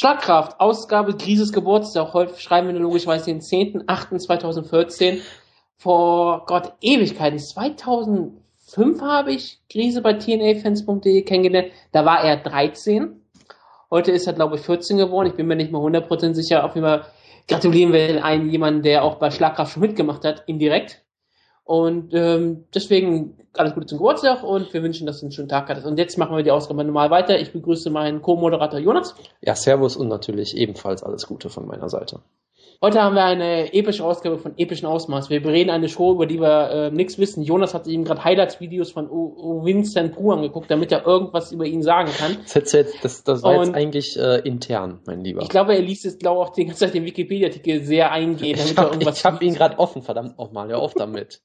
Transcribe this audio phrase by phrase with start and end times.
[0.00, 2.14] Schlagkraft, Ausgabe Grises Geburtstag.
[2.14, 5.20] Heute schreiben wir logischerweise den 10.08.2014.
[5.76, 7.38] Vor Gott, Ewigkeiten.
[7.38, 11.72] 2005 habe ich Grise bei tnafans.de kennengelernt.
[11.92, 13.20] Da war er 13.
[13.90, 15.28] Heute ist er, glaube ich, 14 geworden.
[15.28, 16.64] Ich bin mir nicht mehr 100% sicher.
[16.64, 17.04] Auf jeden Fall
[17.46, 21.02] gratulieren wir einem jemanden, der auch bei Schlagkraft schon mitgemacht hat, indirekt.
[21.64, 25.68] Und ähm, deswegen alles Gute zum Geburtstag und wir wünschen, dass du einen schönen Tag
[25.68, 25.86] hattest.
[25.86, 27.38] Und jetzt machen wir die Ausgabe normal weiter.
[27.38, 29.14] Ich begrüße meinen Co-Moderator Jonas.
[29.40, 32.20] Ja, Servus und natürlich ebenfalls alles Gute von meiner Seite.
[32.82, 35.28] Heute haben wir eine epische Ausgabe von epischen Ausmaß.
[35.28, 37.42] Wir bereden eine Show, über die wir äh, nichts wissen.
[37.42, 41.66] Jonas hat eben gerade Highlights-Videos von o, o Vincent Pooh angeguckt, damit er irgendwas über
[41.66, 42.38] ihn sagen kann.
[42.42, 45.42] Das, jetzt, das, das war und jetzt eigentlich äh, intern, mein Lieber.
[45.42, 48.56] Ich glaube, er liest jetzt, glaube ich, auch die ganze Zeit den Wikipedia-Artikel sehr eingehen,
[48.56, 49.18] damit ich hab, er irgendwas.
[49.18, 51.42] Ich habe ihn gerade offen, verdammt nochmal, hör auf damit.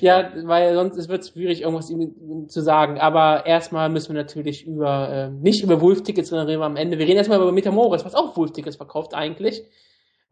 [0.00, 2.98] Ja, weil sonst wird es schwierig, irgendwas ihm zu sagen.
[2.98, 6.98] Aber erstmal müssen wir natürlich über, äh, nicht über Wolf-Tickets, sondern reden wir am Ende.
[6.98, 9.64] Wir reden erstmal über Metamoris, was auch Wolf-Tickets verkauft eigentlich.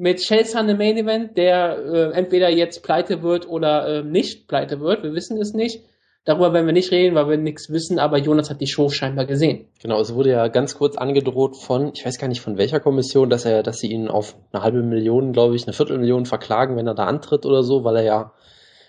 [0.01, 4.81] Mit Chelsea im Main Event, der äh, entweder jetzt pleite wird oder äh, nicht pleite
[4.81, 5.03] wird.
[5.03, 5.85] Wir wissen es nicht.
[6.25, 9.27] Darüber werden wir nicht reden, weil wir nichts wissen, aber Jonas hat die Show scheinbar
[9.27, 9.67] gesehen.
[9.83, 13.29] Genau, es wurde ja ganz kurz angedroht von, ich weiß gar nicht von welcher Kommission,
[13.29, 16.87] dass er, dass sie ihn auf eine halbe Million, glaube ich, eine Viertelmillion verklagen, wenn
[16.87, 18.33] er da antritt oder so, weil er ja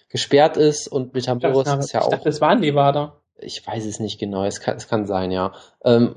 [0.07, 2.11] gesperrt ist und Metamoris dachte, ist ja ich auch.
[2.11, 3.17] Dachte, das waren die Wader.
[3.37, 5.51] Ich weiß es nicht genau, es kann, es kann sein, ja.
[5.83, 6.15] Ähm,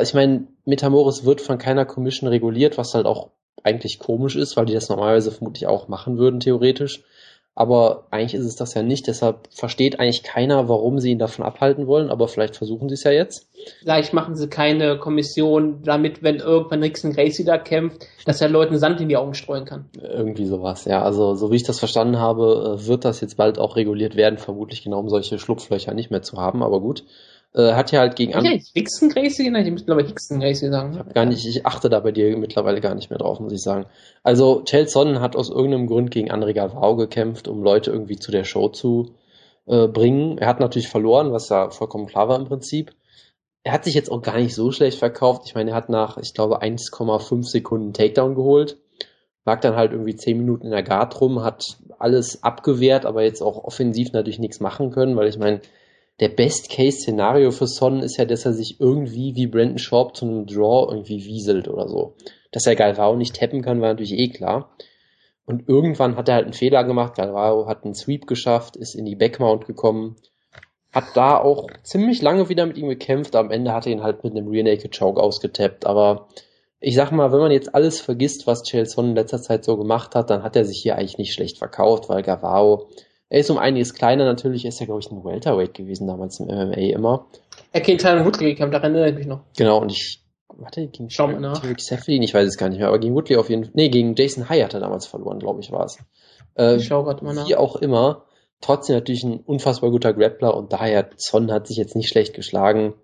[0.00, 3.32] ich meine, Metamoris wird von keiner Commission reguliert, was halt auch
[3.64, 7.02] eigentlich komisch ist, weil die das normalerweise vermutlich auch machen würden, theoretisch
[7.58, 9.08] aber eigentlich ist es das ja nicht.
[9.08, 13.02] Deshalb versteht eigentlich keiner, warum sie ihn davon abhalten wollen, aber vielleicht versuchen sie es
[13.02, 13.48] ja jetzt.
[13.80, 18.78] Vielleicht machen sie keine Kommission, damit, wenn irgendwann Nixon Gracie da kämpft, dass er Leuten
[18.78, 19.86] Sand in die Augen streuen kann.
[20.00, 21.02] Irgendwie sowas, ja.
[21.02, 24.38] Also, so wie ich das verstanden habe, äh, wird das jetzt bald auch reguliert werden,
[24.38, 27.02] vermutlich genau um solche Schlupflöcher nicht mehr zu haben, aber gut.
[27.54, 28.54] Äh, hat ja halt gegen andere.
[28.54, 29.48] Ja, Hickson Gracie?
[29.50, 30.92] Nein, ich müsste glaube ich Hickson Gracie sagen.
[30.92, 33.52] Ich, hab gar nicht, ich achte da bei dir mittlerweile gar nicht mehr drauf, muss
[33.52, 33.86] ich sagen.
[34.22, 38.44] Also, Chelson hat aus irgendeinem Grund gegen André Galvao gekämpft, um Leute irgendwie zu der
[38.44, 39.14] Show zu
[39.66, 40.38] äh, bringen.
[40.38, 42.92] Er hat natürlich verloren, was ja vollkommen klar war im Prinzip.
[43.64, 45.42] Er hat sich jetzt auch gar nicht so schlecht verkauft.
[45.46, 48.78] Ich meine, er hat nach, ich glaube, 1,5 Sekunden Takedown geholt.
[49.44, 51.64] Lag dann halt irgendwie 10 Minuten in der Guard rum, hat
[51.98, 55.60] alles abgewehrt, aber jetzt auch offensiv natürlich nichts machen können, weil ich meine,
[56.20, 60.46] der Best-Case-Szenario für Son ist ja, dass er sich irgendwie wie Brandon Sharp zu einem
[60.46, 62.14] Draw irgendwie wieselt oder so.
[62.50, 64.74] Dass er Galvao nicht tappen kann, war natürlich eh klar.
[65.46, 67.14] Und irgendwann hat er halt einen Fehler gemacht.
[67.14, 70.16] Galvao hat einen Sweep geschafft, ist in die Backmount gekommen,
[70.92, 73.36] hat da auch ziemlich lange wieder mit ihm gekämpft.
[73.36, 75.86] Am Ende hat er ihn halt mit einem Rear Naked Choke ausgetappt.
[75.86, 76.28] Aber
[76.80, 80.14] ich sag mal, wenn man jetzt alles vergisst, was Chelson in letzter Zeit so gemacht
[80.14, 82.88] hat, dann hat er sich hier eigentlich nicht schlecht verkauft, weil Galvao
[83.30, 86.46] er ist um einiges kleiner, natürlich ist er, glaube ich, ein Welterweight gewesen damals im
[86.46, 87.26] MMA immer.
[87.72, 89.40] Er kennt Tyron Woodley gekämpft, daran erinnere ich mich noch.
[89.56, 91.60] Genau, und ich, warte, gegen Schau mal nach.
[91.60, 93.90] Tarek Seflin, ich weiß es gar nicht mehr, aber gegen Woodley auf jeden Fall, nee,
[93.90, 95.98] gegen Jason High hat er damals verloren, glaube ich, war es.
[96.56, 97.46] Äh, ich schau gerade mal nach.
[97.46, 98.24] Wie auch immer,
[98.62, 102.94] trotzdem natürlich ein unfassbar guter Grappler und daher, Son hat sich jetzt nicht schlecht geschlagen.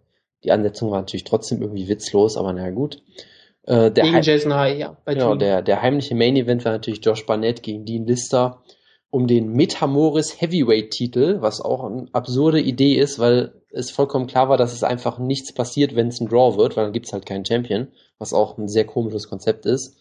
[0.42, 3.02] Die Ansetzung war natürlich trotzdem irgendwie witzlos, aber naja, gut.
[3.64, 4.96] Äh, der gegen Jason High, ja.
[5.06, 8.62] genau, der, der heimliche Main Event war natürlich Josh Barnett gegen Dean Lister
[9.14, 14.56] um den Metamoris Heavyweight-Titel, was auch eine absurde Idee ist, weil es vollkommen klar war,
[14.56, 17.24] dass es einfach nichts passiert, wenn es ein Draw wird, weil dann gibt es halt
[17.24, 17.86] keinen Champion,
[18.18, 19.96] was auch ein sehr komisches Konzept ist.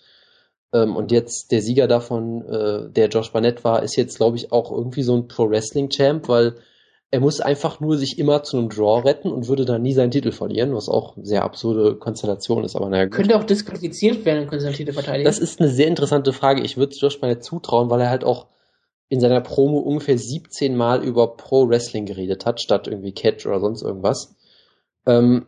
[0.73, 4.52] Ähm, und jetzt der Sieger davon, äh, der Josh Barnett war, ist jetzt, glaube ich,
[4.52, 6.56] auch irgendwie so ein Pro-Wrestling-Champ, weil
[7.12, 10.09] er muss einfach nur sich immer zu einem Draw retten und würde dann nie seinen
[10.09, 13.06] Titel verlieren, was auch eine sehr absurde Konstellation ist, aber naja.
[13.06, 15.25] Könnte auch disqualifiziert werden, könnte seinen Titel verteidigen.
[15.25, 16.63] Das ist eine sehr interessante Frage.
[16.63, 18.47] Ich würde Josh Barnett zutrauen, weil er halt auch
[19.13, 23.59] in seiner Promo ungefähr 17 Mal über Pro Wrestling geredet hat, statt irgendwie Catch oder
[23.59, 24.35] sonst irgendwas.
[25.06, 25.46] Ähm,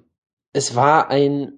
[0.53, 1.53] es war ein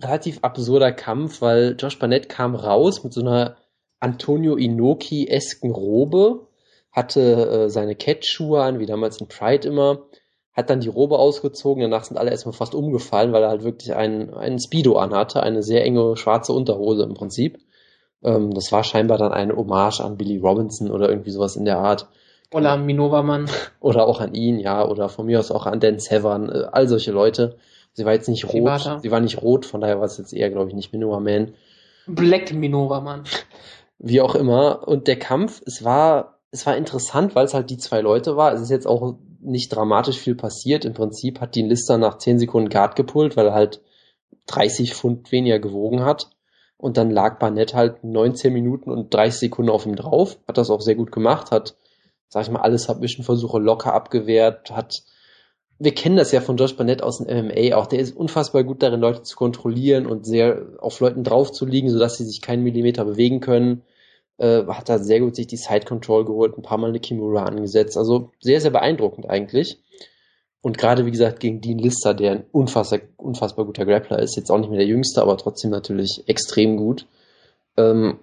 [0.00, 3.58] relativ absurder Kampf, weil Josh Barnett kam raus mit so einer
[3.98, 6.46] Antonio Inoki-esken Robe,
[6.92, 10.06] hatte äh, seine Catch-Schuhe an, wie damals in Pride immer,
[10.54, 13.94] hat dann die Robe ausgezogen, danach sind alle erstmal fast umgefallen, weil er halt wirklich
[13.94, 17.58] einen, einen Speedo anhatte, eine sehr enge schwarze Unterhose im Prinzip.
[18.22, 21.78] Ähm, das war scheinbar dann eine Hommage an Billy Robinson oder irgendwie sowas in der
[21.78, 22.08] Art.
[22.52, 23.48] Oder an Minovermann.
[23.80, 26.88] Oder auch an ihn, ja, oder von mir aus auch an Dan Severn, äh, all
[26.88, 27.56] solche Leute.
[27.92, 28.98] Sie war jetzt nicht rot, Privata.
[28.98, 31.54] sie war nicht rot, von daher war es jetzt eher, glaube ich, nicht Minova Man.
[32.06, 33.24] Black Minovermann.
[33.98, 34.86] Wie auch immer.
[34.88, 38.52] Und der Kampf, es war, es war interessant, weil es halt die zwei Leute war.
[38.52, 40.84] Es ist jetzt auch nicht dramatisch viel passiert.
[40.84, 43.80] Im Prinzip hat die Lister nach 10 Sekunden Guard gepult, weil er halt
[44.46, 46.30] 30 Pfund weniger gewogen hat.
[46.80, 50.70] Und dann lag Barnett halt 19 Minuten und 30 Sekunden auf ihm drauf, hat das
[50.70, 51.76] auch sehr gut gemacht, hat,
[52.28, 55.02] sag ich mal, alle Submission-Versuche locker abgewehrt, hat
[55.80, 57.86] wir kennen das ja von Josh Barnett aus dem MMA auch.
[57.86, 62.26] Der ist unfassbar gut darin, Leute zu kontrollieren und sehr auf Leuten draufzuliegen, sodass sie
[62.26, 63.82] sich keinen Millimeter bewegen können.
[64.36, 67.44] Äh, hat da sehr gut sich die Side Control geholt, ein paar Mal eine Kimura
[67.44, 67.96] angesetzt.
[67.96, 69.80] Also sehr, sehr beeindruckend eigentlich.
[70.62, 74.50] Und gerade, wie gesagt, gegen Dean Lister, der ein unfassbar, unfassbar guter Grappler ist, jetzt
[74.50, 77.06] auch nicht mehr der jüngste, aber trotzdem natürlich extrem gut.
[77.76, 78.18] Ähm,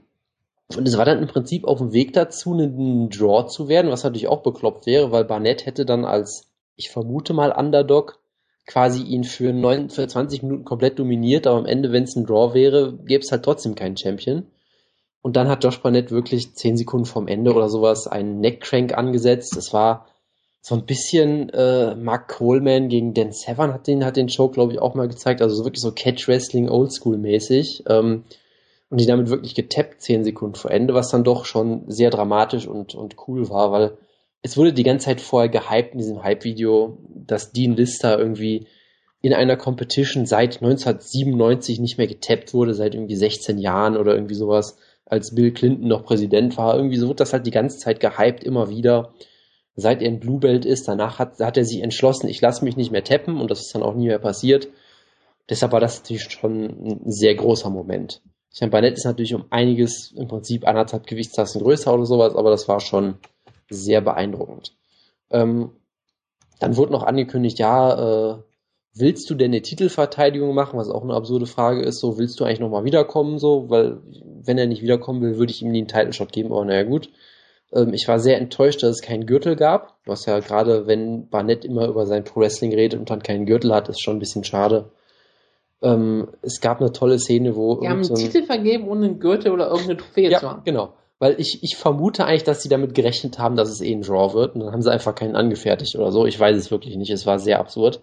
[0.76, 4.04] und es war dann im Prinzip auf dem Weg dazu, einen Draw zu werden, was
[4.04, 6.48] natürlich auch bekloppt wäre, weil Barnett hätte dann als
[6.78, 8.20] ich vermute mal Underdog,
[8.66, 12.26] quasi ihn für, 9, für 20 Minuten komplett dominiert, aber am Ende, wenn es ein
[12.26, 14.46] Draw wäre, gäbe es halt trotzdem keinen Champion.
[15.22, 19.58] Und dann hat Josh Barnett wirklich 10 Sekunden vom Ende oder sowas einen Neckcrank angesetzt.
[19.58, 20.08] Es war
[20.68, 24.74] so ein bisschen äh, Mark Coleman gegen Dan Severn hat den, hat den Show, glaube
[24.74, 25.42] ich, auch mal gezeigt.
[25.42, 27.86] Also so wirklich so Catch-Wrestling Oldschool-mäßig.
[27.88, 28.26] Ähm,
[28.90, 32.68] und die damit wirklich getappt 10 Sekunden vor Ende, was dann doch schon sehr dramatisch
[32.68, 33.98] und, und cool war, weil
[34.42, 38.68] es wurde die ganze Zeit vorher gehypt in diesem Hype-Video, dass Dean Lister irgendwie
[39.22, 44.36] in einer Competition seit 1997 nicht mehr getappt wurde, seit irgendwie 16 Jahren oder irgendwie
[44.36, 46.76] sowas, als Bill Clinton noch Präsident war.
[46.76, 49.14] Irgendwie so wird das halt die ganze Zeit gehypt, immer wieder.
[49.80, 52.76] Seit er in Blue Belt ist, danach hat, hat er sich entschlossen, ich lasse mich
[52.76, 54.68] nicht mehr tappen und das ist dann auch nie mehr passiert.
[55.50, 58.22] Deshalb war das natürlich schon ein sehr großer Moment.
[58.52, 62.50] Ich meine, Barnett ist natürlich um einiges im Prinzip anderthalb Gewichtstassen größer oder sowas, aber
[62.50, 63.20] das war schon
[63.70, 64.76] sehr beeindruckend.
[65.30, 65.70] Ähm,
[66.60, 68.38] dann wurde noch angekündigt, ja, äh,
[68.96, 72.46] willst du denn eine Titelverteidigung machen, was auch eine absurde Frage ist, so willst du
[72.46, 74.02] eigentlich nochmal wiederkommen, so, weil
[74.42, 77.12] wenn er nicht wiederkommen will, würde ich ihm nie einen Title-Shot geben, aber naja gut.
[77.74, 81.66] Ähm, ich war sehr enttäuscht, dass es keinen Gürtel gab, was ja gerade, wenn Barnett
[81.66, 84.92] immer über sein Pro-Wrestling redet und dann keinen Gürtel hat, ist schon ein bisschen schade.
[85.82, 87.80] Ähm, es gab eine tolle Szene, wo...
[87.80, 90.50] Die haben einen so ein Titel vergeben, ohne einen Gürtel oder irgendeine Trophäe ja, zu
[90.50, 90.64] haben.
[90.64, 94.02] genau weil ich, ich vermute eigentlich, dass sie damit gerechnet haben, dass es eh ein
[94.02, 96.26] Draw wird und dann haben sie einfach keinen angefertigt oder so.
[96.26, 97.12] Ich weiß es wirklich nicht.
[97.12, 98.02] Es war sehr absurd.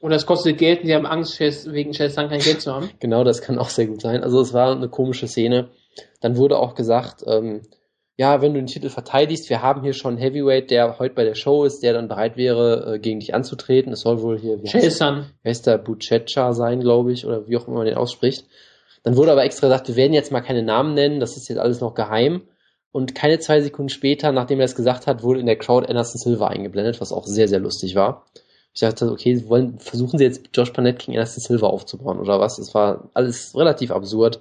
[0.00, 2.90] Oder es kostet Geld und sie haben Angst, wegen Chelsea kein Geld zu haben.
[3.00, 4.22] genau, das kann auch sehr gut sein.
[4.22, 5.68] Also es war eine komische Szene.
[6.20, 7.62] Dann wurde auch gesagt, ähm,
[8.18, 11.24] ja, wenn du den Titel verteidigst, wir haben hier schon einen Heavyweight, der heute bei
[11.24, 13.92] der Show ist, der dann bereit wäre, äh, gegen dich anzutreten.
[13.92, 17.56] Es soll wohl hier, wie heißt, wie heißt der, Buchecha sein, glaube ich, oder wie
[17.58, 18.46] auch immer man den ausspricht.
[19.02, 21.58] Dann wurde aber extra gesagt, wir werden jetzt mal keine Namen nennen, das ist jetzt
[21.58, 22.42] alles noch geheim.
[22.90, 26.18] Und keine zwei Sekunden später, nachdem er es gesagt hat, wurde in der Crowd Anderson
[26.18, 28.24] Silva eingeblendet, was auch sehr, sehr lustig war.
[28.72, 32.58] Ich dachte, okay, wollen, versuchen sie jetzt Josh Barnett gegen Anderson Silva aufzubauen oder was?
[32.58, 34.40] Es war alles relativ absurd.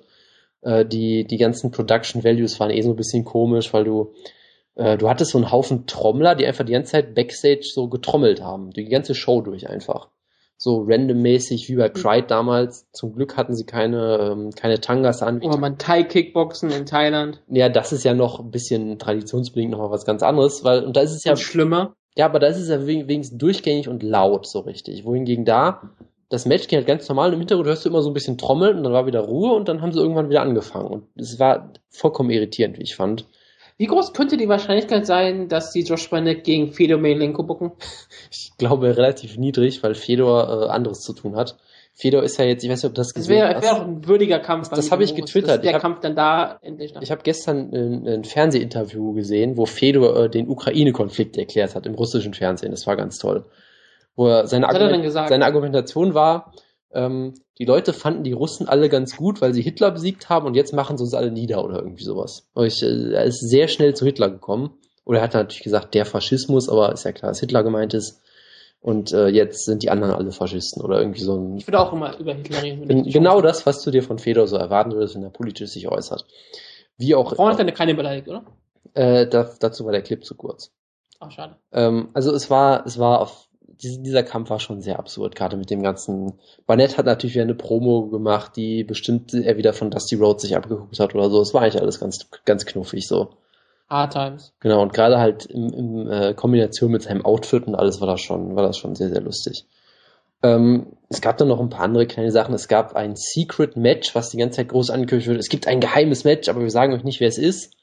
[0.65, 4.13] Äh, die, die ganzen Production Values waren eh so ein bisschen komisch, weil du,
[4.75, 8.41] äh, du hattest so einen Haufen Trommler, die einfach die ganze Zeit Backstage so getrommelt
[8.41, 8.71] haben.
[8.71, 10.09] Die ganze Show durch einfach
[10.57, 12.87] so randommäßig wie bei Pride damals.
[12.91, 15.41] Zum Glück hatten sie keine, ähm, keine Tangas an.
[15.41, 17.41] Oder man Thai-Kickboxen in Thailand.
[17.47, 20.95] Ja, das ist ja noch ein bisschen traditionsbedingt noch mal was ganz anderes, weil, und
[20.95, 21.33] da ist es ja.
[21.33, 21.95] Und schlimmer.
[22.15, 25.03] Ja, aber da ist es ja wenigstens durchgängig und laut so richtig.
[25.03, 25.91] Wohingegen da,
[26.29, 28.77] das Match ging halt ganz normal im Hintergrund hörst du immer so ein bisschen trommeln
[28.77, 30.87] und dann war wieder Ruhe und dann haben sie irgendwann wieder angefangen.
[30.87, 33.25] Und es war vollkommen irritierend, wie ich fand.
[33.77, 37.71] Wie groß könnte die Wahrscheinlichkeit sein, dass die Josh Barnett gegen Fedor Melenko bucken?
[38.31, 41.57] Ich glaube relativ niedrig, weil Fedor äh, anderes zu tun hat.
[41.93, 43.41] Fedor ist ja jetzt, ich weiß nicht, ob das gesehen.
[43.41, 44.69] Das wäre wär auch ein würdiger Kampf.
[44.69, 45.63] Das, das habe ich getwittert.
[45.63, 46.93] der ich hab, Kampf dann da endlich.
[47.01, 51.95] Ich habe gestern ein, ein, Fernsehinterview gesehen, wo Fedor äh, den Ukraine-Konflikt erklärt hat im
[51.95, 52.71] russischen Fernsehen.
[52.71, 53.45] Das war ganz toll.
[54.15, 56.53] Wo er seine, Argument, er seine Argumentation war,
[56.93, 60.55] ähm, die Leute fanden die Russen alle ganz gut, weil sie Hitler besiegt haben und
[60.55, 62.47] jetzt machen sie uns alle nieder oder irgendwie sowas.
[62.55, 64.77] Ich, äh, er ist sehr schnell zu Hitler gekommen.
[65.05, 68.21] Oder er hat natürlich gesagt, der Faschismus, aber ist ja klar, dass Hitler gemeint ist.
[68.81, 71.57] Und äh, jetzt sind die anderen alle Faschisten oder irgendwie so ein.
[71.57, 73.03] Ich würde auch immer über Hitler reden.
[73.09, 76.25] Genau das, was du dir von Fedor so erwarten würdest, wenn er politisch sich äußert.
[76.97, 77.33] Wie auch.
[77.35, 78.45] Braun hat keine beleidigt, oder?
[78.93, 80.71] Äh, da, dazu war der Clip zu kurz.
[81.19, 81.55] Ach, schade.
[81.71, 83.44] Ähm, also es war, es war auf
[83.81, 86.33] dieser Kampf war schon sehr absurd, gerade mit dem ganzen.
[86.65, 90.55] Barnett hat natürlich wieder eine Promo gemacht, die bestimmt er wieder von Dusty Rhodes sich
[90.55, 91.41] abgeguckt hat oder so.
[91.41, 93.29] Es war eigentlich alles ganz, ganz knuffig so.
[93.89, 94.53] Hard Times.
[94.59, 98.21] Genau, und gerade halt in, in äh, Kombination mit seinem Outfit und alles war das
[98.21, 99.65] schon, war das schon sehr, sehr lustig.
[100.41, 102.55] Ähm, es gab dann noch ein paar andere kleine Sachen.
[102.55, 105.39] Es gab ein Secret Match, was die ganze Zeit groß angekündigt wird.
[105.39, 107.73] Es gibt ein geheimes Match, aber wir sagen euch nicht, wer es ist.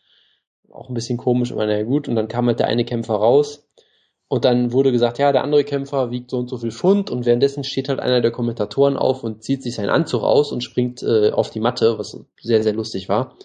[0.71, 2.09] Auch ein bisschen komisch, aber naja gut.
[2.09, 3.65] Und dann kam halt der eine Kämpfer raus
[4.33, 7.27] und dann wurde gesagt, ja, der andere Kämpfer wiegt so und so viel Pfund und
[7.27, 11.03] währenddessen steht halt einer der Kommentatoren auf und zieht sich seinen Anzug aus und springt
[11.03, 13.37] äh, auf die Matte, was sehr, sehr lustig war.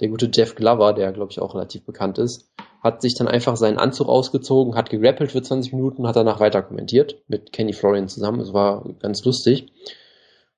[0.00, 2.48] Der gute Jeff Glover, der glaube ich auch relativ bekannt ist,
[2.82, 6.62] hat sich dann einfach seinen Anzug ausgezogen, hat gegrappelt für 20 Minuten, hat danach weiter
[6.62, 8.40] kommentiert mit Kenny Florian zusammen.
[8.40, 9.66] Es war ganz lustig.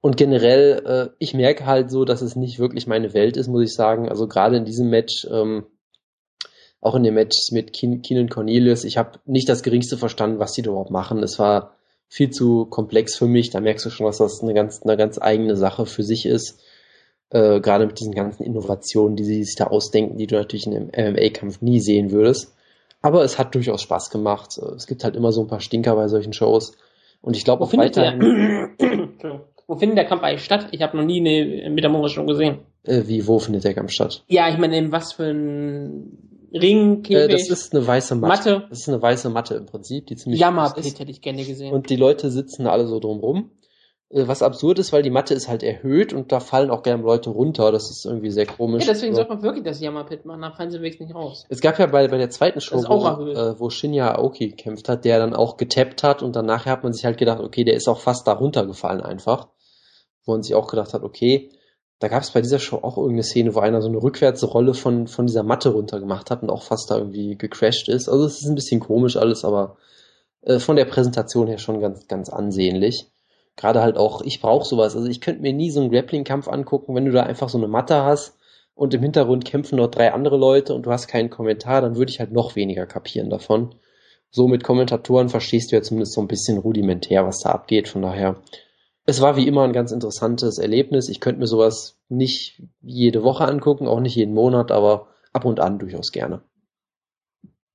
[0.01, 3.65] Und generell, äh, ich merke halt so, dass es nicht wirklich meine Welt ist, muss
[3.65, 4.09] ich sagen.
[4.09, 5.67] Also gerade in diesem Match ähm,
[6.83, 10.63] auch in den Matches mit Keenan Cornelius, ich habe nicht das geringste verstanden, was die
[10.63, 11.23] da überhaupt machen.
[11.23, 11.77] Es war
[12.09, 13.51] viel zu komplex für mich.
[13.51, 16.61] Da merkst du schon, dass das eine ganz, eine ganz eigene Sache für sich ist.
[17.31, 20.91] Äh, gerade mit diesen ganzen Innovationen, die sie sich da ausdenken, die du natürlich in
[20.93, 22.53] einem MMA-Kampf nie sehen würdest.
[23.01, 24.59] Aber es hat durchaus Spaß gemacht.
[24.77, 26.77] Es gibt halt immer so ein paar Stinker bei solchen Shows.
[27.21, 28.71] Und ich glaube auch weiterhin.
[29.69, 30.67] Wo findet der Kampf eigentlich statt?
[30.73, 32.59] Ich habe noch nie eine Mitamura schon gesehen.
[32.83, 34.25] Äh, wie, wo findet der Kampf statt?
[34.27, 38.51] Ja, ich meine, in was für ein Ring, Käfig, äh, Das ist eine weiße Matte.
[38.53, 38.67] Matte.
[38.69, 41.73] Das ist eine weiße Matte im Prinzip, die ziemlich Jammerpit hätte ich gerne gesehen.
[41.73, 43.51] Und die Leute sitzen alle so drumrum.
[44.13, 47.03] Äh, was absurd ist, weil die Matte ist halt erhöht und da fallen auch gerne
[47.03, 47.73] Leute runter.
[47.73, 48.85] Das ist irgendwie sehr komisch.
[48.87, 51.47] Ja, deswegen sollte man wirklich das Jammerpit machen, da fallen sie wirklich nicht raus.
[51.49, 55.05] Es gab ja bei, bei der zweiten Show, wo, äh, wo Shinya Aoki gekämpft hat,
[55.05, 57.75] der dann auch getappt hat und dann nachher hat man sich halt gedacht, okay, der
[57.75, 59.49] ist auch fast da runtergefallen einfach.
[60.25, 61.51] Wo man sich auch gedacht hat, okay,
[62.03, 65.07] da gab es bei dieser Show auch irgendeine Szene, wo einer so eine Rückwärtsrolle von,
[65.07, 68.09] von dieser Matte runtergemacht hat und auch fast da irgendwie gecrashed ist.
[68.09, 69.77] Also es ist ein bisschen komisch alles, aber
[70.43, 73.07] äh, von der Präsentation her schon ganz, ganz ansehnlich.
[73.55, 74.97] Gerade halt auch, ich brauche sowas.
[74.97, 77.69] Also ich könnte mir nie so einen Grappling-Kampf angucken, wenn du da einfach so eine
[77.69, 78.37] Matte hast
[78.75, 82.11] und im Hintergrund kämpfen dort drei andere Leute und du hast keinen Kommentar, dann würde
[82.11, 83.77] ich halt noch weniger kapieren davon.
[84.31, 87.87] So mit Kommentatoren verstehst du ja zumindest so ein bisschen rudimentär, was da abgeht.
[87.87, 88.43] Von daher
[89.05, 91.09] es war wie immer ein ganz interessantes Erlebnis.
[91.09, 95.61] Ich könnte mir sowas nicht jede Woche angucken, auch nicht jeden Monat, aber ab und
[95.61, 96.43] an durchaus gerne.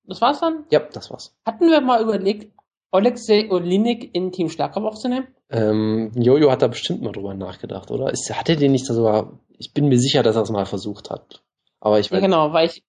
[0.05, 0.65] Das war's dann?
[0.72, 1.36] Ja, das war's.
[1.46, 2.53] Hatten wir mal überlegt,
[2.91, 5.27] Alexei Olinik in Team Schlagkraft aufzunehmen?
[5.50, 8.12] Ähm, Jojo hat da bestimmt mal drüber nachgedacht, oder?
[8.12, 11.10] Ist, hat er den nicht sogar, ich bin mir sicher, dass er es mal versucht
[11.10, 11.43] hat.
[11.79, 12.22] Aber ich weiß.
[12.22, 12.84] Ja, genau, weil ich,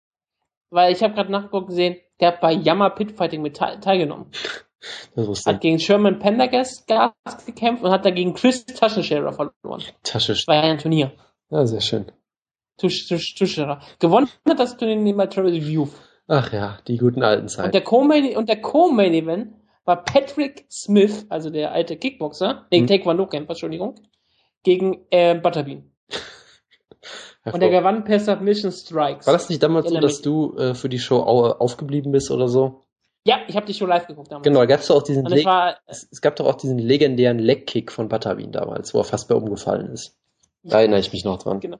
[0.69, 4.27] weil ich habe gerade nachgeguckt gesehen, der hat bei Yammer Pitfighting mit teilgenommen.
[5.15, 6.87] Hat gegen Sherman Pendergast
[7.45, 9.83] gekämpft und hat dagegen Chris Taschenscherer verloren.
[10.03, 10.55] Taschenscherer.
[10.55, 11.13] War ja ein Turnier.
[11.49, 12.11] Ja, sehr schön.
[12.77, 13.81] Taschenscherer.
[13.99, 15.87] Gewonnen hat das Turnier neben bei Travis View.
[16.27, 17.67] Ach ja, die guten alten Zeiten.
[17.67, 19.53] Und der Co-Main, und der Co-Main Event
[19.85, 22.87] war Patrick Smith, also der alte Kickboxer, nee, hm.
[22.87, 23.95] Taekwondo-Kämpfer, Entschuldigung,
[24.63, 25.91] gegen äh, Butterbean.
[27.45, 29.25] Und der gewann per Submission Strikes.
[29.25, 32.81] War das nicht damals so, dass du äh, für die Show aufgeblieben bist oder so?
[33.27, 34.45] Ja, ich habe die Show live geguckt damals.
[34.45, 38.07] Genau, gab's auch diesen es, war, es, es, gab doch auch diesen legendären Leg-Kick von
[38.07, 40.15] Butterbean damals, wo er fast bei umgefallen ist.
[40.63, 41.59] Da erinnere ich mich noch dran.
[41.59, 41.77] Genau.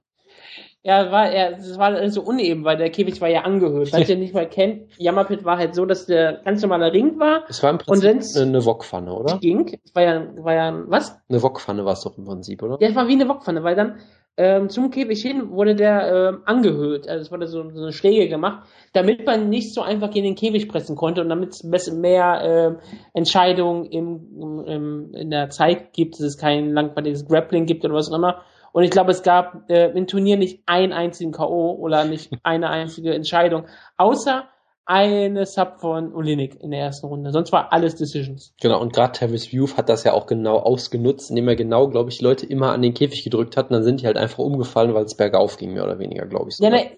[0.84, 3.89] Ja, war er, es war so uneben, weil der Käfig war ja angehört.
[3.89, 7.44] Falls ihr nicht mal kennt, Yammerpit war halt so, dass der ganz normale Ring war.
[7.48, 9.38] Es war im Prinzip und eine Wokpfanne, oder?
[9.38, 9.80] Ging.
[9.86, 11.18] Es war ja, war ja, was?
[11.30, 12.77] Eine Wokpfanne war es doch im Prinzip, oder?
[12.82, 14.00] Ja, es war wie eine Wokpfanne, weil dann
[14.38, 17.08] ähm, zum Käfig hin wurde der ähm, angehöht.
[17.08, 20.36] Also es wurde so, so eine Schräge gemacht, damit man nicht so einfach gegen den
[20.36, 22.77] Käfig pressen konnte und damit es mehr ähm,
[23.13, 28.12] Entscheidungen im, im, in der Zeit gibt, dass es kein langweiliges Grappling gibt oder was
[28.12, 28.41] auch immer.
[28.74, 31.72] Und ich glaube, es gab äh, im Turnier nicht einen einzigen K.O.
[31.72, 33.65] oder nicht eine einzige Entscheidung,
[33.98, 34.44] außer
[34.88, 37.32] eine Sub von Olinik in der ersten Runde.
[37.32, 38.53] Sonst war alles Decisions.
[38.62, 42.10] Genau, und gerade Tavis View hat das ja auch genau ausgenutzt, indem er genau, glaube
[42.10, 44.39] ich, die Leute immer an den Käfig gedrückt hat und dann sind die halt einfach
[44.39, 46.56] umgefallen, weil es bergauf ging, mehr oder weniger, glaube ich.
[46.56, 46.63] So.
[46.63, 46.91] Ja, ne,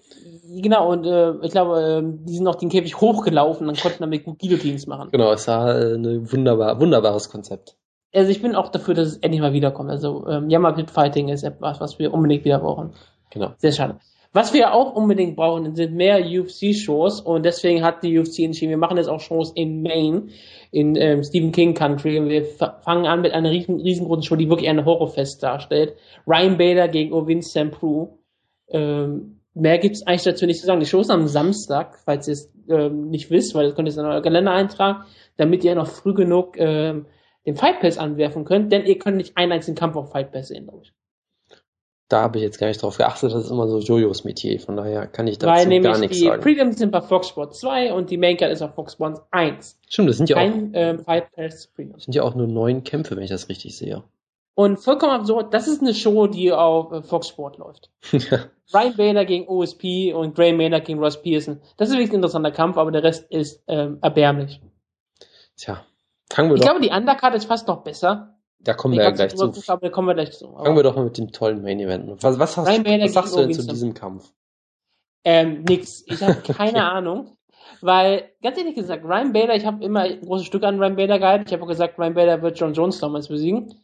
[0.62, 4.24] genau, und äh, ich glaube, äh, die sind auch den Käfig hochgelaufen und konnten damit
[4.24, 5.08] gut Guillotines machen.
[5.10, 7.76] Genau, es war äh, ein wunderbar, wunderbares Konzept.
[8.14, 9.90] Also ich bin auch dafür, dass es endlich mal wiederkommt.
[9.90, 12.92] Also ähm, Yammer Pit Fighting ist etwas, was wir unbedingt wieder brauchen.
[13.30, 13.52] Genau.
[13.58, 13.98] Sehr schade.
[14.32, 18.76] Was wir auch unbedingt brauchen, sind mehr UFC-Shows und deswegen hat die UFC entschieden, wir
[18.76, 20.28] machen jetzt auch Shows in Maine,
[20.70, 24.48] in ähm, Stephen King Country und wir fangen an mit einer riesen, riesengroßen Show, die
[24.48, 25.96] wirklich ein Horrorfest darstellt.
[26.28, 27.40] Ryan Bader gegen Ovin
[27.72, 28.18] Prue.
[28.68, 30.78] Ähm, mehr gibt's eigentlich dazu nicht zu sagen.
[30.78, 33.98] Die Show ist am Samstag, falls ihr es ähm, nicht wisst, weil das könnt ihr
[33.98, 35.06] in euer Kalender eintragen,
[35.38, 37.06] damit ihr noch früh genug ähm,
[37.46, 40.48] den Fight Pass anwerfen könnt, denn ihr könnt nicht einen einzigen Kampf auf Fight Pass
[40.48, 40.92] sehen, glaube ich
[42.10, 44.76] da habe ich jetzt gar nicht drauf geachtet, das ist immer so Jojos Metier, von
[44.76, 46.42] daher kann ich dazu Weil gar nichts die sagen.
[46.42, 49.78] Prelims sind bei Fox Sports 2 und die Main Card ist auf Fox Sports 1.
[49.88, 51.04] Stimmt, das sind ja auch ähm.
[51.06, 51.68] Das
[52.04, 54.02] sind ja auch nur neun Kämpfe, wenn ich das richtig sehe.
[54.54, 57.90] Und vollkommen absurd, das ist eine Show, die auf äh, Fox Sport läuft.
[58.12, 61.60] Ryan Bader gegen OSP und Gray Maynard gegen Ross Pearson.
[61.76, 64.60] Das ist wirklich ein interessanter Kampf, aber der Rest ist ähm, erbärmlich.
[65.56, 65.84] Tja,
[66.30, 66.68] fangen wir Ich doch.
[66.68, 68.39] glaube, die Undercard ist fast noch besser.
[68.62, 69.52] Da kommen wir ja gleich zu.
[69.68, 70.52] Aber da kommen wir gleich zu.
[70.52, 72.22] Fangen wir doch mal mit dem tollen Main Event.
[72.22, 74.32] Was, was, hast, was sagst du denn zu diesem Kampf?
[75.24, 76.04] Ähm, nix.
[76.06, 77.36] Ich habe keine Ahnung.
[77.80, 81.44] Weil, ganz ehrlich gesagt, Ryan Bader, ich habe immer große Stücke an Ryan Bader gehalten.
[81.46, 83.74] Ich habe auch gesagt, Ryan Bader wird John Jones damals besiegen.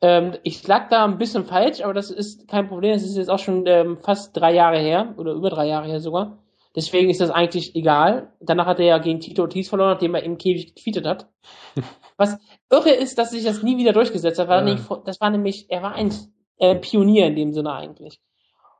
[0.00, 2.92] Ähm, ich lag da ein bisschen falsch, aber das ist kein Problem.
[2.92, 6.00] Das ist jetzt auch schon ähm, fast drei Jahre her oder über drei Jahre her
[6.00, 6.38] sogar.
[6.74, 8.32] Deswegen ist das eigentlich egal.
[8.40, 11.28] Danach hat er ja gegen Tito Ortiz verloren, nachdem er im Käfig getweetet hat.
[12.16, 12.38] Was
[12.70, 14.48] irre ist, dass sich das nie wieder durchgesetzt hat.
[14.48, 14.74] War ja.
[14.74, 16.12] nicht, das war nämlich, er war ein
[16.58, 18.20] äh, Pionier in dem Sinne eigentlich.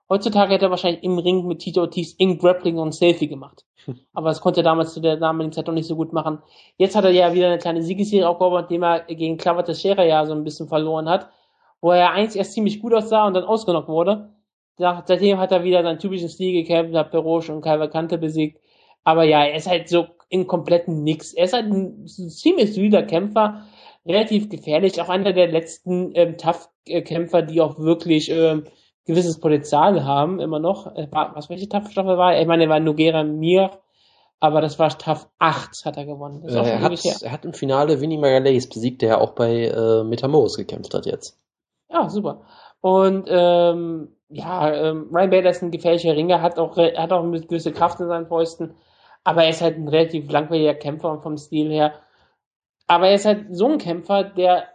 [0.09, 3.65] Heutzutage hätte er wahrscheinlich im Ring mit Tito Ortiz in Grappling und Selfie gemacht.
[4.13, 6.43] Aber das konnte er damals zu der damaligen Zeit noch nicht so gut machen.
[6.77, 10.27] Jetzt hat er ja wieder eine kleine Siegesserie aufgebaut, indem er gegen Clava Teixeira ja
[10.27, 11.31] so ein bisschen verloren hat,
[11.81, 14.31] wo er eins erst ziemlich gut aussah und dann ausgenockt wurde.
[14.77, 18.61] Seitdem hat er wieder seinen typischen Stil gekämpft, hat Peroche und Calvacante besiegt.
[19.05, 21.33] Aber ja, er ist halt so in kompletten Nix.
[21.33, 23.67] Er ist halt ein ziemlich solider Kämpfer,
[24.05, 28.65] relativ gefährlich, auch einer der letzten ähm, Tough-Kämpfer, die auch wirklich ähm,
[29.07, 30.89] gewisses Potenzial haben, immer noch.
[30.97, 32.37] Äh, was welche Tough-Staffel war?
[32.37, 33.71] Ich meine, er war Nogera Mir,
[34.41, 36.43] aber das war Tough 8, hat er gewonnen.
[36.49, 40.03] Äh, er, hat, er hat im Finale Vinny Magalhaes besiegt, der ja auch bei äh,
[40.03, 41.39] Metamoris gekämpft hat jetzt.
[41.89, 42.43] Ja, super.
[42.81, 47.41] Und ähm, ja, ähm, Ryan Bader ist ein gefährlicher Ringer, hat auch, hat auch eine
[47.41, 48.75] gewisse Kraft in seinen Fäusten,
[49.25, 51.95] aber er ist halt ein relativ langweiliger Kämpfer vom Stil her.
[52.87, 54.69] Aber er ist halt so ein Kämpfer, der,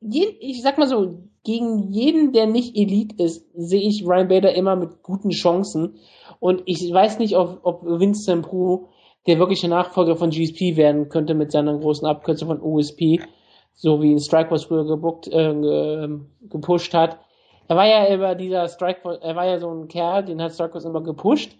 [0.00, 4.76] ich sag mal so, gegen jeden, der nicht Elite ist, sehe ich Ryan Bader immer
[4.76, 5.98] mit guten Chancen.
[6.38, 8.88] Und ich weiß nicht, ob, ob Vincent Prue
[9.26, 13.20] der wirkliche Nachfolger von GSP werden könnte mit seiner großen Abkürzung von USP,
[13.74, 16.08] so wie ihn Strikeforce früher gebuckt, äh,
[16.42, 17.18] gepusht hat.
[17.68, 20.86] Er war ja über dieser Strikeforce, er war ja so ein Kerl, den hat Strikeforce
[20.86, 21.56] immer gepusht.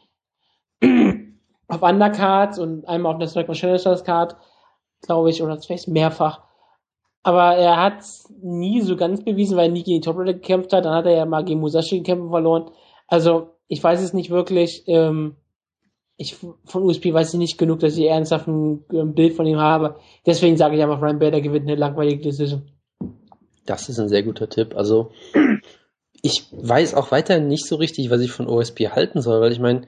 [1.70, 4.36] Auf Undercards und einmal auf der Strikeforce Challengers Card,
[5.02, 6.42] glaube ich, oder vielleicht mehrfach.
[7.22, 8.02] Aber er hat
[8.42, 10.84] nie so ganz bewiesen, weil er nie gegen die Top gekämpft hat.
[10.84, 12.70] Dann hat er ja mal gegen Musashi Kämpfe verloren.
[13.06, 14.84] Also, ich weiß es nicht wirklich.
[14.86, 15.36] Ähm,
[16.16, 19.58] ich, von USP weiß ich nicht genug, dass ich ernsthaft ein, ein Bild von ihm
[19.58, 19.96] habe.
[20.26, 22.68] Deswegen sage ich einfach, Ryan Bader gewinnt eine langweilige Decision.
[23.64, 24.74] Das ist ein sehr guter Tipp.
[24.74, 25.12] Also,
[26.22, 29.60] ich weiß auch weiterhin nicht so richtig, was ich von OSP halten soll, weil ich
[29.60, 29.82] meine,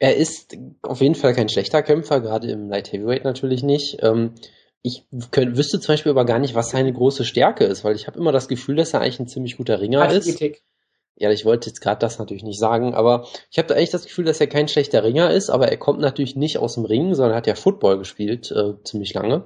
[0.00, 3.98] er ist auf jeden Fall kein schlechter Kämpfer, gerade im Light Heavyweight natürlich nicht.
[4.00, 4.32] Ähm,
[4.82, 8.06] ich könnt, wüsste zum Beispiel aber gar nicht, was seine große Stärke ist, weil ich
[8.06, 10.54] habe immer das Gefühl, dass er eigentlich ein ziemlich guter Ringer Athletik.
[10.54, 10.62] ist.
[11.16, 14.04] Ja, ich wollte jetzt gerade das natürlich nicht sagen, aber ich habe da echt das
[14.04, 17.14] Gefühl, dass er kein schlechter Ringer ist, aber er kommt natürlich nicht aus dem Ring,
[17.14, 19.44] sondern hat ja Football gespielt, äh, ziemlich lange.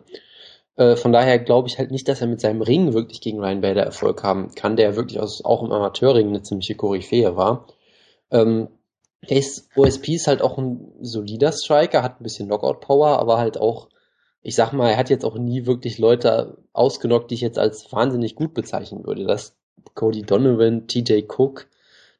[0.76, 3.60] Äh, von daher glaube ich halt nicht, dass er mit seinem Ring wirklich gegen Ryan
[3.60, 7.66] Bader Erfolg haben kann, der wirklich aus, auch im Amateurring eine ziemliche Koryphäe war.
[8.30, 8.68] Ähm,
[9.30, 13.88] ist, OSP ist halt auch ein solider Striker, hat ein bisschen Knockout-Power, aber halt auch
[14.44, 17.90] ich sag mal, er hat jetzt auch nie wirklich Leute ausgenockt, die ich jetzt als
[17.92, 19.24] wahnsinnig gut bezeichnen würde.
[19.24, 19.56] Das
[19.94, 21.66] Cody Donovan, TJ Cook,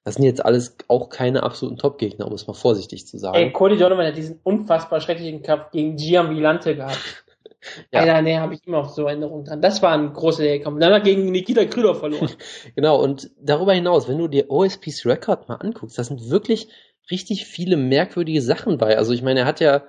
[0.05, 3.37] das sind jetzt alles auch keine absoluten Top-Gegner, um es mal vorsichtig zu sagen.
[3.37, 7.25] Ey, Cody Donovan hat diesen unfassbar schrecklichen Kampf gegen Gian Villante gehabt.
[7.93, 8.01] ja.
[8.01, 9.61] Alter, nee, habe ich immer noch so Erinnerungen dran.
[9.61, 10.81] Das war ein großer Kampf.
[10.81, 12.31] Dann hat er gegen Nikita Krylov verloren.
[12.75, 16.69] genau, und darüber hinaus, wenn du dir OSPs Record mal anguckst, da sind wirklich
[17.11, 18.97] richtig viele merkwürdige Sachen bei.
[18.97, 19.85] Also ich meine, er hat ja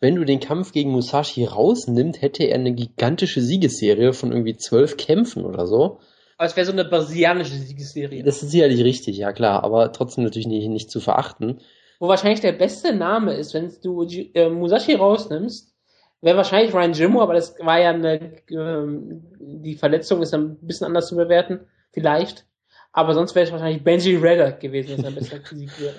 [0.00, 4.96] wenn du den Kampf gegen Musashi rausnimmst, hätte er eine gigantische Siegesserie von irgendwie zwölf
[4.96, 6.00] Kämpfen oder so.
[6.38, 8.22] Aber es wäre so eine brasilianische Siegesserie.
[8.22, 11.60] Das ist sicherlich richtig, ja klar, aber trotzdem natürlich nicht, nicht zu verachten.
[11.98, 15.74] Wo wahrscheinlich der beste Name ist, wenn du äh, Musashi rausnimmst,
[16.22, 20.86] wäre wahrscheinlich Ryan Jimmo, aber das war ja eine, ähm, die Verletzung ist ein bisschen
[20.86, 21.60] anders zu bewerten,
[21.92, 22.46] vielleicht.
[22.92, 25.94] Aber sonst wäre es wahrscheinlich Benji Redder gewesen, dass er besser gesiegt wäre.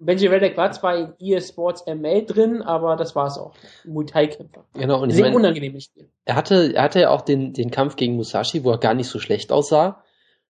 [0.00, 3.52] Benji Reddick war zwar in EA Sports ML drin, aber das war es auch.
[3.84, 4.64] Muay Thai-Kämpfer.
[4.74, 6.08] Genau, und Sehr ich mein, unangenehmes Spiel.
[6.24, 9.08] Er hatte, er hatte ja auch den, den Kampf gegen Musashi, wo er gar nicht
[9.08, 10.02] so schlecht aussah.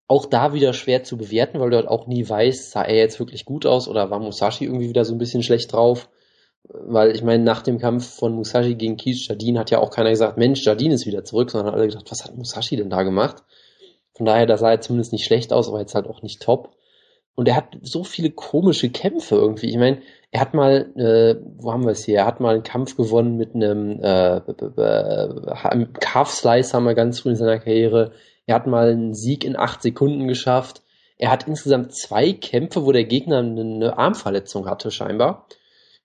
[0.07, 3.19] Auch da wieder schwer zu bewerten, weil du halt auch nie weißt, sah er jetzt
[3.19, 6.09] wirklich gut aus oder war Musashi irgendwie wieder so ein bisschen schlecht drauf.
[6.63, 10.11] Weil ich meine, nach dem Kampf von Musashi gegen Keith Jardine hat ja auch keiner
[10.11, 13.43] gesagt, Mensch, Jardine ist wieder zurück, sondern alle gedacht, was hat Musashi denn da gemacht?
[14.15, 16.71] Von daher, da sah er zumindest nicht schlecht aus, aber jetzt halt auch nicht top.
[17.41, 19.71] Und er hat so viele komische Kämpfe irgendwie.
[19.71, 22.19] Ich meine, er hat mal, äh, wo haben wir es hier?
[22.19, 24.43] Er hat mal einen Kampf gewonnen mit einem äh,
[26.01, 28.13] Calf Slice, haben wir ganz früh in seiner Karriere.
[28.45, 30.83] Er hat mal einen Sieg in acht Sekunden geschafft.
[31.17, 35.47] Er hat insgesamt zwei Kämpfe, wo der Gegner eine Armverletzung hatte, scheinbar.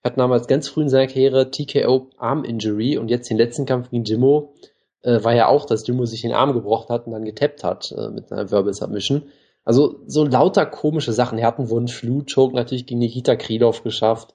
[0.02, 3.66] Er hat damals ganz früh in seiner Karriere TKO Arm Injury und jetzt den letzten
[3.66, 4.54] Kampf gegen Jimmo
[5.02, 7.92] äh, war ja auch, dass Jimmo sich den Arm gebrochen hat und dann getappt hat
[7.92, 9.24] äh, mit einer Verbal Submission.
[9.66, 11.38] Also so lauter komische Sachen.
[11.38, 14.34] Er hat einen Wunsch, Flu-Choke natürlich gegen Nikita Krylov geschafft.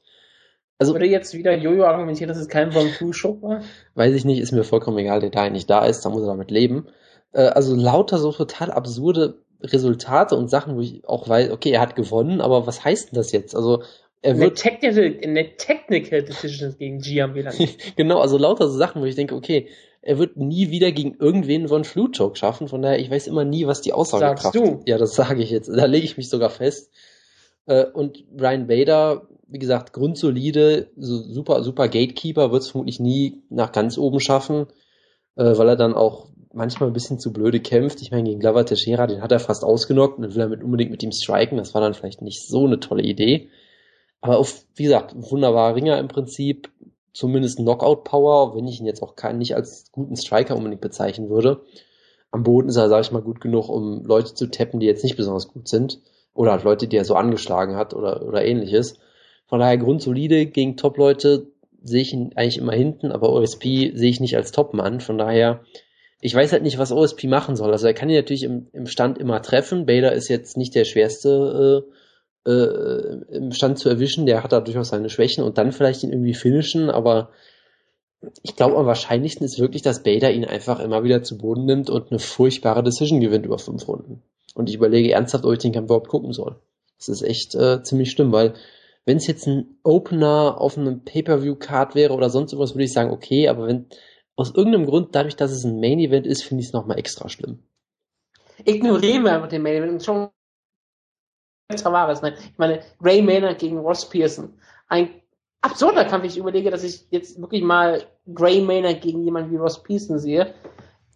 [0.77, 3.61] Also, Würde jetzt wieder Jojo argumentieren, dass es kein Von Flu-Choke war?
[3.95, 6.27] Weiß ich nicht, ist mir vollkommen egal, der da nicht da ist, da muss er
[6.27, 6.87] damit leben.
[7.31, 11.81] Äh, also lauter so total absurde Resultate und Sachen, wo ich auch weiß, okay, er
[11.81, 13.55] hat gewonnen, aber was heißt denn das jetzt?
[13.55, 13.83] Also
[14.21, 17.33] er wird eine Technical, eine Technical Decision gegen Gian
[17.95, 19.69] genau, also lauter so Sachen, wo ich denke, okay,
[20.01, 22.67] er wird nie wieder gegen irgendwen von Flutchoke schaffen.
[22.67, 24.87] Von daher, ich weiß immer nie, was die Aussagekraft ist.
[24.87, 25.67] Ja, das sage ich jetzt.
[25.67, 26.91] Da lege ich mich sogar fest.
[27.67, 33.71] Äh, und Ryan Bader, wie gesagt, grundsolide, super, super Gatekeeper, wird es vermutlich nie nach
[33.71, 34.67] ganz oben schaffen,
[35.35, 38.01] äh, weil er dann auch manchmal ein bisschen zu blöde kämpft.
[38.01, 40.63] Ich meine, gegen Glover Teixeira, den hat er fast ausgenockt und dann will er mit,
[40.63, 41.57] unbedingt mit ihm striken.
[41.57, 43.49] Das war dann vielleicht nicht so eine tolle Idee.
[44.19, 46.69] Aber auf, wie gesagt, wunderbarer Ringer im Prinzip,
[47.13, 51.62] zumindest Knockout-Power, wenn ich ihn jetzt auch kein, nicht als guten Striker unbedingt bezeichnen würde.
[52.32, 55.04] Am Boden ist er, sage ich mal, gut genug, um Leute zu tappen, die jetzt
[55.04, 56.00] nicht besonders gut sind.
[56.34, 58.97] Oder halt Leute, die er so angeschlagen hat oder, oder ähnliches.
[59.47, 61.47] Von daher grundsolide gegen Top-Leute
[61.84, 65.02] sehe ich ihn eigentlich immer hinten, aber OSP sehe ich nicht als Top-Mann.
[65.02, 65.62] Von daher,
[66.21, 67.71] ich weiß halt nicht, was OSP machen soll.
[67.71, 69.86] Also er kann ihn natürlich im, im Stand immer treffen.
[69.86, 71.91] Bader ist jetzt nicht der schwerste äh,
[72.45, 74.25] äh, im Stand zu erwischen.
[74.25, 77.30] Der hat da durchaus seine Schwächen und dann vielleicht ihn irgendwie finishen, aber
[78.43, 81.89] ich glaube, am wahrscheinlichsten ist wirklich, dass Bader ihn einfach immer wieder zu Boden nimmt
[81.89, 84.21] und eine furchtbare Decision gewinnt über fünf Runden.
[84.54, 86.58] Und ich überlege ernsthaft, ob ich den Kampf überhaupt gucken soll.
[86.97, 88.54] Das ist echt äh, ziemlich schlimm, weil
[89.06, 93.12] wenn es jetzt ein Opener auf einem Pay-Per-View-Card wäre oder sonst irgendwas, würde ich sagen,
[93.12, 93.88] okay, aber wenn
[94.36, 97.60] aus irgendeinem Grund, dadurch, dass es ein Main-Event ist, finde ich es nochmal extra schlimm.
[98.63, 100.30] Ignorieren wir einfach den Main-Event und schon
[101.75, 102.34] Tavares, nein.
[102.38, 104.53] Ich meine, Ray Maynard gegen Ross Pearson.
[104.88, 105.10] Ein
[105.62, 106.25] absurder Kampf.
[106.25, 108.03] Ich überlege, dass ich jetzt wirklich mal
[108.34, 110.53] Gray Maynard gegen jemanden wie Ross Pearson sehe.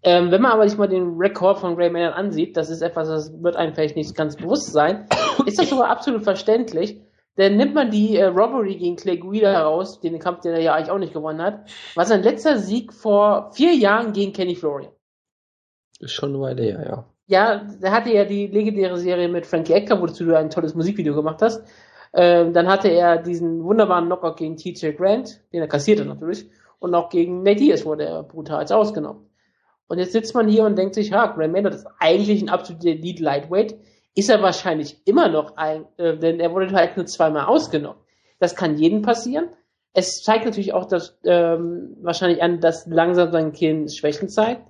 [0.04, 3.08] Ähm, wenn man aber sich mal den Rekord von Gray Maynard ansieht, das ist etwas,
[3.08, 5.08] das wird einem vielleicht nicht ganz bewusst sein,
[5.48, 7.02] ist das sogar absolut verständlich.
[7.38, 10.74] Dann nimmt man die äh, Robbery gegen Clay Guida heraus, den Kampf, den er ja
[10.74, 14.92] eigentlich auch nicht gewonnen hat, war sein letzter Sieg vor vier Jahren gegen Kenny Florian.
[16.00, 17.06] Ist schon eine Weile her, ja.
[17.28, 21.16] Ja, der hatte ja die legendäre Serie mit Frankie Ecker, wozu du ein tolles Musikvideo
[21.16, 21.64] gemacht hast.
[22.14, 26.94] Ähm, dann hatte er diesen wunderbaren Knockout gegen TJ Grant, den er kassierte natürlich, und
[26.94, 29.28] auch gegen Nate Diaz wurde er brutal ausgenommen.
[29.88, 32.90] Und jetzt sitzt man hier und denkt sich, ha, Grant Maynard ist eigentlich ein absoluter
[32.90, 33.76] Elite Lightweight,
[34.16, 38.00] ist er wahrscheinlich immer noch ein, äh, denn er wurde halt nur zweimal ausgenommen.
[38.40, 39.50] Das kann jedem passieren.
[39.94, 44.62] Es zeigt natürlich auch dass, ähm, wahrscheinlich an, dass langsam sein Kind Schwächen zeigt.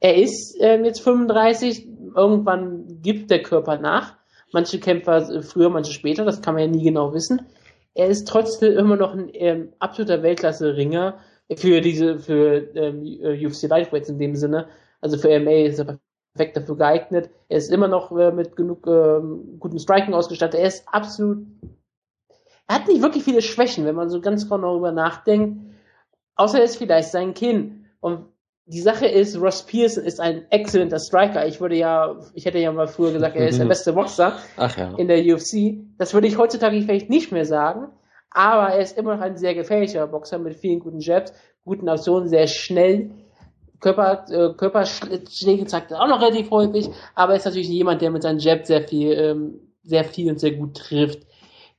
[0.00, 4.16] Er ist ähm, jetzt 35, irgendwann gibt der Körper nach.
[4.52, 7.46] Manche Kämpfer äh, früher, manche später, das kann man ja nie genau wissen.
[7.94, 11.18] Er ist trotzdem immer noch ein ähm, absoluter Weltklasse-Ringer
[11.56, 13.02] für diese, für ähm,
[13.44, 14.68] UFC Lightweights in dem Sinne.
[15.00, 15.98] Also für MMA ist er
[16.34, 17.30] perfekt dafür geeignet.
[17.48, 20.60] Er ist immer noch äh, mit genug ähm, gutem Striking ausgestattet.
[20.60, 21.46] Er ist absolut.
[22.68, 25.58] Er hat nicht wirklich viele Schwächen, wenn man so ganz genau darüber nachdenkt.
[26.36, 27.86] Außer er ist vielleicht sein Kinn.
[28.00, 28.26] Und
[28.68, 31.46] die Sache ist, Ross Pearson ist ein exzellenter Striker.
[31.46, 34.94] Ich würde ja, ich hätte ja mal früher gesagt, er ist der beste Boxer ja.
[34.98, 35.78] in der UFC.
[35.96, 37.88] Das würde ich heutzutage vielleicht nicht mehr sagen.
[38.30, 41.32] Aber er ist immer noch ein sehr gefährlicher Boxer mit vielen guten Jabs,
[41.64, 43.10] guten Aktionen, sehr schnell.
[43.80, 48.10] Körper, äh, Körperschläge zeigt er auch noch relativ häufig, aber er ist natürlich jemand, der
[48.10, 51.26] mit seinen Jabs sehr viel, ähm, sehr viel und sehr gut trifft.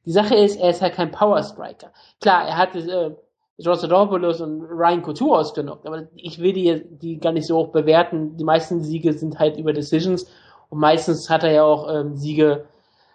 [0.05, 1.91] Die Sache ist, er ist halt kein Power Striker.
[2.19, 3.15] Klar, er hatte äh,
[3.59, 8.37] Josodopoulos und Ryan Couture ausgenockt, aber ich will die, die gar nicht so hoch bewerten.
[8.37, 10.31] Die meisten Siege sind halt über Decisions.
[10.69, 12.65] Und meistens hat er ja auch ähm, Siege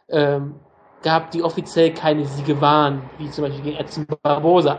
[0.08, 0.56] ähm,
[1.02, 4.78] gehabt, die offiziell keine Siege waren, wie zum Beispiel gegen Edson Barbosa.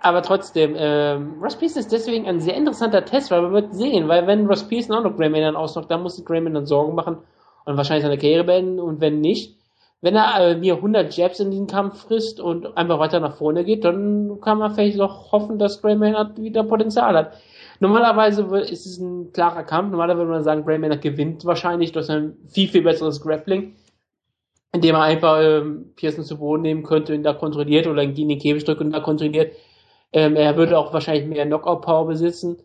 [0.00, 4.08] Aber trotzdem, ähm, Ross Pearson ist deswegen ein sehr interessanter Test, weil man wird sehen,
[4.08, 7.18] weil wenn Ross Pearson auch noch Grayman dann ausnockt, dann muss Grayman dann Sorgen machen
[7.64, 8.78] und wahrscheinlich seine Karriere beenden.
[8.78, 9.56] Und wenn nicht,
[10.02, 13.64] wenn er äh, mir 100 Jabs in diesen Kampf frisst und einfach weiter nach vorne
[13.64, 17.32] geht, dann kann man vielleicht noch hoffen, dass Gray Maynard wieder Potenzial hat.
[17.80, 19.90] Normalerweise ist es ein klarer Kampf.
[19.90, 23.74] Normalerweise würde man sagen, Gray Maynard gewinnt wahrscheinlich durch ein viel, viel besseres Grappling,
[24.72, 28.38] indem er einfach ähm, Pearson zu Boden nehmen könnte und da kontrolliert oder in den
[28.38, 29.52] Käfig drückt und da kontrolliert.
[30.12, 32.58] Ähm, er würde auch wahrscheinlich mehr Knockout-Power besitzen.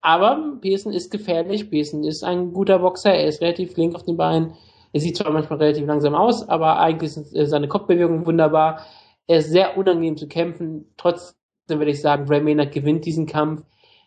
[0.00, 1.68] Aber Pearson ist gefährlich.
[1.68, 3.12] Pearson ist ein guter Boxer.
[3.12, 4.54] Er ist relativ flink auf den Beinen.
[4.92, 8.80] Er sieht zwar manchmal relativ langsam aus, aber eigentlich sind äh, seine Kopfbewegungen wunderbar.
[9.26, 10.86] Er ist sehr unangenehm zu kämpfen.
[10.96, 11.36] Trotzdem
[11.68, 13.62] würde ich sagen, Ray Maynard gewinnt diesen Kampf.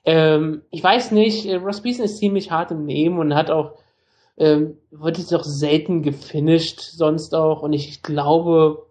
[0.05, 3.73] Ähm, ich weiß nicht, äh, Ross Beeson ist ziemlich hart im Nehmen und hat auch,
[4.37, 7.61] ähm, wird jetzt auch selten gefinisht, sonst auch.
[7.61, 8.85] Und ich glaube,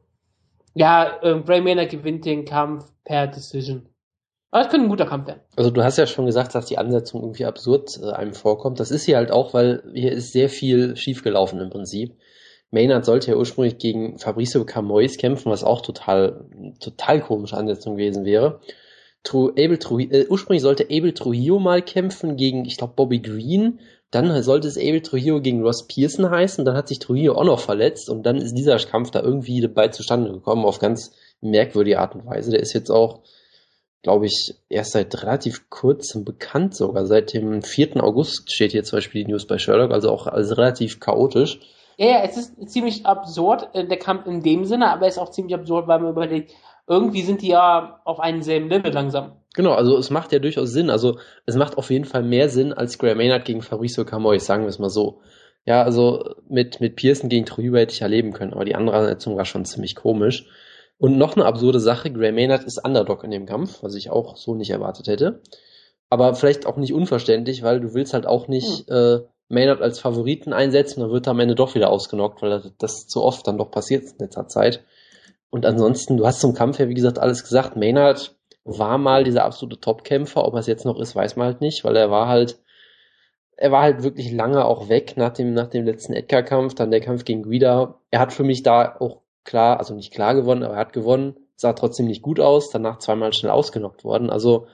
[0.75, 3.89] ja, äh, Ray Maynard gewinnt den Kampf per Decision.
[4.51, 5.41] Aber es könnte ein guter Kampf werden.
[5.57, 8.81] Also du hast ja schon gesagt, dass die Ansetzung irgendwie absurd äh, einem vorkommt.
[8.81, 12.17] Das ist hier halt auch, weil hier ist sehr viel schiefgelaufen im Prinzip.
[12.71, 16.45] Maynard sollte ja ursprünglich gegen Fabricio Camois kämpfen, was auch total,
[16.81, 18.61] total komische Ansetzung gewesen wäre.
[19.23, 23.81] Tru, Abel Trujillo, äh, ursprünglich sollte Abel Trujillo mal kämpfen gegen, ich glaube, Bobby Green.
[24.11, 26.65] Dann sollte es Abel Trujillo gegen Ross Pearson heißen.
[26.65, 29.89] Dann hat sich Trujillo auch noch verletzt und dann ist dieser Kampf da irgendwie dabei
[29.89, 32.51] zustande gekommen auf ganz merkwürdige Art und Weise.
[32.51, 33.21] Der ist jetzt auch
[34.03, 37.07] glaube ich, erst seit relativ kurzem bekannt sogar.
[37.07, 38.03] Seit dem 4.
[38.03, 41.61] August steht hier zum Beispiel die News bei Sherlock, also auch also relativ chaotisch.
[41.97, 45.19] Ja, ja, es ist ziemlich absurd, äh, der Kampf in dem Sinne, aber es ist
[45.19, 46.53] auch ziemlich absurd, weil man überlegt,
[46.87, 49.33] irgendwie sind die ja auf einem selben Level langsam.
[49.55, 50.91] Genau, also es macht ja durchaus Sinn.
[50.91, 54.63] Also es macht auf jeden Fall mehr Sinn als Graham Maynard gegen Fabrizio Camoy, sagen
[54.63, 55.21] wir es mal so.
[55.65, 59.37] Ja, also mit, mit Pearson gegen Trujillo hätte ich erleben können, aber die andere Ansetzung
[59.37, 60.47] war schon ziemlich komisch.
[60.99, 64.37] Und noch eine absurde Sache, Graham Maynard ist Underdog in dem Kampf, was ich auch
[64.37, 65.41] so nicht erwartet hätte.
[66.11, 68.97] Aber vielleicht auch nicht unverständlich, weil du willst halt auch nicht hm.
[68.97, 73.07] äh, Maynard als Favoriten einsetzen, dann wird er am Ende doch wieder ausgenockt, weil das
[73.07, 74.85] zu oft dann doch passiert in letzter Zeit.
[75.51, 77.77] Und ansonsten, du hast zum Kampf ja, wie gesagt, alles gesagt.
[77.77, 80.45] Maynard war mal dieser absolute Topkämpfer.
[80.45, 82.59] Ob er es jetzt noch ist, weiß man halt nicht, weil er war halt,
[83.57, 87.01] er war halt wirklich lange auch weg nach dem, nach dem letzten Edgar-Kampf, dann der
[87.01, 87.99] Kampf gegen Guida.
[88.11, 91.35] Er hat für mich da auch klar, also nicht klar gewonnen, aber er hat gewonnen,
[91.57, 94.31] sah trotzdem nicht gut aus, danach zweimal schnell ausgenockt worden.
[94.31, 94.67] Also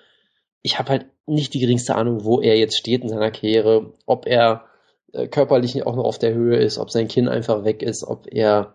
[0.63, 4.27] ich habe halt nicht die geringste Ahnung, wo er jetzt steht in seiner Karriere, ob
[4.27, 4.65] er
[5.13, 8.27] äh, körperlich auch noch auf der Höhe ist, ob sein Kinn einfach weg ist, ob
[8.31, 8.75] er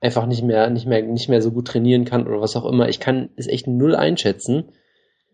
[0.00, 2.88] einfach nicht mehr, nicht mehr, nicht mehr so gut trainieren kann oder was auch immer.
[2.88, 4.72] Ich kann es echt null einschätzen.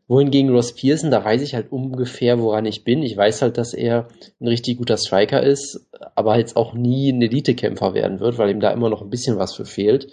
[0.08, 3.02] Wohingegen Ross Pearson, da weiß ich halt ungefähr, woran ich bin.
[3.02, 4.08] Ich weiß halt, dass er
[4.40, 8.60] ein richtig guter Striker ist, aber jetzt auch nie ein Elite-Kämpfer werden wird, weil ihm
[8.60, 10.08] da immer noch ein bisschen was für fehlt.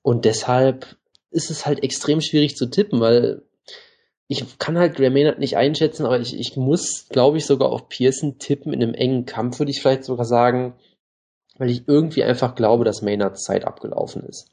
[0.00, 0.96] Und deshalb
[1.30, 3.42] ist es halt extrem schwierig zu tippen, weil
[4.26, 7.88] ich kann halt Graham Maynard nicht einschätzen, aber ich, ich muss, glaube ich, sogar auf
[7.88, 8.72] Pearson tippen.
[8.72, 10.74] In einem engen Kampf würde ich vielleicht sogar sagen,
[11.58, 14.50] weil ich irgendwie einfach glaube, dass Maynards Zeit abgelaufen ist.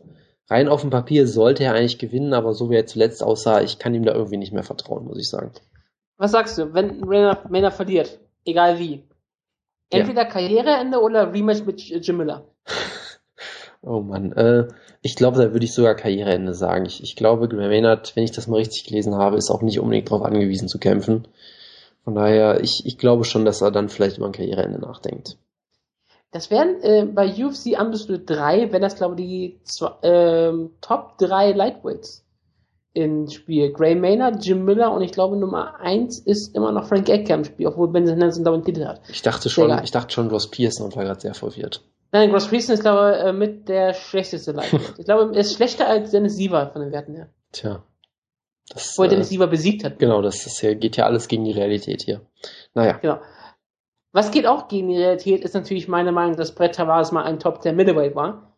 [0.49, 3.79] Rein auf dem Papier sollte er eigentlich gewinnen, aber so wie er zuletzt aussah, ich
[3.79, 5.51] kann ihm da irgendwie nicht mehr vertrauen, muss ich sagen.
[6.17, 9.03] Was sagst du, wenn Maynard, verliert, egal wie?
[9.89, 10.29] Entweder ja.
[10.29, 12.45] Karriereende oder Rematch mit Jim Miller?
[13.81, 14.67] oh Mann, äh,
[15.01, 16.86] ich glaube, da würde ich sogar Karriereende sagen.
[16.86, 20.10] Ich, ich glaube, Maynard, wenn ich das mal richtig gelesen habe, ist auch nicht unbedingt
[20.10, 21.27] darauf angewiesen zu kämpfen.
[22.03, 25.38] Von daher, ich, ich glaube schon, dass er dann vielleicht über ein Karriereende nachdenkt.
[26.31, 31.53] Das wären äh, bei UFC Undisputed 3, wenn das glaube ich die äh, Top 3
[31.53, 32.25] Lightweights
[32.93, 33.71] im Spiel.
[33.71, 37.45] Gray Maynard, Jim Miller und ich glaube Nummer 1 ist immer noch Frank Edgar im
[37.45, 39.01] Spiel, obwohl Ben Henderson da einen Titel hat.
[39.07, 41.83] Ich dachte schon, ich dachte schon Ross Pearson und war gerade sehr verwirrt.
[42.11, 44.95] Nein, Ross Pearson ist glaube ich äh, mit der schlechteste Lightweight.
[44.97, 47.29] ich glaube, er ist schlechter als Dennis Siever von den Werten her.
[47.51, 47.83] Tja.
[48.69, 49.99] Das, Wo er Dennis äh, Siever besiegt hat.
[49.99, 52.21] Genau, das ist ja, geht ja alles gegen die Realität hier.
[52.73, 52.93] Naja.
[52.93, 53.19] Genau.
[54.17, 57.38] Was geht auch gegen die Realität, ist natürlich meine Meinung, dass Brett Tavares mal ein
[57.38, 58.51] Top 10 Middleweight war.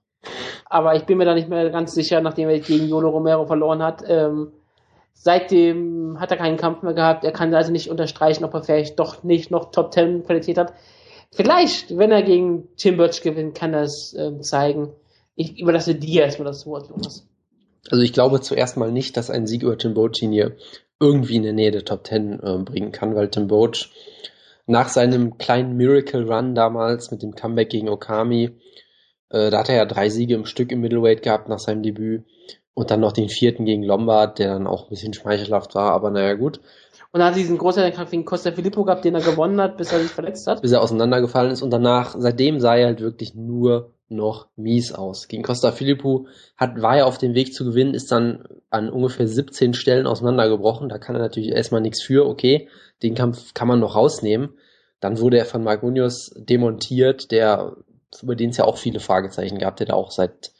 [0.64, 3.84] Aber ich bin mir da nicht mehr ganz sicher, nachdem er gegen Yolo Romero verloren
[3.84, 4.02] hat.
[4.08, 4.54] Ähm,
[5.12, 7.26] seitdem hat er keinen Kampf mehr gehabt.
[7.26, 10.72] Er kann also nicht unterstreichen, ob er vielleicht doch nicht noch Top 10 Qualität hat.
[11.34, 14.94] Vielleicht, wenn er gegen Tim Birch gewinnt, kann er es äh, zeigen.
[15.36, 17.28] Ich überlasse dir erstmal das Wort, Jonas.
[17.92, 20.56] Also ich glaube zuerst mal nicht, dass ein Sieg über Tim Boach ihn hier
[21.02, 23.90] irgendwie in der Nähe der Top 10 äh, bringen kann, weil Tim Boach
[24.70, 28.52] nach seinem kleinen Miracle Run damals mit dem Comeback gegen Okami,
[29.30, 32.24] äh, da hat er ja drei Siege im Stück im Middleweight gehabt nach seinem Debüt
[32.76, 36.12] und dann noch den vierten gegen Lombard, der dann auch ein bisschen schmeichelhaft war, aber
[36.12, 36.60] naja gut.
[37.12, 39.76] Und dann hat er diesen großen Kampf gegen Costa Filippo gehabt, den er gewonnen hat,
[39.78, 40.62] bis er sich verletzt hat.
[40.62, 45.28] Bis er auseinandergefallen ist und danach, seitdem sah er halt wirklich nur noch mies aus.
[45.28, 49.28] Gegen Costa Filippo hat, war er auf dem Weg zu gewinnen, ist dann an ungefähr
[49.28, 50.90] 17 Stellen auseinandergebrochen.
[50.90, 52.68] Da kann er natürlich erstmal nichts für, okay
[53.04, 54.50] den Kampf kann man noch rausnehmen.
[55.00, 57.78] Dann wurde er von Mark Munoz demontiert, der,
[58.22, 60.52] über den es ja auch viele Fragezeichen gab, der da auch seit,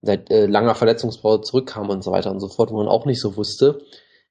[0.00, 3.20] seit äh, langer Verletzungspause zurückkam und so weiter und so fort, wo man auch nicht
[3.20, 3.80] so wusste.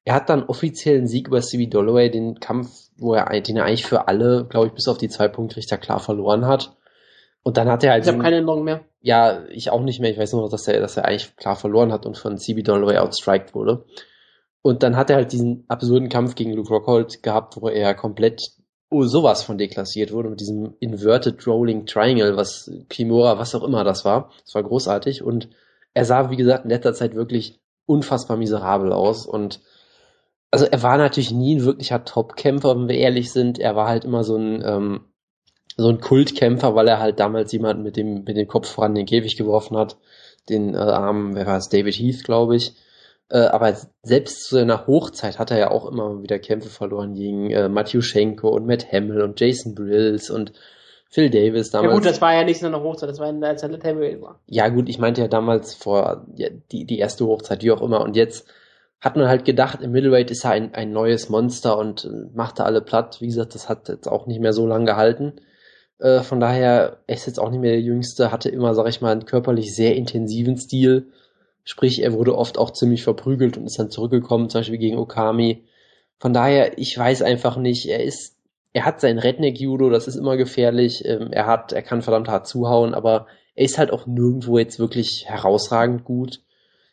[0.04, 3.86] Er hat dann offiziellen Sieg über CB Dolloway, den Kampf, wo er, den er eigentlich
[3.86, 6.76] für alle, glaube ich, bis auf die zwei Punktrichter klar verloren hat.
[7.44, 8.04] Und dann hat er halt.
[8.04, 8.82] Ich habe keine Erinnerung mehr.
[9.02, 10.12] Ja, ich auch nicht mehr.
[10.12, 12.62] Ich weiß nur noch, dass er, dass er eigentlich klar verloren hat und von CB
[12.62, 13.86] Dolloway outstriked wurde.
[14.62, 18.52] Und dann hat er halt diesen absurden Kampf gegen Luke Rockhold gehabt, wo er komplett
[18.92, 23.84] oh, sowas von deklassiert wurde mit diesem Inverted Rolling Triangle, was Kimura, was auch immer
[23.84, 24.32] das war.
[24.46, 25.50] Das war großartig und
[25.94, 29.62] er sah, wie gesagt, in letzter Zeit wirklich unfassbar miserabel aus und
[30.52, 33.58] also er war natürlich nie ein wirklicher Top-Kämpfer, wenn wir ehrlich sind.
[33.58, 35.06] Er war halt immer so ein ähm,
[35.78, 39.06] so ein Kultkämpfer, weil er halt damals jemanden mit dem mit dem Kopf voran den
[39.06, 39.98] Käfig geworfen hat,
[40.50, 42.74] den äh, armen, wer war es, David Heath, glaube ich.
[43.30, 47.50] Äh, aber selbst zu seiner Hochzeit hat er ja auch immer wieder Kämpfe verloren gegen
[47.50, 50.52] äh, Matthew Schenko und Matt Hamill und Jason Brills und
[51.10, 51.92] Phil Davis damals.
[51.92, 54.40] Ja gut, das war ja nicht seine Hochzeit, das war in der Zeit, Heavyweight war.
[54.48, 58.02] Ja gut, ich meinte ja damals vor ja, die, die erste Hochzeit, wie auch immer.
[58.02, 58.48] Und jetzt
[59.02, 62.64] hat man halt gedacht, im Middleweight ist er ein, ein neues Monster und äh, machte
[62.64, 63.20] alle platt.
[63.20, 65.34] Wie gesagt, das hat jetzt auch nicht mehr so lange gehalten.
[66.02, 69.02] Äh, von daher, er ist jetzt auch nicht mehr der Jüngste, hatte immer, sag ich
[69.02, 71.12] mal, einen körperlich sehr intensiven Stil
[71.64, 75.64] Sprich, er wurde oft auch ziemlich verprügelt und ist dann zurückgekommen, zum Beispiel gegen Okami.
[76.20, 78.38] Von daher, ich weiß einfach nicht, er ist,
[78.74, 81.06] er hat sein Redneck-Judo, das ist immer gefährlich.
[81.06, 84.80] Ähm, er hat, er kann verdammt hart zuhauen, aber er ist halt auch nirgendwo jetzt
[84.80, 86.42] wirklich herausragend gut.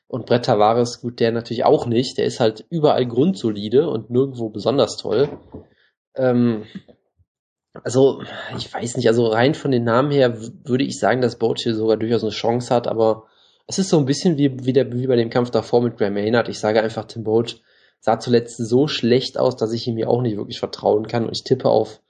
[0.06, 2.18] Und Brett Tavares, gut, der natürlich auch nicht.
[2.18, 5.28] Der ist halt überall grundsolide und nirgendwo besonders toll.
[6.14, 6.64] Ähm,
[7.84, 8.22] also,
[8.56, 11.74] ich weiß nicht, also rein von den Namen her würde ich sagen, dass Boach hier
[11.74, 13.24] sogar durchaus eine Chance hat, aber
[13.66, 16.14] es ist so ein bisschen wie, wie, der, wie bei dem Kampf davor mit Graham
[16.14, 16.48] Maynard.
[16.48, 17.56] Ich sage einfach, Tim Boach
[18.00, 21.36] sah zuletzt so schlecht aus, dass ich ihm hier auch nicht wirklich vertrauen kann und
[21.36, 22.00] ich tippe auf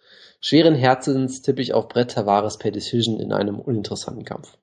[0.40, 4.56] schweren Herzens, tippe ich auf Brett Tavares per Decision in einem uninteressanten Kampf.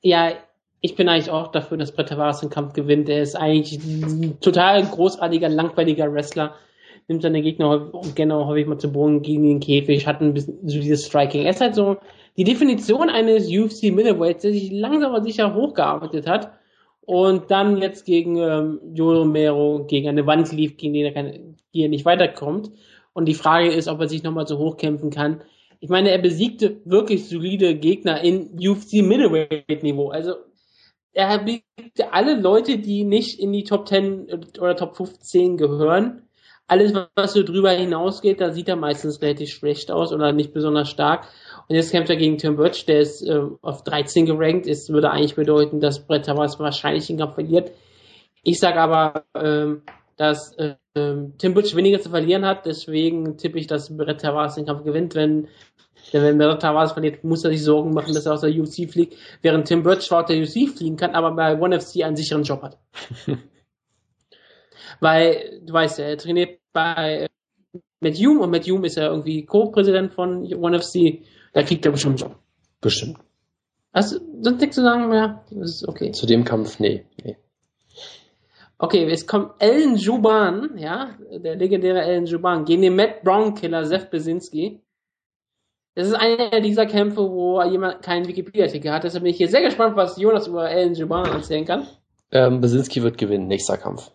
[0.00, 0.32] Ja,
[0.80, 3.08] ich bin eigentlich auch dafür, dass Brett Tavares den Kampf gewinnt.
[3.08, 6.54] Er ist eigentlich ein total großartiger, langweiliger Wrestler.
[7.08, 10.78] Nimmt seine Gegner gerne häufig mal zu Boden gegen den Käfig, hat ein bisschen so
[10.78, 11.42] dieses Striking.
[11.42, 11.96] Er ist halt so
[12.36, 16.52] die Definition eines UFC Middleweights, der sich langsam aber sicher hochgearbeitet hat
[17.04, 21.56] und dann jetzt gegen ähm, Joe Romero gegen eine Wand lief, gegen die er, keine,
[21.74, 22.70] die er nicht weiterkommt.
[23.12, 25.42] Und die Frage ist, ob er sich nochmal so hochkämpfen kann.
[25.80, 30.08] Ich meine, er besiegte wirklich solide Gegner in UFC Middleweight Niveau.
[30.08, 30.34] Also
[31.12, 36.22] er besiegte alle Leute, die nicht in die Top 10 oder Top 15 gehören.
[36.68, 40.88] Alles, was so drüber hinausgeht, da sieht er meistens relativ schlecht aus oder nicht besonders
[40.88, 41.26] stark.
[41.68, 44.66] Und jetzt kämpft er gegen Tim Birch, der ist äh, auf 13 gerankt.
[44.66, 47.72] Es würde eigentlich bedeuten, dass Brett Tavares wahrscheinlich den Kampf verliert.
[48.42, 49.82] Ich sage aber, ähm,
[50.16, 52.66] dass äh, Tim Birch weniger zu verlieren hat.
[52.66, 55.14] Deswegen tippe ich, dass Brett Tavares den Kampf gewinnt.
[55.14, 55.48] Wenn,
[56.12, 58.90] denn wenn Brett Tavares verliert, muss er sich Sorgen machen, dass er aus der UFC
[58.90, 59.16] fliegt.
[59.42, 62.44] Während Tim Birch zwar aus der UFC fliegen kann, aber bei ONE FC einen sicheren
[62.44, 62.78] Job hat.
[65.02, 67.26] Weil, du weißt ja, er trainiert bei
[68.00, 71.92] Matt Hume und Matt Hume ist ja irgendwie Co-Präsident von ONE FC da kriegt er
[71.92, 72.40] bestimmt einen Job.
[72.80, 73.18] Bestimmt.
[73.92, 75.44] Hast du sonst nichts zu sagen mehr?
[75.50, 76.12] Das ist okay.
[76.12, 77.04] Zu dem Kampf, nee.
[77.22, 77.36] nee.
[78.78, 83.84] Okay, jetzt kommt Ellen Juban, ja, der legendäre Ellen Juban, gegen den Matt Brown Killer
[83.84, 84.80] Seth Besinski.
[85.94, 89.04] Das ist einer dieser Kämpfe, wo jemand keinen Wikipedia-Artikel hat.
[89.04, 91.86] Deshalb bin ich hier sehr gespannt, was Jonas über Ellen Juban erzählen kann.
[92.30, 94.10] Ähm, Besinski wird gewinnen, nächster Kampf.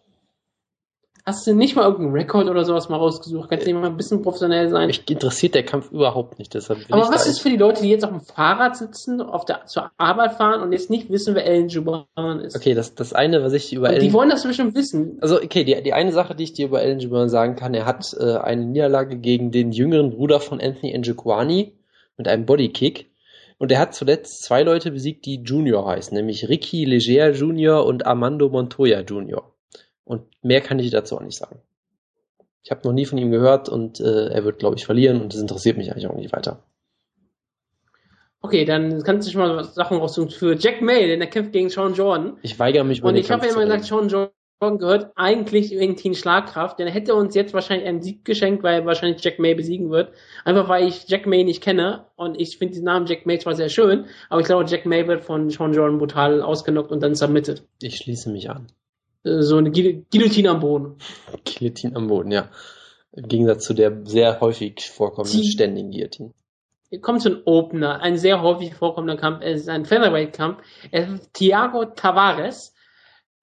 [1.27, 3.49] Hast du nicht mal irgendeinen Rekord oder sowas mal rausgesucht?
[3.49, 4.87] Kannst du nicht mal ein bisschen professionell sein?
[4.87, 6.53] Mich interessiert der Kampf überhaupt nicht.
[6.53, 9.65] Deshalb Aber was ist für die Leute, die jetzt auf dem Fahrrad sitzen, auf der,
[9.65, 12.05] zur Arbeit fahren und jetzt nicht wissen, wer Ellen Juban
[12.39, 12.55] ist?
[12.55, 13.99] Okay, das, das eine, was ich über Ellen...
[13.99, 15.17] Die wollen das bestimmt wissen.
[15.19, 17.85] Also, okay, die, die eine Sache, die ich dir über Ellen Juban sagen kann, er
[17.85, 21.73] hat äh, eine Niederlage gegen den jüngeren Bruder von Anthony Njokwani
[22.15, 23.11] mit einem Bodykick.
[23.57, 28.05] Und er hat zuletzt zwei Leute besiegt, die Junior heißen, nämlich Ricky Leger Junior und
[28.05, 29.56] Armando Montoya Junior.
[30.07, 31.59] Und mehr kann ich dazu auch nicht sagen.
[32.63, 35.33] Ich habe noch nie von ihm gehört und äh, er wird, glaube ich, verlieren und
[35.33, 36.63] das interessiert mich eigentlich auch nicht weiter.
[38.41, 41.69] Okay, dann kannst du schon mal Sachen raussuchen für Jack May, denn er kämpft gegen
[41.69, 42.37] Sean Jordan.
[42.41, 46.15] Ich weigere mich Und ich habe ja immer gesagt, Sean Jordan gehört eigentlich irgendwie in
[46.15, 49.55] Schlagkraft, denn er hätte uns jetzt wahrscheinlich einen Sieg geschenkt, weil er wahrscheinlich Jack May
[49.55, 50.11] besiegen wird.
[50.45, 53.55] Einfach weil ich Jack May nicht kenne und ich finde den Namen Jack May zwar
[53.55, 57.15] sehr schön, aber ich glaube, Jack May wird von Sean Jordan brutal ausgenockt und dann
[57.15, 57.63] submitted.
[57.81, 58.67] Ich schließe mich an.
[59.23, 60.97] Äh, so eine Guillotine am Boden.
[61.45, 62.49] Guillotine am Boden, ja.
[63.13, 66.33] Im Gegensatz zu der sehr häufig vorkommenden Die, ständigen Guillotine.
[67.01, 69.41] Kommt zu einem Opener, ein sehr häufig vorkommender Kampf.
[69.43, 70.61] Es ist ein Featherweight-Kampf.
[70.91, 72.73] Es ist Thiago Tavares,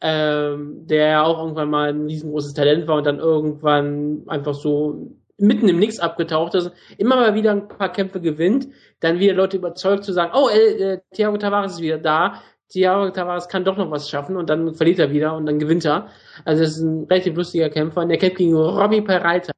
[0.00, 5.68] ähm, der auch irgendwann mal ein riesengroßes Talent war und dann irgendwann einfach so mitten
[5.68, 8.68] im Nix abgetaucht ist, immer mal wieder ein paar Kämpfe gewinnt,
[9.00, 12.42] dann wieder Leute überzeugt zu sagen, oh, äh, äh, Thiago Tavares ist wieder da,
[12.74, 15.84] Thiago Tavares kann doch noch was schaffen und dann verliert er wieder und dann gewinnt
[15.84, 16.08] er.
[16.44, 19.52] Also es ist ein relativ lustiger Kämpfer und der kämpft gegen Robbie Peralta.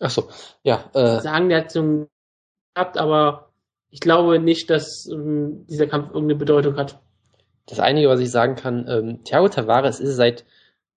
[0.00, 0.28] Ach so,
[0.62, 0.90] ja.
[0.94, 1.20] Äh.
[1.20, 2.08] Sagen, der hat so einen
[2.74, 3.50] gehabt, aber
[3.90, 6.98] ich glaube nicht, dass ähm, dieser Kampf irgendeine Bedeutung hat.
[7.66, 10.46] Das Einige, was ich sagen kann, ähm, Thiago Tavares ist seit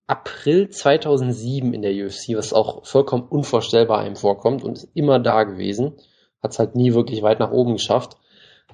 [0.07, 5.43] April 2007 in der UFC, was auch vollkommen unvorstellbar einem vorkommt und ist immer da
[5.43, 5.95] gewesen.
[6.41, 8.17] Hat es halt nie wirklich weit nach oben geschafft.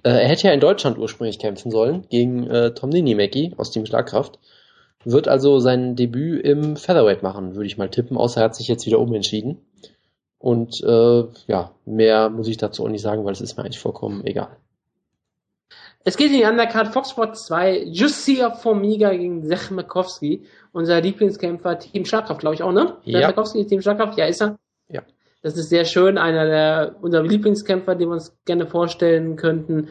[0.03, 3.87] Äh, er hätte ja in Deutschland ursprünglich kämpfen sollen, gegen äh, Tom Ninimeki aus Team
[3.87, 4.39] Schlagkraft.
[5.05, 8.69] Wird also sein Debüt im Featherweight machen, würde ich mal tippen, außer er hat sich
[8.69, 9.59] jetzt wieder umentschieden.
[10.39, 13.79] Und äh, ja, mehr muss ich dazu auch nicht sagen, weil es ist mir eigentlich
[13.79, 14.57] vollkommen egal.
[16.03, 21.79] Es geht in die Undercard Fox Sports 2, Jussia Formiga gegen Zech Makowski, unser Lieblingskämpfer,
[21.79, 22.97] Team Schlagkraft, glaube ich auch, ne?
[23.05, 23.29] Ja.
[23.29, 24.59] Makowski, Team Schlagkraft, ja, ist er.
[25.43, 29.89] Das ist sehr schön, einer der unserer Lieblingskämpfer, den wir uns gerne vorstellen könnten.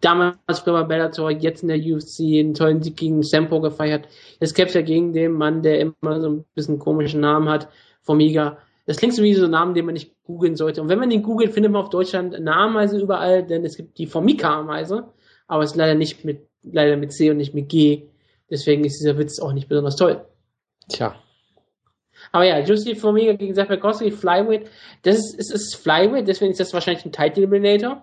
[0.00, 4.08] Damals bei Bellator, jetzt in der UFC, einen tollen Sieg gegen Sempo gefeiert.
[4.40, 7.68] Jetzt kämpft er gegen den Mann, der immer so ein bisschen komischen Namen hat,
[8.02, 8.58] Formiga.
[8.86, 10.82] Das klingt so wie so ein Namen, den man nicht googeln sollte.
[10.82, 13.98] Und wenn man den googelt, findet man auf Deutschland eine Ameise überall, denn es gibt
[13.98, 15.08] die Formica-Ameise,
[15.46, 18.08] aber es ist leider nicht mit, leider mit C und nicht mit G.
[18.50, 20.24] Deswegen ist dieser Witz auch nicht besonders toll.
[20.88, 21.14] Tja,
[22.32, 24.68] aber ja, Juicy Formiga gegen Zach Kosky, Flyweight.
[25.02, 28.02] Das ist, es ist Flyweight, deswegen ist das wahrscheinlich ein Title Eliminator.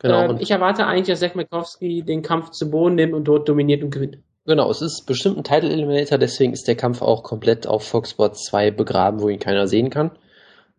[0.00, 0.30] Genau.
[0.30, 3.82] Ähm, ich erwarte eigentlich, dass Zach Makowski den Kampf zu Boden nimmt und dort dominiert
[3.82, 4.18] und gewinnt.
[4.44, 8.10] Genau, es ist bestimmt ein Title Eliminator, deswegen ist der Kampf auch komplett auf Fox
[8.10, 10.12] Sports 2 begraben, wo ihn keiner sehen kann.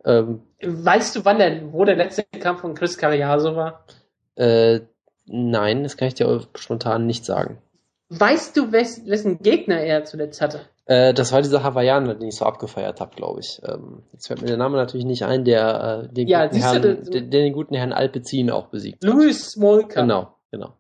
[0.06, 3.84] Ähm, weißt du, wann der, wo der letzte Kampf von Chris Carriaso war?
[4.36, 4.82] Äh,
[5.26, 7.58] nein, das kann ich dir spontan nicht sagen.
[8.10, 10.62] Weißt du, wes, wessen Gegner er zuletzt hatte?
[10.88, 13.62] Äh, das war dieser Hawaiianer, den ich so abgefeiert habe, glaube ich.
[13.68, 16.82] Ähm, jetzt fällt mir der Name natürlich nicht ein, der, äh, den, ja, guten Herrn,
[16.82, 20.02] du, der, den guten Herrn Alpecin auch besiegt Louis Smolka.
[20.02, 20.74] Genau, genau.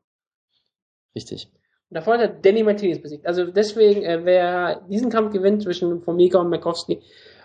[1.15, 1.49] Richtig.
[1.89, 3.27] Und davor hat er Danny Martinez besiegt.
[3.27, 7.01] Also deswegen, äh, wer diesen Kampf gewinnt zwischen Formiga und Makowski,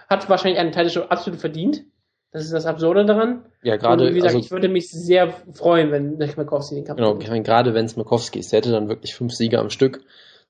[0.08, 1.84] hat wahrscheinlich einen Teil schon absolut verdient.
[2.32, 3.44] Das ist das Absurde daran.
[3.62, 4.08] Ja, gerade.
[4.10, 7.44] Wie gesagt, also, ich würde mich sehr freuen, wenn Makowski den Kampf Genau, gewinnt.
[7.44, 8.52] gerade wenn es Makowski ist.
[8.52, 10.00] Der hätte dann wirklich fünf Sieger am Stück,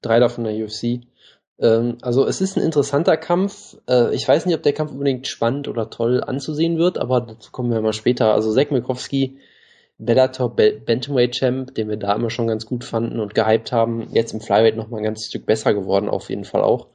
[0.00, 1.00] drei davon der UFC.
[1.58, 3.76] Ähm, also es ist ein interessanter Kampf.
[3.88, 7.50] Äh, ich weiß nicht, ob der Kampf unbedingt spannend oder toll anzusehen wird, aber dazu
[7.50, 8.34] kommen wir mal später.
[8.34, 9.38] Also Zach Makowski
[9.98, 14.32] Bellator Bantamweight Champ, den wir da immer schon ganz gut fanden und gehypt haben, jetzt
[14.32, 16.88] im Flyweight noch mal ein ganzes Stück besser geworden, auf jeden Fall auch.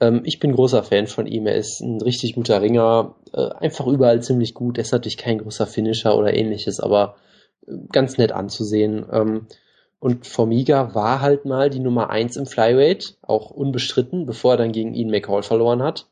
[0.00, 1.46] Ähm, ich bin großer Fan von ihm.
[1.46, 4.76] Er ist ein richtig guter Ringer, äh, einfach überall ziemlich gut.
[4.76, 7.16] Er ist natürlich kein großer Finisher oder ähnliches, aber
[7.66, 9.06] äh, ganz nett anzusehen.
[10.02, 14.72] Und Formiga war halt mal die Nummer eins im Flyweight, auch unbestritten, bevor er dann
[14.72, 16.08] gegen Ian McCall verloren hat,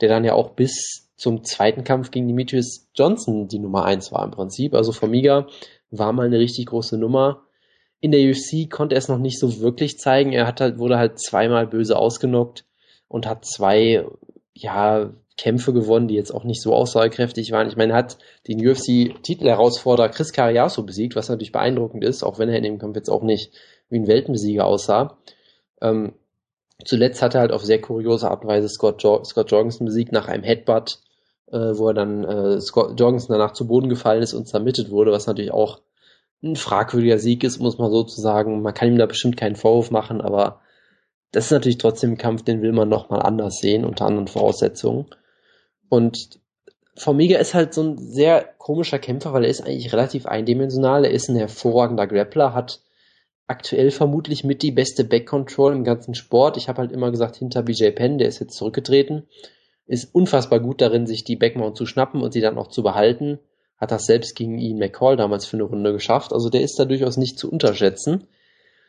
[0.00, 4.24] der dann ja auch bis zum zweiten Kampf gegen Demetrius Johnson die Nummer eins war
[4.24, 4.72] im Prinzip.
[4.72, 5.46] Also Formiga
[5.90, 7.42] war mal eine richtig große Nummer.
[8.00, 10.32] In der UFC konnte er es noch nicht so wirklich zeigen.
[10.32, 12.64] Er hat halt, wurde halt zweimal böse ausgenockt
[13.08, 14.06] und hat zwei,
[14.54, 17.66] ja, Kämpfe gewonnen, die jetzt auch nicht so aussagekräftig waren.
[17.66, 22.48] Ich meine, er hat den UFC-Titelherausforderer Chris Carriaso besiegt, was natürlich beeindruckend ist, auch wenn
[22.48, 23.52] er in dem Kampf jetzt auch nicht
[23.90, 25.18] wie ein Weltbesieger aussah.
[25.80, 26.14] Ähm,
[26.84, 30.12] zuletzt hat er halt auf sehr kuriose Art und Weise Scott, jo Scott Jorgensen besiegt
[30.12, 31.00] nach einem Headbutt,
[31.50, 35.10] äh, wo er dann äh, Scott Jorgensen danach zu Boden gefallen ist und submitted wurde,
[35.10, 35.80] was natürlich auch
[36.44, 38.62] ein fragwürdiger Sieg ist, muss man sozusagen.
[38.62, 40.60] Man kann ihm da bestimmt keinen Vorwurf machen, aber
[41.32, 45.06] das ist natürlich trotzdem ein Kampf, den will man nochmal anders sehen, unter anderen Voraussetzungen.
[45.88, 46.40] Und
[46.96, 51.04] Formiga ist halt so ein sehr komischer Kämpfer, weil er ist eigentlich relativ eindimensional.
[51.04, 52.80] Er ist ein hervorragender Grappler, hat
[53.46, 56.56] aktuell vermutlich mit die beste Backcontrol im ganzen Sport.
[56.56, 59.26] Ich habe halt immer gesagt, hinter BJ Penn, der ist jetzt zurückgetreten,
[59.86, 63.38] ist unfassbar gut darin, sich die Backmount zu schnappen und sie dann auch zu behalten.
[63.76, 66.32] Hat das selbst gegen Ian McCall damals für eine Runde geschafft.
[66.32, 68.28] Also der ist da durchaus nicht zu unterschätzen.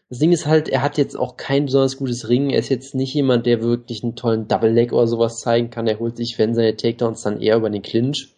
[0.10, 2.52] Das Ding ist halt, er hat jetzt auch kein besonders gutes Ringen.
[2.52, 5.88] Er ist jetzt nicht jemand, der wirklich einen tollen Double Leg oder sowas zeigen kann.
[5.88, 8.36] Er holt sich, wenn seine Takedowns, dann eher über den Clinch.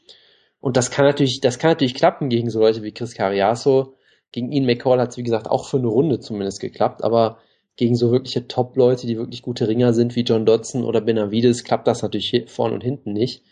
[0.62, 3.96] Und das kann natürlich, das kann natürlich klappen gegen so Leute wie Chris Carriaso.
[4.32, 7.04] Gegen Ian McCall hat es, wie gesagt, auch für eine Runde zumindest geklappt.
[7.04, 7.40] Aber
[7.76, 11.88] gegen so wirkliche Top-Leute, die wirklich gute Ringer sind, wie John Dodson oder Benavides, klappt
[11.88, 13.44] das natürlich vorne und hinten nicht.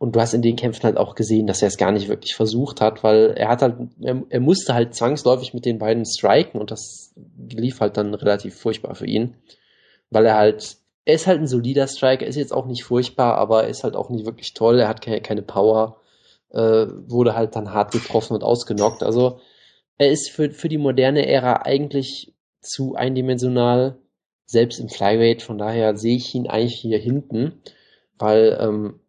[0.00, 2.34] Und du hast in den Kämpfen halt auch gesehen, dass er es gar nicht wirklich
[2.34, 6.58] versucht hat, weil er hat halt, er, er, musste halt zwangsläufig mit den beiden striken
[6.58, 7.12] und das
[7.50, 9.34] lief halt dann relativ furchtbar für ihn.
[10.08, 13.64] Weil er halt, er ist halt ein solider Striker, ist jetzt auch nicht furchtbar, aber
[13.64, 16.00] er ist halt auch nicht wirklich toll, er hat keine, keine Power,
[16.48, 19.02] äh, wurde halt dann hart getroffen und ausgenockt.
[19.02, 19.40] Also
[19.98, 22.32] er ist für, für die moderne Ära eigentlich
[22.62, 23.98] zu eindimensional,
[24.46, 27.60] selbst im Flyweight, von daher sehe ich ihn eigentlich hier hinten,
[28.18, 29.00] weil ähm,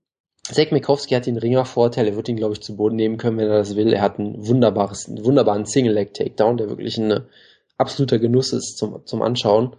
[0.44, 3.48] Zach Mikowski hat den Ringer-Vorteil, er wird ihn, glaube ich, zu Boden nehmen können, wenn
[3.48, 3.94] er das will.
[3.94, 7.22] Er hat ein wunderbares, einen wunderbaren Single-Leg-Takedown, der wirklich ein
[7.78, 9.76] absoluter Genuss ist zum, zum Anschauen.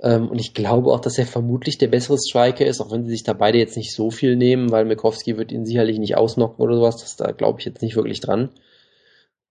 [0.00, 3.10] Ähm, und ich glaube auch, dass er vermutlich der bessere Striker ist, auch wenn sie
[3.10, 6.62] sich da beide jetzt nicht so viel nehmen, weil Mikowski wird ihn sicherlich nicht ausnocken
[6.62, 6.98] oder sowas.
[6.98, 8.50] Das da glaube ich jetzt nicht wirklich dran.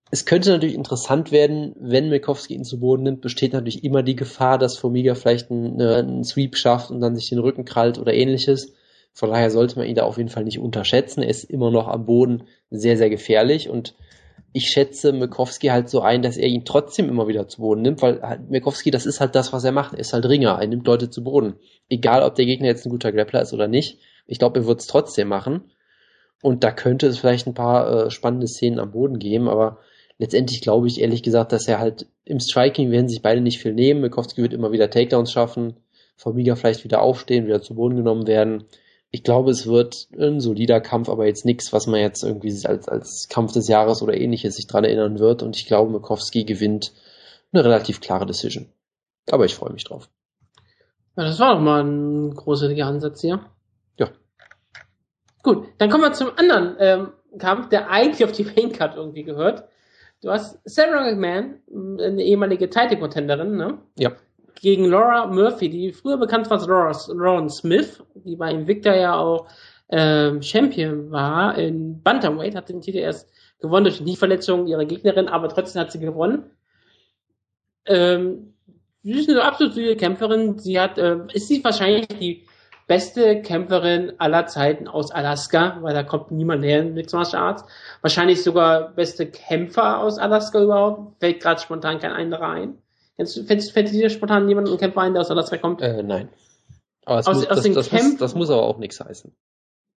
[0.10, 4.16] Es könnte natürlich interessant werden, wenn Mikowski ihn zu Boden nimmt, besteht natürlich immer die
[4.16, 8.14] Gefahr, dass Formiga vielleicht einen, einen Sweep schafft und dann sich den Rücken krallt oder
[8.14, 8.74] ähnliches.
[9.18, 11.24] Von daher sollte man ihn da auf jeden Fall nicht unterschätzen.
[11.24, 13.96] Er ist immer noch am Boden sehr, sehr gefährlich und
[14.54, 18.04] ich schätze Mikowski halt so ein, dass er ihn trotzdem immer wieder zu Boden nimmt,
[18.04, 19.94] weil halt Mikowski, das ist halt das, was er macht.
[19.94, 20.60] Er ist halt Ringer.
[20.62, 21.56] Er nimmt Leute zu Boden.
[21.90, 23.98] Egal, ob der Gegner jetzt ein guter Grappler ist oder nicht.
[24.28, 25.72] Ich glaube, er wird es trotzdem machen.
[26.44, 29.80] Und da könnte es vielleicht ein paar äh, spannende Szenen am Boden geben, aber
[30.20, 33.74] letztendlich glaube ich ehrlich gesagt, dass er halt im Striking werden sich beide nicht viel
[33.74, 34.02] nehmen.
[34.02, 35.78] Mikowski wird immer wieder Takedowns schaffen,
[36.18, 38.66] Formiga vielleicht wieder aufstehen, wieder zu Boden genommen werden
[39.12, 42.90] ich glaube, es wird ein solider Kampf, aber jetzt nichts, was man jetzt irgendwie als,
[42.90, 45.44] als Kampf des Jahres oder ähnliches sich dran erinnern wird.
[45.44, 46.92] Und ich glaube, Mikowski gewinnt
[47.54, 48.70] eine relativ klare Decision.
[49.32, 50.10] Aber ich freue mich drauf.
[51.16, 53.40] Ja, das war doch mal ein großartiger Ansatz hier.
[53.98, 54.10] Ja.
[55.42, 59.70] Gut, dann kommen wir zum anderen ähm, Kampf, der eigentlich auf die Maincard irgendwie gehört.
[60.22, 61.60] Du hast Sarah McMahon,
[62.00, 63.78] eine ehemalige Title-Contenderin, ne?
[63.98, 64.12] Ja
[64.62, 69.16] gegen Laura Murphy, die früher bekannt war als Laura, Lauren Smith, die bei Invicta ja
[69.18, 69.48] auch
[69.90, 73.30] ähm, Champion war in Bantamweight, hat den Titel erst
[73.60, 76.52] gewonnen durch die Verletzung ihrer Gegnerin, aber trotzdem hat sie gewonnen.
[77.86, 78.54] Ähm,
[79.04, 80.60] sie ist eine absolut solide Kämpferin.
[80.60, 82.46] Sie hat, äh, ist sie wahrscheinlich die
[82.88, 87.64] beste Kämpferin aller Zeiten aus Alaska, weil da kommt niemand her in Mixed Martial Arts.
[88.02, 91.20] Wahrscheinlich sogar beste Kämpfer aus Alaska überhaupt.
[91.20, 92.78] Fällt gerade spontan kein anderer ein.
[93.18, 95.82] Fällt, fällt dir spontan jemand ein Kämpfer ein, der aus Alaska kommt?
[95.82, 96.30] Äh, nein.
[97.06, 99.34] Aber Aus- muss, aus das, den das, Camp- muss, das muss aber auch nichts heißen.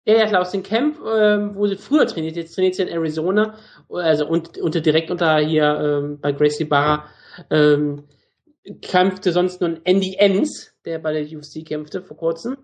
[0.05, 2.87] Ja, ja, klar, aus dem Camp, ähm, wo sie früher trainiert, jetzt trainiert sie in
[2.87, 3.55] Arizona,
[3.89, 7.05] also und, unter, direkt unter hier ähm, bei Gracie Barra,
[7.49, 8.05] ähm,
[8.81, 12.57] kämpfte sonst nur ein Andy Enns, der bei der UFC kämpfte vor kurzem.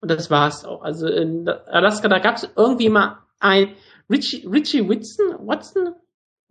[0.00, 0.82] Und das war's auch.
[0.82, 3.74] Also in Alaska, da gab's irgendwie mal ein
[4.10, 5.94] Richie, Richie Whitson, Watson,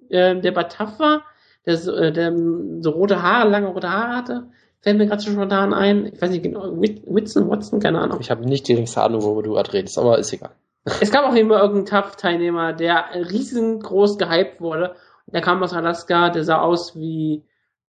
[0.10, 1.24] ähm, der bei TAF war,
[1.66, 2.34] der, so, äh, der
[2.82, 4.47] so rote Haare, lange rote Haare hatte.
[4.82, 6.07] Fällt mir gerade schon spontan ein.
[6.14, 8.18] Ich weiß nicht genau, Whit- Whitson, Watson, keine Ahnung.
[8.20, 10.51] Ich habe nicht die geringste Ahnung, worüber du gerade redest, aber ist egal.
[10.99, 14.95] Es gab auf jeden Fall irgendeinen TAF-Teilnehmer, der riesengroß gehypt wurde.
[15.28, 17.43] Der kam aus Alaska, der sah aus wie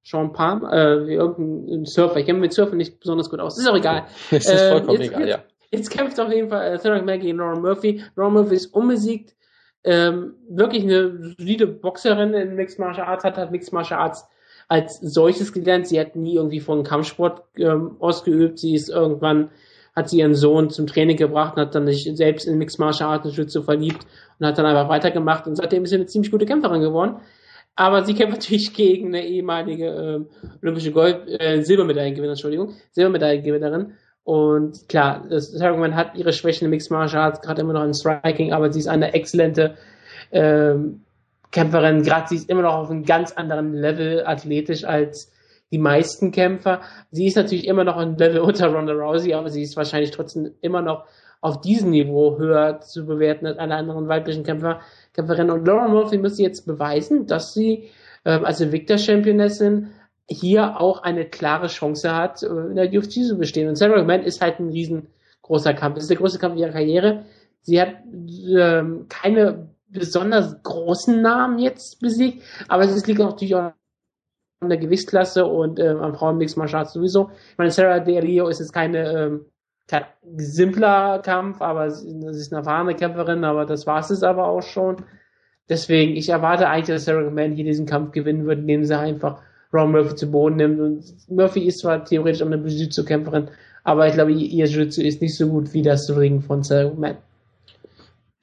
[0.03, 2.17] Sean Palm, äh, wie irgendein Surfer.
[2.19, 3.57] Ich kenne mich mit Surfen nicht besonders gut aus.
[3.57, 4.03] Ist auch egal.
[4.31, 5.37] Es ist vollkommen jetzt- egal, ja.
[5.73, 8.03] Jetzt kämpft auf jeden Fall äh, Cedric Mack gegen Lauren Murphy.
[8.17, 9.33] Lauren Murphy ist unbesiegt.
[9.83, 14.27] Ähm, wirklich eine solide Boxerin in Mixed Martial Arts, hat halt Mixed Martial Arts
[14.67, 15.87] als solches gelernt.
[15.87, 18.59] Sie hat nie irgendwie von Kampfsport ähm, ausgeübt.
[18.59, 19.49] Sie ist irgendwann,
[19.95, 23.09] hat sie ihren Sohn zum Training gebracht und hat dann sich selbst in Mixed Martial
[23.09, 24.05] Arts und Jiu-Jitsu verliebt
[24.39, 27.17] und hat dann einfach weitergemacht und seitdem ist sie eine ziemlich gute Kämpferin geworden.
[27.75, 30.27] Aber sie kämpft natürlich gegen eine ehemalige ähm,
[30.61, 33.93] olympische Gold, äh, Silbermedaillengewinnerin, Entschuldigung, Silbermedaillengewinnerin.
[34.23, 37.93] Und klar, das Harrigan hat ihre Schwächen im Mixed Martial Arts, gerade immer noch im
[37.93, 39.75] Striking, aber sie ist eine exzellente
[40.31, 41.01] ähm,
[41.51, 42.03] Kämpferin.
[42.03, 45.31] Gerade sie ist immer noch auf einem ganz anderen Level athletisch als
[45.71, 46.81] die meisten Kämpfer.
[47.11, 50.51] Sie ist natürlich immer noch ein Level unter Ronda Rousey, aber sie ist wahrscheinlich trotzdem
[50.61, 51.05] immer noch
[51.39, 54.81] auf diesem Niveau höher zu bewerten als alle anderen weiblichen Kämpfer,
[55.13, 55.49] Kämpferinnen.
[55.49, 57.89] Und Laura Murphy müsste jetzt beweisen, dass sie
[58.25, 59.87] ähm, als Invicta-Championessin
[60.33, 63.69] hier auch eine klare Chance hat, äh, in der UFC zu bestehen.
[63.69, 65.95] Und Sarah McMahon ist halt ein riesengroßer Kampf.
[65.95, 67.25] Das ist der größte Kampf ihrer Karriere.
[67.61, 67.95] Sie hat
[68.57, 73.73] ähm, keine besonders großen Namen jetzt besiegt, aber es liegt natürlich auch
[74.61, 77.31] an der Gewichtsklasse und ähm, am Frauen Mixed Martial sowieso.
[77.51, 79.45] Ich meine, Sarah Rio ist jetzt keine ähm,
[79.87, 80.05] kein
[80.37, 84.61] simpler Kampf, aber sie sie ist eine erfahrene Kämpferin, aber das war es aber auch
[84.61, 84.97] schon.
[85.67, 89.41] Deswegen, ich erwarte eigentlich, dass Sarah McMahon hier diesen Kampf gewinnen wird, indem sie einfach
[89.73, 90.79] Ron Murphy zu Boden nimmt.
[90.79, 93.49] Und Murphy ist zwar theoretisch auch eine Jiu-Jitsu-Kämpferin,
[93.83, 97.17] aber ich glaube, ihr Jiu-Jitsu ist nicht so gut wie das Ring von Sarah McMahon.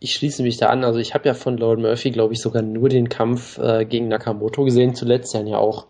[0.01, 0.85] Ich schließe mich da an.
[0.85, 4.09] Also ich habe ja von Lauren Murphy, glaube ich, sogar nur den Kampf äh, gegen
[4.09, 5.87] Nakamoto gesehen, zuletzt dann ja auch,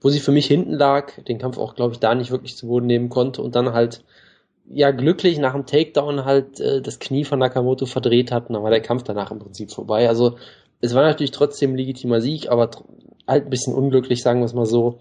[0.00, 2.68] wo sie für mich hinten lag, den Kampf auch, glaube ich, da nicht wirklich zu
[2.68, 4.04] Boden nehmen konnte und dann halt
[4.72, 8.62] ja glücklich nach dem Takedown halt äh, das Knie von Nakamoto verdreht hat und dann
[8.62, 10.08] war der Kampf danach im Prinzip vorbei.
[10.08, 10.36] Also
[10.80, 12.70] es war natürlich trotzdem ein legitimer Sieg, aber
[13.26, 14.98] halt ein bisschen unglücklich, sagen wir es mal so.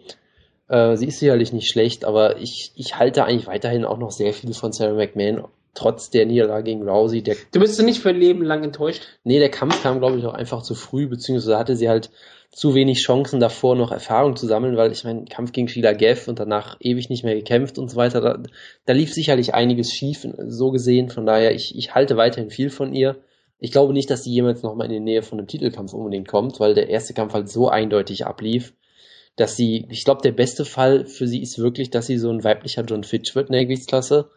[0.67, 4.33] Äh, sie ist sicherlich nicht schlecht, aber ich, ich halte eigentlich weiterhin auch noch sehr
[4.33, 7.21] viel von Sarah McMahon, trotz der Niederlage gegen Rousey.
[7.21, 9.03] Der Du bist nicht für ein Leben lang enttäuscht.
[9.23, 12.11] Nee, der Kampf kam, glaube ich, auch einfach zu früh, beziehungsweise hatte sie halt
[12.51, 16.27] zu wenig Chancen davor, noch Erfahrung zu sammeln, weil ich meine, Kampf gegen Sheila Geff
[16.27, 18.41] und danach ewig nicht mehr gekämpft und so weiter, da,
[18.85, 22.93] da lief sicherlich einiges schief, so gesehen, von daher, ich, ich halte weiterhin viel von
[22.93, 23.17] ihr.
[23.59, 26.59] Ich glaube nicht, dass sie jemals nochmal in die Nähe von einem Titelkampf unbedingt kommt,
[26.59, 28.73] weil der erste Kampf halt so eindeutig ablief,
[29.35, 32.43] dass sie, ich glaube, der beste Fall für sie ist wirklich, dass sie so ein
[32.43, 34.29] weiblicher John Fitch wird in der Gewichtsklasse,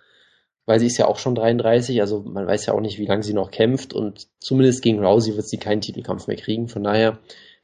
[0.66, 3.23] weil sie ist ja auch schon 33, also man weiß ja auch nicht, wie lange
[3.23, 6.68] sie noch kämpft und zumindest gegen Rousey wird sie keinen Titelkampf mehr kriegen.
[6.68, 7.18] Von daher,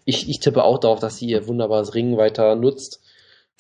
[0.05, 3.01] ich, ich tippe auch darauf, dass sie ihr wunderbares Ringen weiter nutzt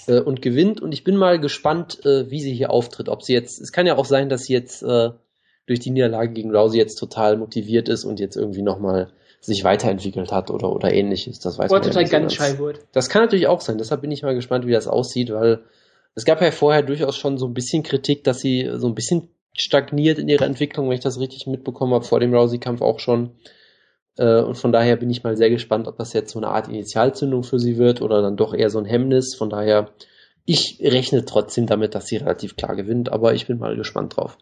[0.06, 0.80] äh, und gewinnt.
[0.80, 3.08] Und ich bin mal gespannt, äh, wie sie hier auftritt.
[3.08, 5.10] Ob sie jetzt, es kann ja auch sein, dass sie jetzt äh,
[5.68, 10.32] durch die Niederlage gegen Rousey jetzt total motiviert ist und jetzt irgendwie nochmal sich weiterentwickelt
[10.32, 11.38] hat oder, oder ähnliches.
[11.38, 12.34] Das weiß Oder man ja total ganz ganz.
[12.34, 12.80] schei wird.
[12.92, 13.78] Das kann natürlich auch sein.
[13.78, 15.60] Deshalb bin ich mal gespannt, wie das aussieht, weil
[16.14, 19.28] es gab ja vorher durchaus schon so ein bisschen Kritik, dass sie so ein bisschen
[19.56, 23.30] stagniert in ihrer Entwicklung, wenn ich das richtig mitbekommen habe, vor dem Rousey-Kampf auch schon.
[24.16, 26.68] Äh, Und von daher bin ich mal sehr gespannt, ob das jetzt so eine Art
[26.68, 29.36] Initialzündung für sie wird oder dann doch eher so ein Hemmnis.
[29.36, 29.90] Von daher,
[30.44, 34.36] ich rechne trotzdem damit, dass sie relativ klar gewinnt, aber ich bin mal gespannt drauf.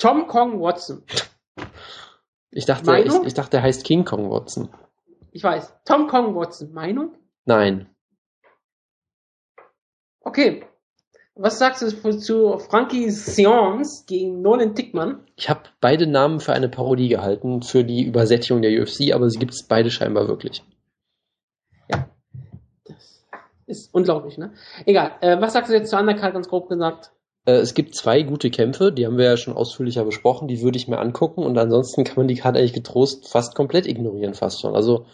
[0.00, 1.02] Tom Kong Watson.
[2.50, 4.68] Ich dachte, ich, ich dachte, er heißt King Kong Watson.
[5.30, 5.72] Ich weiß.
[5.84, 6.72] Tom Kong Watson.
[6.72, 7.14] Meinung?
[7.44, 7.88] Nein.
[10.20, 10.64] Okay.
[11.36, 15.24] Was sagst du zu Frankie Seance gegen Nolan Tickmann?
[15.36, 19.38] Ich habe beide Namen für eine Parodie gehalten, für die Übersättigung der UFC, aber sie
[19.38, 20.64] gibt es beide scheinbar wirklich.
[23.70, 24.52] Das ist unglaublich, ne?
[24.84, 25.12] Egal.
[25.20, 27.12] Äh, was sagst du jetzt zu Undercard ganz grob gesagt?
[27.50, 30.78] Äh, es gibt zwei gute Kämpfe, die haben wir ja schon ausführlicher besprochen, die würde
[30.78, 34.60] ich mir angucken und ansonsten kann man die Karte eigentlich getrost fast komplett ignorieren, fast
[34.60, 34.74] schon.
[34.74, 35.06] Also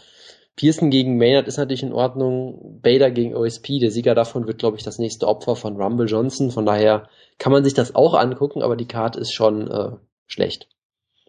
[0.57, 2.81] Pearson gegen Maynard ist natürlich in Ordnung.
[2.83, 6.51] Bader gegen OSP, der Sieger davon wird, glaube ich, das nächste Opfer von Rumble Johnson.
[6.51, 7.09] Von daher
[7.39, 9.91] kann man sich das auch angucken, aber die Karte ist schon äh,
[10.27, 10.69] schlecht.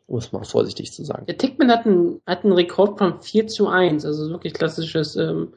[0.08, 1.26] Muss man vorsichtig zu sagen.
[1.26, 5.54] Der Tickman hat einen, hat einen Rekord von 4 zu 1, also wirklich klassisches ähm,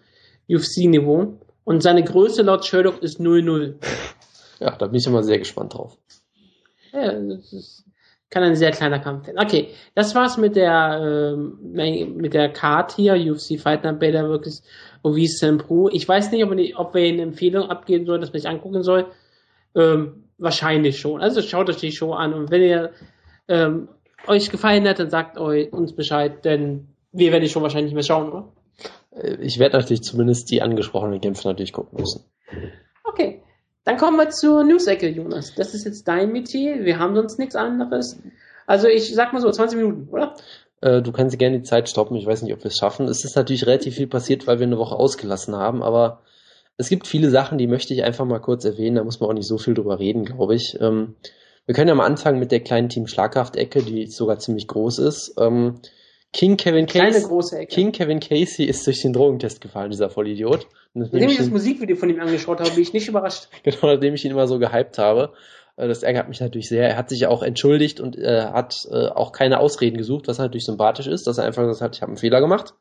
[0.48, 1.38] UFC-Niveau.
[1.62, 3.74] Und seine Größe laut Sherlock ist 0-0.
[4.60, 5.96] Ja, da bin ich immer sehr gespannt drauf.
[6.92, 7.84] Ja, das ist,
[8.30, 9.38] kann ein sehr kleiner Kampf werden.
[9.38, 11.00] Okay, das war's mit der
[11.34, 14.60] ähm, mit der Card hier, UFC Fight Night Beta wirklich
[15.02, 15.88] Ovis Sempru.
[15.88, 18.82] Ich weiß nicht, ob, wir, ob wir eine Empfehlung abgeben sollen, dass man sich angucken
[18.82, 19.06] soll.
[19.74, 21.20] Ähm, wahrscheinlich schon.
[21.20, 22.92] Also schaut euch die Show an und wenn ihr
[23.48, 23.88] ähm,
[24.26, 27.94] euch gefallen hat, dann sagt euch uns Bescheid, denn wir werden die Show wahrscheinlich nicht
[27.94, 28.52] mehr schauen, oder?
[29.12, 32.24] Äh, ich werde natürlich zumindest die angesprochenen Kämpfe natürlich gucken müssen.
[33.04, 33.42] Okay.
[33.90, 35.56] Dann kommen wir zur News-Ecke, Jonas.
[35.56, 36.84] Das ist jetzt dein Metier.
[36.84, 38.20] Wir haben sonst nichts anderes.
[38.64, 40.36] Also ich sag mal so, 20 Minuten, oder?
[40.80, 42.16] Äh, du kannst gerne die Zeit stoppen.
[42.16, 43.08] Ich weiß nicht, ob wir es schaffen.
[43.08, 46.22] Es ist natürlich relativ viel passiert, weil wir eine Woche ausgelassen haben, aber
[46.76, 48.94] es gibt viele Sachen, die möchte ich einfach mal kurz erwähnen.
[48.94, 50.78] Da muss man auch nicht so viel drüber reden, glaube ich.
[50.80, 51.16] Ähm,
[51.66, 55.34] wir können ja mal anfangen mit der kleinen Team Schlagkraft-Ecke, die sogar ziemlich groß ist.
[55.40, 55.80] Ähm,
[56.32, 57.22] King Kevin Casey.
[57.22, 57.74] große Ecke.
[57.74, 60.66] King Kevin Casey ist durch den Drogentest gefallen, dieser Vollidiot.
[60.94, 63.48] Nachdem ich das Musikvideo von ihm angeschaut habe, bin ich nicht überrascht.
[63.62, 65.32] Genau, nachdem ich ihn immer so gehypt habe.
[65.76, 66.88] Äh, das ärgert mich natürlich sehr.
[66.88, 70.64] Er hat sich auch entschuldigt und äh, hat äh, auch keine Ausreden gesucht, was natürlich
[70.64, 72.74] sympathisch ist, dass er einfach gesagt hat, ich habe einen Fehler gemacht.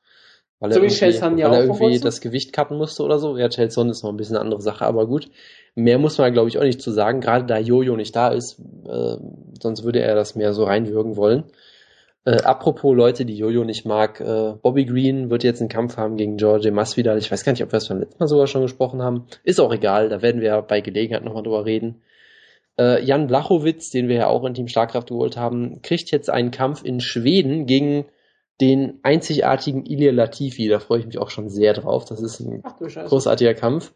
[0.59, 3.37] Weil so er irgendwie, weil er irgendwie das Gewicht cutten musste oder so.
[3.37, 5.29] Ja, Chelson ist noch ein bisschen eine andere Sache, aber gut.
[5.73, 7.21] Mehr muss man, glaube ich, auch nicht zu sagen.
[7.21, 9.15] Gerade da Jojo nicht da ist, äh,
[9.61, 11.45] sonst würde er das mehr so reinwürgen wollen.
[12.29, 16.15] Äh, apropos Leute, die Jojo nicht mag, äh, Bobby Green wird jetzt einen Kampf haben
[16.15, 17.17] gegen George Masvidal.
[17.17, 19.25] Ich weiß gar nicht, ob wir das beim letzten Mal sogar schon gesprochen haben.
[19.43, 22.03] Ist auch egal, da werden wir bei Gelegenheit nochmal drüber reden.
[22.77, 26.51] Äh, Jan Blachowitz, den wir ja auch in Team Schlagkraft geholt haben, kriegt jetzt einen
[26.51, 28.05] Kampf in Schweden gegen
[28.61, 30.67] den einzigartigen Ilya Latifi.
[30.67, 32.05] Da freue ich mich auch schon sehr drauf.
[32.05, 33.91] Das ist ein Ach, großartiger Kampf.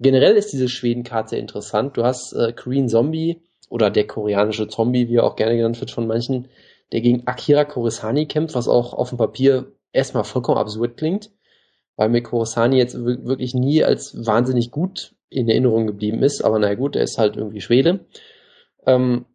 [0.00, 1.96] Generell ist diese Schweden-Karte sehr interessant.
[1.96, 5.92] Du hast äh, Korean Zombie oder der koreanische Zombie, wie er auch gerne genannt wird
[5.92, 6.48] von manchen,
[6.92, 11.30] der gegen Akira Korisani kämpft, was auch auf dem Papier erstmal vollkommen absurd klingt,
[11.96, 16.74] weil mir Korisani jetzt wirklich nie als wahnsinnig gut in Erinnerung geblieben ist, aber naja
[16.74, 18.00] gut, er ist halt irgendwie Schwede.
[18.86, 19.26] Ähm,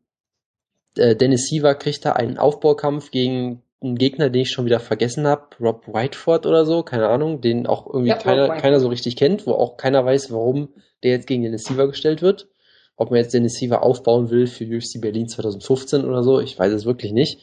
[0.97, 5.27] äh, Dennis Siva kriegt da einen Aufbaukampf gegen einen Gegner, den ich schon wieder vergessen
[5.27, 9.15] habe, Rob Whiteford oder so, keine Ahnung, den auch irgendwie ja, keiner, keiner so richtig
[9.15, 10.69] kennt, wo auch keiner weiß, warum
[11.03, 12.47] der jetzt gegen Dennis Siva gestellt wird
[12.95, 16.71] ob man jetzt den Receiver aufbauen will für UFC Berlin 2015 oder so, ich weiß
[16.71, 17.41] es wirklich nicht.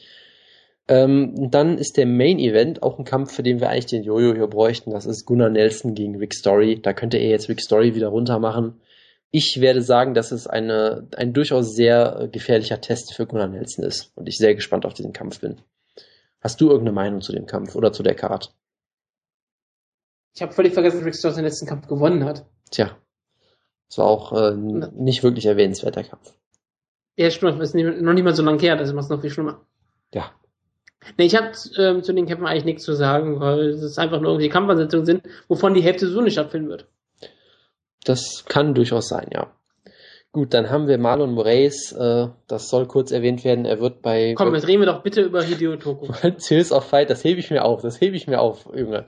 [0.87, 4.33] Ähm, dann ist der Main Event auch ein Kampf, für den wir eigentlich den Jojo
[4.33, 4.91] hier bräuchten.
[4.91, 6.81] Das ist Gunnar Nelson gegen Rick Story.
[6.81, 8.81] Da könnte er jetzt Rick Story wieder runter machen.
[9.31, 14.11] Ich werde sagen, dass es eine, ein durchaus sehr gefährlicher Test für Gunnar Nelson ist
[14.15, 15.61] und ich sehr gespannt auf diesen Kampf bin.
[16.41, 18.53] Hast du irgendeine Meinung zu dem Kampf oder zu der Card?
[20.35, 22.45] Ich habe völlig vergessen, dass Rick Story den letzten Kampf gewonnen hat.
[22.69, 22.97] Tja,
[23.93, 26.33] das war auch äh, nicht wirklich erwähnenswerter Kampf.
[27.15, 29.29] Ja, stimmt, das ist noch nicht mal so lange her, das macht es noch viel
[29.29, 29.61] schlimmer.
[30.11, 30.31] Ja.
[31.15, 34.31] Nee, ich habe ähm, zu den Kämpfen eigentlich nichts zu sagen, weil es einfach nur
[34.31, 36.87] irgendwie Kampfansetzungen sind, wovon die Hälfte so nicht stattfinden wird.
[38.03, 39.51] Das kann durchaus sein, ja.
[40.31, 44.33] Gut, dann haben wir Marlon Moraes, äh, das soll kurz erwähnt werden, er wird bei...
[44.35, 46.11] Komm, jetzt reden wir doch bitte über Hideo Toko.
[46.37, 49.05] Series of Fight, das hebe ich mir auf, das hebe ich mir auf, Junge.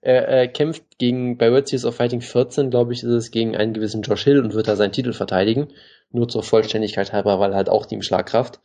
[0.00, 3.56] Er, er kämpft gegen, bei World Series of Fighting 14, glaube ich, ist es gegen
[3.56, 5.68] einen gewissen Josh Hill und wird da seinen Titel verteidigen.
[6.10, 8.60] Nur zur Vollständigkeit halber, weil er halt auch Team Schlagkraft.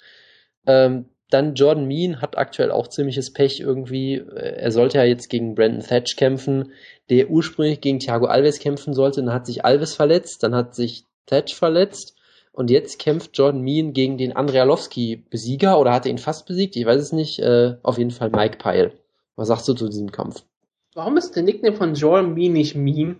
[0.65, 4.23] Ähm, dann Jordan Mean hat aktuell auch ziemliches Pech irgendwie.
[4.35, 6.71] Er sollte ja jetzt gegen Brandon Thatch kämpfen,
[7.09, 9.23] der ursprünglich gegen Thiago Alves kämpfen sollte.
[9.23, 12.15] Dann hat sich Alves verletzt, dann hat sich Thatch verletzt
[12.51, 16.75] und jetzt kämpft Jordan Mean gegen den Andrealowski-Besieger oder hat er ihn fast besiegt?
[16.75, 17.39] Ich weiß es nicht.
[17.39, 18.91] Äh, auf jeden Fall Mike Pyle.
[19.35, 20.43] Was sagst du zu diesem Kampf?
[20.95, 23.17] Warum ist der Nickname von Joel Me nicht Meme?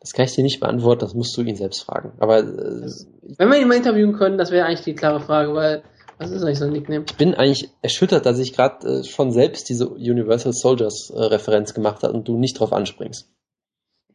[0.00, 2.12] Das kann ich dir nicht beantworten, das musst du ihn selbst fragen.
[2.18, 2.90] Aber äh,
[3.38, 5.82] wenn wir ihn mal interviewen können, das wäre eigentlich die klare Frage, weil
[6.18, 7.04] was ist eigentlich so ein Nickname?
[7.08, 11.74] Ich bin eigentlich erschüttert, dass ich gerade äh, schon selbst diese Universal Soldiers äh, Referenz
[11.74, 13.28] gemacht habe und du nicht drauf anspringst.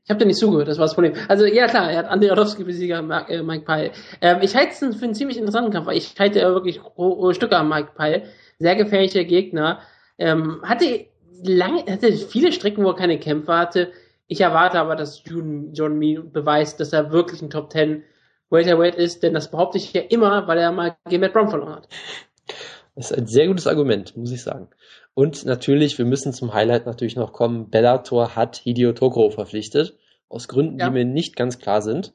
[0.04, 1.14] Ich habe dir nicht zugehört, das war das Problem.
[1.28, 3.92] Also ja klar, er hat Andrei Orlowski-Besieger äh, Mike Pyle.
[4.22, 6.80] Ähm, ich halte es für einen ziemlich interessanten Kampf, weil ich halte wirklich
[7.36, 8.24] Stücke an Mike Pyle.
[8.58, 9.80] Sehr gefährlicher Gegner.
[10.18, 11.06] Ähm, hatte
[11.44, 13.92] lange, hatte viele Strecken, wo er keine Kämpfe hatte.
[14.28, 18.04] Ich erwarte aber, dass John, John Mee beweist, dass er wirklich ein Top 10
[18.50, 21.76] Welterweight ist, denn das behaupte ich ja immer, weil er mal gegen Matt Brown verloren
[21.76, 21.88] hat.
[22.96, 24.68] Das ist ein sehr gutes Argument, muss ich sagen.
[25.14, 27.70] Und natürlich, wir müssen zum Highlight natürlich noch kommen.
[27.70, 29.98] Bellator hat Hideo Tokoro verpflichtet.
[30.30, 30.88] Aus Gründen, ja.
[30.88, 32.14] die mir nicht ganz klar sind.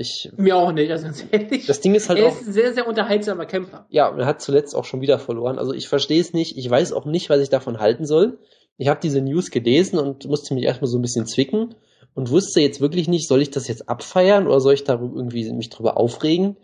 [0.00, 1.66] Ich, Mir auch nicht, also ganz ehrlich.
[1.66, 3.84] das Ding ist halt er auch, ist ein sehr, sehr unterhaltsamer Kämpfer.
[3.90, 5.58] ja, er hat zuletzt auch schon wieder verloren.
[5.58, 6.56] Also ich verstehe es nicht.
[6.56, 8.38] Ich weiß auch nicht, was ich davon halten soll.
[8.76, 11.74] Ich habe diese News gelesen und musste mich erstmal so ein bisschen zwicken
[12.14, 15.52] und wusste jetzt wirklich nicht, soll ich das jetzt abfeiern oder soll ich darüber irgendwie
[15.52, 16.56] mich drüber aufregen?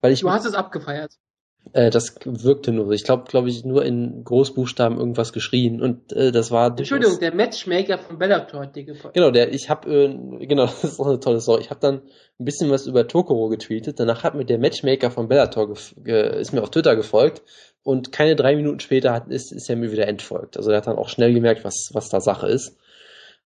[0.00, 1.12] Weil ich Du hast es abgefeiert.
[1.72, 2.92] Äh, das wirkte nur so.
[2.92, 7.34] Ich glaube, glaube ich, nur in Großbuchstaben irgendwas geschrien und äh, das war Entschuldigung, der
[7.34, 9.14] Matchmaker von Bellator hat dir gefallen.
[9.14, 11.62] Genau, der ich habe äh, genau, das ist auch eine tolle Story.
[11.62, 12.02] Ich habe dann
[12.38, 14.00] ein bisschen was über Tokoro getweetet.
[14.00, 17.42] Danach hat mir der Matchmaker von Bellator ist mir auf Twitter gefolgt
[17.82, 20.56] und keine drei Minuten später hat, ist, ist er mir wieder entfolgt.
[20.56, 22.76] Also er hat dann auch schnell gemerkt, was was da Sache ist.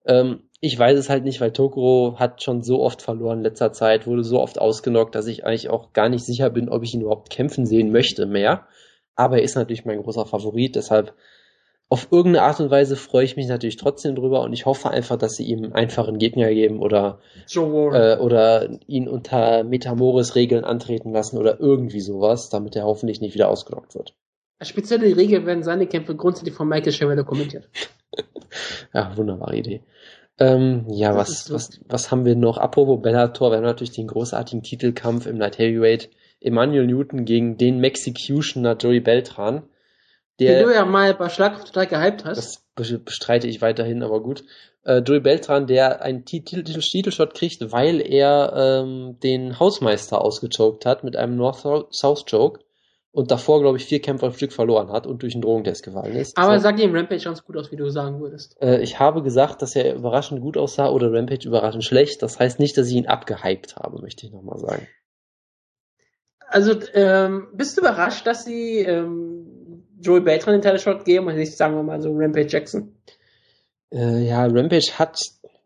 [0.07, 3.73] Ähm, ich weiß es halt nicht, weil Tokoro hat schon so oft verloren in letzter
[3.73, 6.95] Zeit, wurde so oft ausgenockt, dass ich eigentlich auch gar nicht sicher bin, ob ich
[6.95, 8.67] ihn überhaupt kämpfen sehen möchte mehr.
[9.15, 11.15] Aber er ist natürlich mein großer Favorit, deshalb
[11.89, 15.17] auf irgendeine Art und Weise freue ich mich natürlich trotzdem drüber und ich hoffe einfach,
[15.17, 17.21] dass sie ihm einfach einen Gegner geben oder,
[17.55, 23.49] äh, oder ihn unter Metamoris-Regeln antreten lassen oder irgendwie sowas, damit er hoffentlich nicht wieder
[23.49, 24.15] ausgenockt wird.
[24.59, 27.69] Als spezielle Regel werden seine Kämpfe grundsätzlich von Michael Schiavello kommentiert.
[28.95, 29.83] Ja, wunderbare Idee.
[30.39, 32.59] Ähm, ja, Das was, was, was haben wir noch?
[32.59, 36.11] Apropos Bellator, wir haben natürlich den großartigen Titelkampf im Light Heavyweight.
[36.41, 39.63] Emmanuel Newton gegen den Mexicutioner Joey Beltran.
[40.39, 42.37] Den du Der, ja mal bei Schlag total gehypt hast.
[42.77, 44.45] das be- bestreite ich weiterhin, aber gut.
[44.85, 48.53] Äh, Joey Beltran, der einen Titel- Titelshot kriegt, weil er
[48.85, 52.61] ähm, den Hausmeister ausgechoked hat mit einem North-South-Choke
[53.17, 56.15] und davor, glaube ich, vier Kämpfe am Stück verloren hat und durch einen Drogentest gefallen
[56.15, 56.37] ist.
[56.37, 58.61] Aber sah gegen Rampage ganz gut aus, wie du sagen würdest.
[58.61, 62.23] Äh, ich habe gesagt, dass er überraschend gut aussah oder Rampage überraschend schlecht.
[62.23, 64.87] Das heißt nicht, dass ich ihn abgehypt habe, möchte ich nochmal sagen.
[66.47, 71.57] Also, ähm, bist du überrascht, dass sie ähm, Joey Beltran den Title-Shot geben und nicht,
[71.57, 72.97] sagen wir mal, so Rampage Jackson?
[73.95, 75.19] Äh, ja, Rampage hat,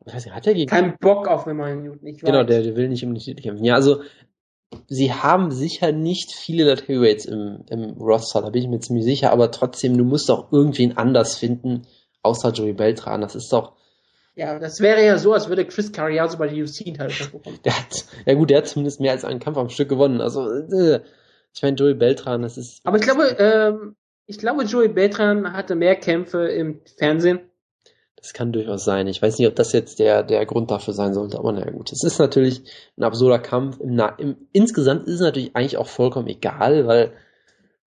[0.06, 2.46] ich weiß nicht, hat er gegen, Kein Bock auf Newton, ich genau, weiß.
[2.46, 3.64] der, der will nicht den Titel kämpfen.
[3.64, 4.02] Ja, also,
[4.88, 9.04] sie haben sicher nicht viele Light Heavyweights im, im Roster, da bin ich mir ziemlich
[9.04, 11.82] sicher, aber trotzdem, du musst doch irgendwen anders finden,
[12.22, 13.20] außer Joey Beltran.
[13.20, 13.72] Das ist doch,
[14.36, 17.58] Ja, das wäre ja so, als würde Chris Carriazo bei der UFC Title-Shot bekommen.
[17.64, 20.20] der hat, ja gut, der hat zumindest mehr als einen Kampf am Stück gewonnen.
[20.20, 21.00] Also, äh,
[21.52, 23.96] ich meine, Joey Beltran, das ist, Aber ich glaube, ähm,
[24.26, 27.40] ich glaube, Joey Beltran hatte mehr Kämpfe im Fernsehen.
[28.20, 29.06] Das kann durchaus sein.
[29.06, 31.90] Ich weiß nicht, ob das jetzt der, der Grund dafür sein sollte, aber naja gut.
[31.90, 32.62] Es ist natürlich
[32.98, 33.80] ein absurder Kampf.
[33.80, 37.12] Im, im, insgesamt ist es natürlich eigentlich auch vollkommen egal, weil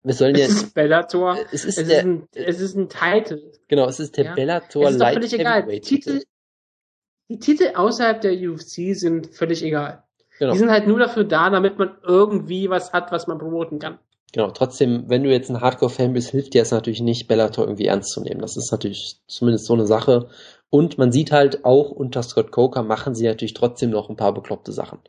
[0.03, 0.45] wir sollen ja.
[0.45, 1.37] Es ist Bellator.
[1.51, 3.41] Es Es ist ist, der, ein, es ist ein Titel.
[3.67, 4.35] genau, es ist der Ja.
[4.35, 5.67] Bellator Es ist doch Light völlig egal.
[5.81, 6.21] Titel,
[7.29, 10.03] die Titel außerhalb der UFC sind völlig egal.
[10.39, 10.53] Genau.
[10.53, 13.99] Die sind halt nur dafür da, damit man irgendwie was hat, was man promoten kann.
[14.33, 17.87] Genau, trotzdem, wenn du jetzt ein Hardcore-Fan bist, hilft dir es natürlich nicht, Bellator irgendwie
[17.87, 18.39] ernst zu nehmen.
[18.41, 20.29] Das ist natürlich zumindest so eine Sache.
[20.69, 24.33] Und man sieht halt auch unter Scott Coker machen sie natürlich trotzdem noch ein paar
[24.33, 24.99] bekloppte Sachen.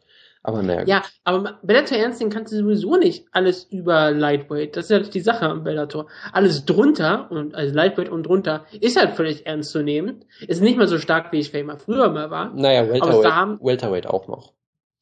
[0.42, 0.82] Aber naja.
[0.86, 4.76] Ja, aber Bellator ernst nehmen kannst du sowieso nicht alles über Lightweight.
[4.76, 6.08] Das ist halt die Sache am Bellator.
[6.32, 10.24] Alles drunter, und also Lightweight und drunter, ist halt völlig ernst zu nehmen.
[10.48, 12.52] Ist nicht mehr so stark, wie ich vielleicht mal früher mal war.
[12.54, 14.52] Naja, Aber Welterweight, haben- Welterweight auch noch.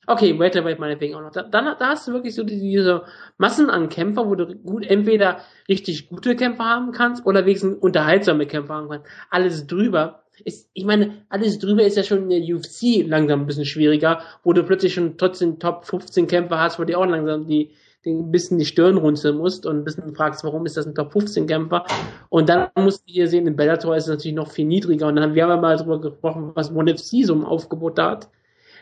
[0.07, 1.31] Okay, Welterweight meinetwegen auch noch.
[1.31, 3.03] Da, dann, da hast du wirklich so die- diese
[3.39, 5.39] Massen an Kämpfer, wo du gut entweder
[5.69, 9.07] richtig gute Kämpfer haben kannst oder wenigstens unterhaltsame Kämpfer haben kannst.
[9.31, 13.47] Alles drüber ist, ich meine, alles drüber ist ja schon in der UFC langsam ein
[13.47, 17.47] bisschen schwieriger, wo du plötzlich schon trotzdem Top 15 Kämpfer hast, wo du auch langsam
[17.47, 17.71] die,
[18.07, 21.13] ein bisschen die Stirn runzeln musst und ein bisschen fragst, warum ist das ein Top
[21.13, 21.85] 15 Kämpfer?
[22.31, 25.17] Und dann musst du hier sehen, in Bellator ist es natürlich noch viel niedriger und
[25.17, 28.29] dann haben wir aber mal drüber gesprochen, was ONE FC so im Aufgebot da hat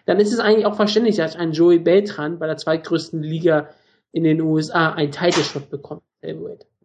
[0.08, 3.68] dann ist es eigentlich auch verständlich, dass ein Joey Beltran bei der zweitgrößten Liga
[4.10, 6.00] in den USA einen Title-Shot bekommt.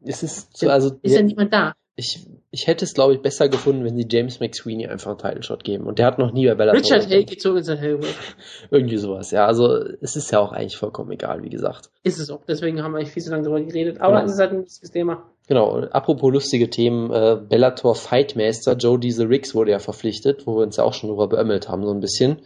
[0.05, 1.74] Es ist so, also Ist ja niemand da.
[1.95, 5.41] ich, ich hätte es, glaube ich, besser gefunden, wenn sie James McSweeney einfach einen Title
[5.43, 5.86] Shot geben.
[5.86, 6.82] Und der hat noch nie bei Bellator.
[6.82, 7.30] Richard gekämpft.
[7.30, 8.13] geht zurück ins Heavyweight.
[8.71, 9.45] Irgendwie sowas, ja.
[9.47, 11.89] Also es ist ja auch eigentlich vollkommen egal, wie gesagt.
[12.03, 12.43] Ist es auch.
[12.45, 14.01] Deswegen haben wir eigentlich viel zu lange darüber geredet.
[14.01, 14.26] Aber Genau.
[14.26, 15.24] es ist halt ein lustiges Thema.
[15.47, 20.57] Genau, und apropos lustige Themen, äh, Bellator Fightmaster Joe Diesel Riggs wurde ja verpflichtet, wo
[20.57, 22.41] wir uns ja auch schon drüber beömmelt haben, so ein bisschen.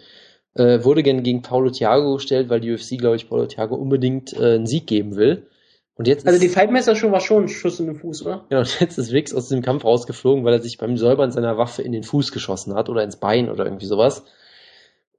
[0.57, 4.33] Äh, wurde gern gegen Paulo Thiago gestellt, weil die UFC, glaube ich, Paulo Thiago unbedingt
[4.33, 5.47] äh, einen Sieg geben will.
[5.95, 8.45] Und jetzt Also die Fightmaster Show war schon ein Schuss in den Fuß, oder?
[8.49, 11.57] genau, und jetzt ist Riggs aus dem Kampf rausgeflogen, weil er sich beim Säubern seiner
[11.57, 14.23] Waffe in den Fuß geschossen hat oder ins Bein oder irgendwie sowas.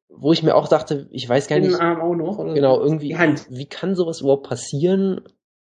[0.08, 2.38] Wo ich mir auch dachte, ich weiß gar In den nicht, Arm auch noch.
[2.38, 2.54] Oder?
[2.54, 3.08] Genau, irgendwie.
[3.08, 3.46] Die Hand.
[3.50, 5.20] Wie kann sowas überhaupt passieren?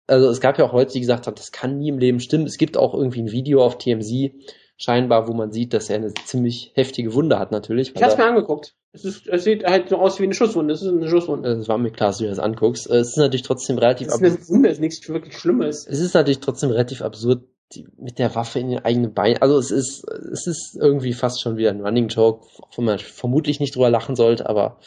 [0.08, 2.46] Also es gab ja auch Leute, die gesagt haben, das kann nie im Leben stimmen.
[2.46, 4.32] Es gibt auch irgendwie ein Video auf TMZ
[4.78, 7.94] scheinbar, wo man sieht, dass er eine ziemlich heftige Wunde hat natürlich.
[7.96, 8.76] Ich hab's mir angeguckt.
[8.92, 10.74] Es, ist, es sieht halt so aus wie eine Schusswunde.
[10.74, 11.50] Es ist eine Schusswunde.
[11.50, 12.90] er, es war mir klar, dass du dir das anguckst.
[12.90, 14.40] Es ist natürlich trotzdem relativ Es ist absurd.
[14.40, 15.86] eine Wunde, es ist nichts wirklich Schlimmes.
[15.86, 19.42] Es ist natürlich trotzdem relativ absurd, die, mit der Waffe in den eigenen Beinen.
[19.42, 23.60] Also es ist, es ist irgendwie fast schon wieder ein Running Joke, wenn man vermutlich
[23.60, 24.80] nicht drüber lachen sollte, aber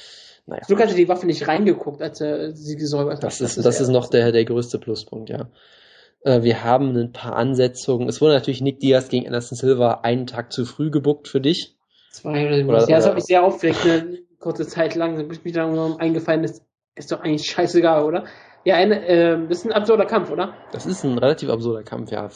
[0.46, 0.62] naja.
[0.68, 3.24] Luke hatte die Waffe nicht reingeguckt, als er sie gesäubert hat.
[3.24, 5.50] Das ist, das ist noch der, der größte Pluspunkt, ja.
[6.22, 8.08] Äh, wir haben ein paar Ansetzungen.
[8.08, 11.76] Es wurde natürlich Nick Diaz gegen Anderson Silva einen Tag zu früh gebuckt für dich.
[12.10, 12.68] Zwei oder.
[12.68, 16.44] Oder- ja, das hat mich sehr aufgeregt, eine kurze Zeit lang, bis mich dann eingefallen
[16.44, 16.62] ist,
[16.96, 18.24] ist doch eigentlich scheißegal, oder?
[18.64, 20.52] Ja, eine, ähm, das ist ein absurder Kampf, oder?
[20.72, 22.28] Das ist ein relativ absurder Kampf, ja.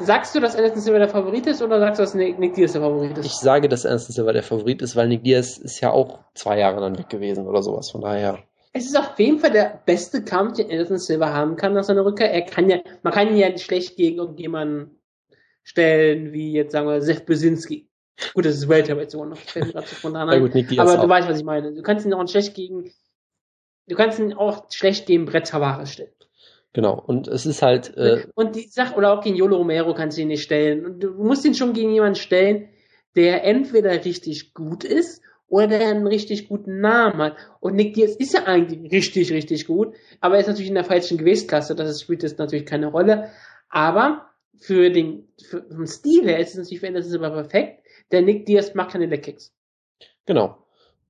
[0.00, 2.72] Sagst du, dass Anderson Silva der Favorit ist oder sagst du, dass Nick, Nick Diaz
[2.72, 3.24] der Favorit ist?
[3.26, 6.58] Ich sage, dass Anderson Silva der Favorit ist, weil Nick Diaz ist ja auch zwei
[6.58, 7.90] Jahre dann weg gewesen oder sowas.
[7.90, 8.40] Von daher,
[8.72, 12.04] Es ist auf jeden Fall der beste Kampf, den Anderson Silva haben kann nach seiner
[12.04, 12.32] Rückkehr.
[12.32, 15.00] Er kann ja, man kann ihn ja nicht schlecht gegen irgendjemanden
[15.64, 17.88] stellen, wie jetzt sagen wir Seth Brzezinski.
[18.34, 19.38] Gut, das ist Welterweight sogar noch.
[20.04, 20.40] Na ein.
[20.40, 21.74] gut, Nick Diaz Aber du weißt, was ich meine.
[21.74, 22.92] Du kannst ihn auch schlecht gegen,
[23.88, 26.12] du kannst ihn auch schlecht gegen Brett Tavares stellen.
[26.72, 27.02] Genau.
[27.04, 30.22] Und es ist halt, äh, Und die Sache, oder auch gegen Yolo Romero kannst du
[30.22, 30.86] ihn nicht stellen.
[30.86, 32.68] Und du musst ihn schon gegen jemanden stellen,
[33.16, 37.36] der entweder richtig gut ist oder der einen richtig guten Namen hat.
[37.60, 40.84] Und Nick Diaz ist ja eigentlich richtig, richtig gut, aber er ist natürlich in der
[40.84, 41.74] falschen Gewichtsklasse.
[41.74, 43.28] Das ist- spielt jetzt natürlich keine Rolle.
[43.68, 44.26] Aber
[44.56, 47.82] für den, für, vom Stil her ist es natürlich für Anderson Silva perfekt.
[48.12, 49.52] Der Nick Diaz macht keine Leckkicks.
[50.24, 50.56] genau.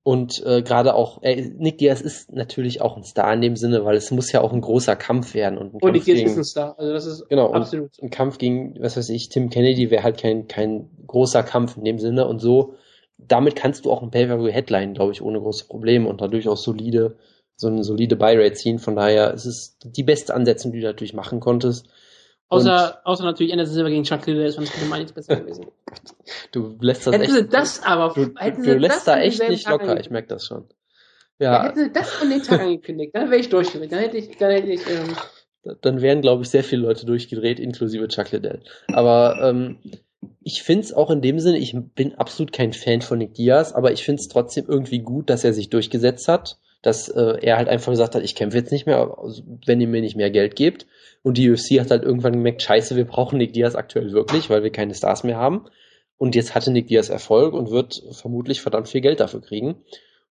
[0.03, 3.85] Und äh, gerade auch, äh, Nick Diaz ist natürlich auch ein Star in dem Sinne,
[3.85, 5.59] weil es muss ja auch ein großer Kampf werden.
[5.59, 6.79] Und ein Und Nick Kampf Diaz gegen- ist ein Star.
[6.79, 7.91] Also das ist Genau, absolut.
[8.01, 11.83] ein Kampf gegen, was weiß ich, Tim Kennedy wäre halt kein, kein großer Kampf in
[11.83, 12.73] dem Sinne und so.
[13.27, 17.17] Damit kannst du auch ein Pay-Per-View-Headline, glaube ich, ohne große Probleme und dadurch auch solide,
[17.55, 18.79] so eine solide Buy-Rate ziehen.
[18.79, 21.87] Von daher ist es die beste Ansetzung, die du natürlich machen konntest.
[22.51, 25.65] Außer, außer natürlich Anderson Silva gegen Chuck Liddell ist sonst für nichts besser gewesen.
[25.65, 25.73] Und
[26.51, 29.79] du lässt das Hätten echt, das aber, du, du, du lässt da echt nicht Tag
[29.79, 30.65] locker, ich merke das schon.
[31.39, 31.53] Ja.
[31.53, 33.93] Ja, Hätten sie das an den Tag angekündigt, dann wäre ich durchgedreht.
[33.93, 35.15] Dann hätte ich, dann hätte ich, ähm,
[35.81, 38.61] dann wären, glaube ich, sehr viele Leute durchgedreht, inklusive Chuck Liddell.
[38.91, 39.77] Aber ähm,
[40.43, 43.73] ich finde es auch in dem Sinne, ich bin absolut kein Fan von Nick Diaz,
[43.73, 47.57] aber ich finde es trotzdem irgendwie gut, dass er sich durchgesetzt hat, dass äh, er
[47.57, 50.31] halt einfach gesagt hat, ich kämpfe jetzt nicht mehr, also, wenn ihr mir nicht mehr
[50.31, 50.87] Geld gebt.
[51.23, 54.63] Und die UFC hat halt irgendwann gemerkt, scheiße, wir brauchen Nick Diaz aktuell wirklich, weil
[54.63, 55.65] wir keine Stars mehr haben.
[56.17, 59.83] Und jetzt hatte Nick Diaz Erfolg und wird vermutlich verdammt viel Geld dafür kriegen.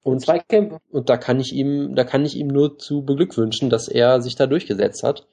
[0.04, 0.80] Und zwei Kämpfe.
[0.92, 4.36] und da kann ich ihm, da kann ich ihm nur zu beglückwünschen, dass er sich
[4.36, 5.26] da durchgesetzt hat.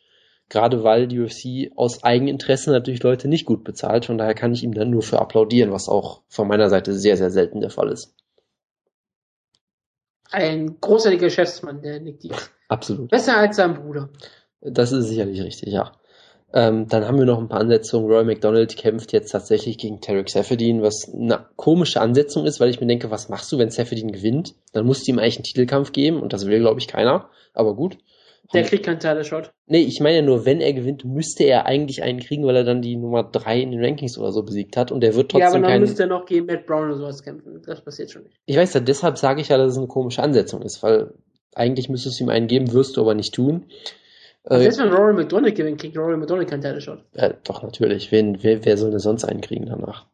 [0.52, 4.04] Gerade weil die UFC aus Eigeninteresse natürlich Leute nicht gut bezahlt.
[4.04, 7.16] Von daher kann ich ihm dann nur für applaudieren, was auch von meiner Seite sehr,
[7.16, 8.14] sehr selten der Fall ist.
[10.30, 12.50] Ein großartiger Geschäftsmann, der Nick Diaz.
[12.68, 13.08] Absolut.
[13.08, 14.10] Besser als sein Bruder.
[14.60, 15.92] Das ist sicherlich richtig, ja.
[16.52, 18.12] Ähm, dann haben wir noch ein paar Ansetzungen.
[18.12, 22.78] Roy McDonald kämpft jetzt tatsächlich gegen Tarek Seferdin, was eine komische Ansetzung ist, weil ich
[22.78, 24.54] mir denke, was machst du, wenn Seferdin gewinnt?
[24.74, 27.30] Dann musst du ihm eigentlich einen Titelkampf geben und das will, glaube ich, keiner.
[27.54, 27.96] Aber gut.
[28.54, 29.52] Der kriegt keinen Title-Shot.
[29.66, 32.64] Nee, ich meine ja nur, wenn er gewinnt, müsste er eigentlich einen kriegen, weil er
[32.64, 35.38] dann die Nummer drei in den Rankings oder so besiegt hat und er wird Ja,
[35.38, 35.80] aber trotzdem dann keinen.
[35.82, 37.62] müsste er noch gegen Matt Brown oder sowas kämpfen.
[37.66, 38.36] Das passiert schon nicht.
[38.46, 41.14] Ich weiß ja, deshalb sage ich ja, dass es eine komische Ansetzung ist, weil
[41.54, 43.66] eigentlich müsstest du ihm einen geben, wirst du aber nicht tun.
[44.44, 46.98] Also Äh, selbst wenn Rory McDonald gewinnt, kriegt Rory McDonald keinen Title-Shot.
[47.14, 48.10] ja, doch, natürlich.
[48.12, 50.06] Wen, wer, wer soll denn sonst einen kriegen danach?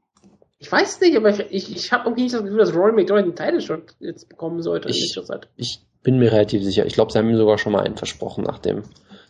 [0.60, 3.24] Ich weiß nicht, aber ich, ich, ich habe irgendwie nicht das Gefühl, dass Rory McDonald
[3.26, 4.88] einen Title-Shot jetzt bekommen sollte.
[4.88, 5.16] Ich-.
[5.56, 6.86] Ich bin mir relativ sicher.
[6.86, 8.82] Ich glaube, sie haben ihm sogar schon mal einen versprochen nach dem,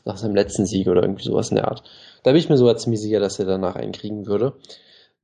[0.05, 1.83] nach seinem letzten Sieg oder irgendwie sowas in der Art.
[2.23, 4.55] Da bin ich mir sogar ziemlich sicher, dass er danach einen kriegen würde.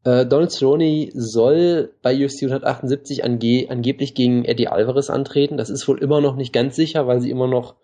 [0.05, 5.57] Äh, Donald Cerrone soll bei UFC 178 ange angeblich gegen Eddie Alvarez antreten.
[5.57, 7.75] Das ist wohl immer noch nicht ganz sicher, weil sie immer noch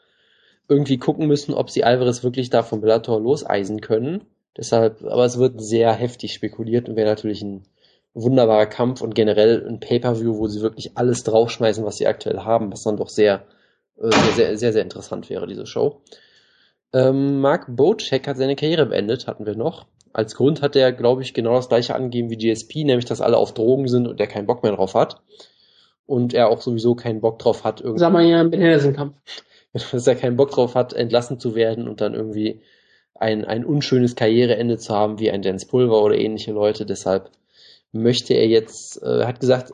[0.69, 4.23] irgendwie gucken müssen, ob sie Alvarez wirklich da vom Bellator loseisen können.
[4.57, 7.65] Deshalb, aber es wird sehr heftig spekuliert und wäre natürlich ein
[8.15, 12.73] wunderbarer Kampf und generell ein Pay-Per-View, wo sie wirklich alles draufschmeißen, was sie aktuell haben,
[12.73, 13.47] was dann doch sehr,
[13.99, 16.03] äh, sehr, sehr, sehr, sehr interessant wäre, diese Show.
[16.93, 19.87] Ähm, Mark Bocek hat seine Karriere beendet, hatten wir noch.
[20.13, 23.37] Als Grund hat er, glaube ich, genau das gleiche angegeben wie GSP, nämlich, dass alle
[23.37, 25.21] auf Drogen sind und er keinen Bock mehr drauf hat.
[26.07, 29.15] Und er auch sowieso keinen Bock drauf hat, irgendwie Sag mal ja, Ben Henderson-Kampf.
[29.93, 32.63] dass er keinen Bock drauf hat, entlassen zu werden und dann irgendwie
[33.15, 36.87] ein, ein unschönes Karriereende zu haben, wie ein Dance Pulver oder ähnliche Leute.
[36.87, 37.31] Deshalb
[37.93, 39.73] möchte er jetzt, äh, hat gesagt,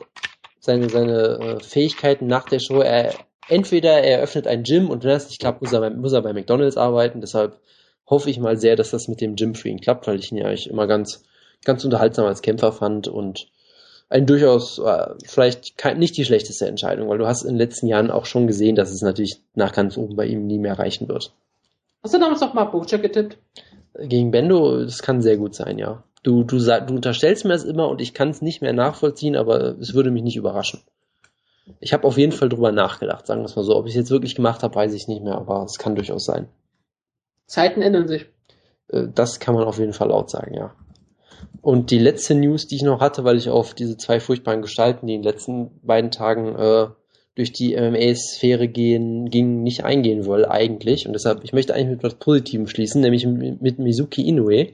[0.59, 3.13] seine, seine äh, Fähigkeiten nach der Show, er,
[3.47, 6.21] entweder er eröffnet ein Gym und wenn das nicht klappt, muss er, bei, muss er
[6.21, 7.21] bei McDonalds arbeiten.
[7.21, 7.59] Deshalb
[8.05, 10.37] hoffe ich mal sehr, dass das mit dem Gym für ihn klappt, weil ich ihn
[10.37, 11.23] ja eigentlich immer ganz,
[11.63, 13.47] ganz unterhaltsam als Kämpfer fand und
[14.09, 17.87] ein durchaus äh, vielleicht kein, nicht die schlechteste Entscheidung, weil du hast in den letzten
[17.87, 21.09] Jahren auch schon gesehen, dass es natürlich nach ganz oben bei ihm nie mehr reichen
[21.09, 21.33] wird.
[22.03, 23.37] Hast du damals noch Mark Bocek getippt?
[23.99, 26.03] Gegen Bendo, das kann sehr gut sein, ja.
[26.27, 29.77] Du, du, du unterstellst mir das immer und ich kann es nicht mehr nachvollziehen, aber
[29.79, 30.81] es würde mich nicht überraschen.
[31.79, 33.77] Ich habe auf jeden Fall drüber nachgedacht, sagen wir es mal so.
[33.77, 36.25] Ob ich es jetzt wirklich gemacht habe, weiß ich nicht mehr, aber es kann durchaus
[36.25, 36.49] sein.
[37.45, 38.25] Zeiten ändern sich.
[38.89, 40.75] Äh, Das kann man auf jeden Fall laut sagen, ja.
[41.61, 45.07] Und die letzte News, die ich noch hatte, weil ich auf diese zwei furchtbaren Gestalten,
[45.07, 46.87] die in den letzten beiden Tagen äh,
[47.35, 51.07] durch die MMA-Sphäre gehen, ging, nicht eingehen will eigentlich.
[51.07, 54.73] Und deshalb, ich möchte eigentlich mit was Positivem schließen, nämlich mit Mizuki Inoue,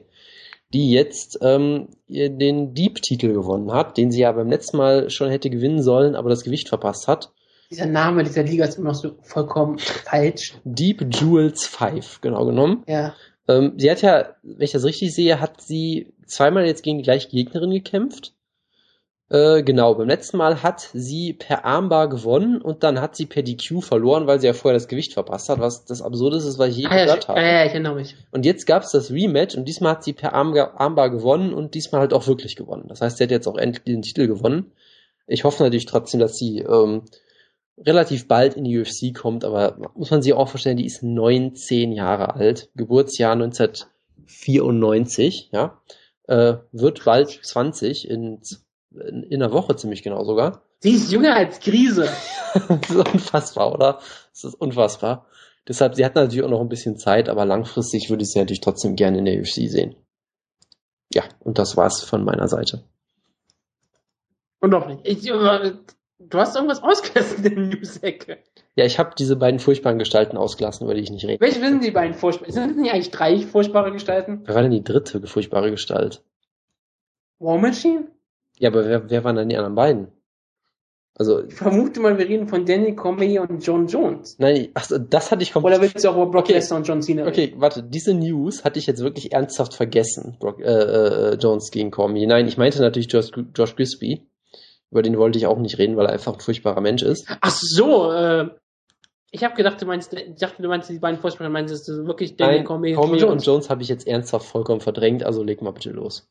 [0.72, 5.50] die jetzt ähm, den Deep-Titel gewonnen hat, den sie ja beim letzten Mal schon hätte
[5.50, 7.32] gewinnen sollen, aber das Gewicht verpasst hat.
[7.70, 10.54] Dieser Name dieser Liga ist immer noch so vollkommen falsch.
[10.64, 12.84] Deep Jewels 5, genau genommen.
[12.86, 13.14] Ja.
[13.48, 17.04] Ähm, sie hat ja, wenn ich das richtig sehe, hat sie zweimal jetzt gegen die
[17.04, 18.33] gleiche Gegnerin gekämpft.
[19.30, 23.42] Äh, genau, beim letzten Mal hat sie per Armbar gewonnen und dann hat sie per
[23.42, 26.68] DQ verloren, weil sie ja vorher das Gewicht verpasst hat, was das Absurdeste ist, was
[26.68, 27.40] ich je Ah, ja, gehört ich- habe.
[27.40, 28.16] ja, ja, ich erinnere mich.
[28.32, 31.74] Und jetzt gab es das Rematch und diesmal hat sie per Armbar, Armbar gewonnen und
[31.74, 32.84] diesmal halt auch wirklich gewonnen.
[32.88, 34.72] Das heißt, sie hat jetzt auch endlich den Titel gewonnen.
[35.26, 37.04] Ich hoffe natürlich trotzdem, dass sie ähm,
[37.78, 41.92] relativ bald in die UFC kommt, aber muss man sich auch vorstellen, die ist 19
[41.92, 45.80] Jahre alt, Geburtsjahr 1994, ja,
[46.28, 48.40] äh, wird bald 20 in,
[48.94, 50.62] in, in einer Woche ziemlich genau sogar.
[50.80, 52.08] Sie ist jünger als Krise.
[52.54, 54.00] das ist unfassbar, oder?
[54.32, 55.26] Das ist unfassbar.
[55.66, 58.60] Deshalb, sie hat natürlich auch noch ein bisschen Zeit, aber langfristig würde ich sie natürlich
[58.60, 59.96] trotzdem gerne in der UFC sehen.
[61.12, 62.84] Ja, und das war's von meiner Seite.
[64.60, 65.00] Und doch nicht.
[65.04, 65.72] Ich, äh,
[66.18, 68.38] du hast irgendwas ausgelassen in der News-Ecke.
[68.76, 71.40] Ja, ich habe diese beiden furchtbaren Gestalten ausgelassen, über die ich nicht rede.
[71.40, 72.50] Welche sind die beiden furchtbar?
[72.50, 74.42] Sind nicht eigentlich drei furchtbare Gestalten?
[74.44, 76.22] Wer war denn die dritte furchtbare Gestalt?
[77.38, 78.08] War Machine?
[78.58, 80.08] Ja, aber wer, wer waren dann die anderen beiden?
[81.16, 84.36] Also, Ich vermute mal, wir reden von Danny Cormier und John Jones.
[84.40, 85.74] nein, ach, so, das hatte ich komplett.
[85.78, 86.54] Oder willst du auch über Brock Okay.
[86.54, 87.32] Lesnar und John Cena reden?
[87.32, 90.36] Okay, warte, diese News hatte ich jetzt wirklich ernsthaft vergessen.
[90.40, 92.26] Brock, äh, äh, Jones gegen Cormier.
[92.26, 94.26] Nein, ich meinte natürlich Josh, Josh Grisby.
[94.90, 97.28] Über den wollte ich auch nicht reden, weil er einfach ein furchtbarer Mensch ist.
[97.40, 98.48] Ach so, äh,
[99.30, 102.36] ich habe gedacht, du meinst, ich dachte, du meinst die beiden Furchtbaren, meinst du wirklich
[102.36, 103.46] Danny Nein, Cormier Cormier und John und Jones?
[103.46, 106.28] Jones habe ich jetzt ernsthaft vollkommen verdrängt, also leg mal bitte los.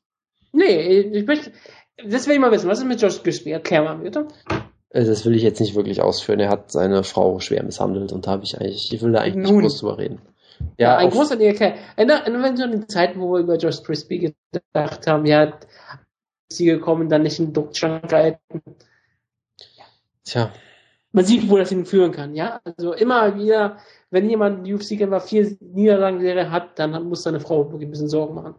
[0.52, 1.52] Nee, ich möchte,
[1.98, 2.70] das will ich mal wissen.
[2.70, 3.52] Was ist mit Josh Grisby?
[3.52, 4.28] Erklär mal bitte.
[4.90, 6.40] Äh, Das will ich jetzt nicht wirklich ausführen.
[6.40, 9.36] Er hat seine Frau schwer misshandelt und da habe ich eigentlich, ich will da eigentlich
[9.52, 9.58] Nun.
[9.58, 10.22] nicht groß drüber reden.
[10.78, 11.74] Ja, Ja, ein großartiger Kerl.
[11.96, 15.54] Erinnere dich an die Zeiten, wo wir über Josh Grisby gedacht haben, ja,
[16.50, 18.62] sie gekommen, dann nicht in den Duftschrank gehalten.
[20.24, 20.52] tja,
[21.12, 22.62] Man sieht, wo das hinführen kann, ja.
[22.64, 23.78] Also immer wieder,
[24.12, 28.56] wenn jemand UFC-Kämpfer vier Niederlagen hat, dann muss seine Frau wirklich ein bisschen Sorgen machen.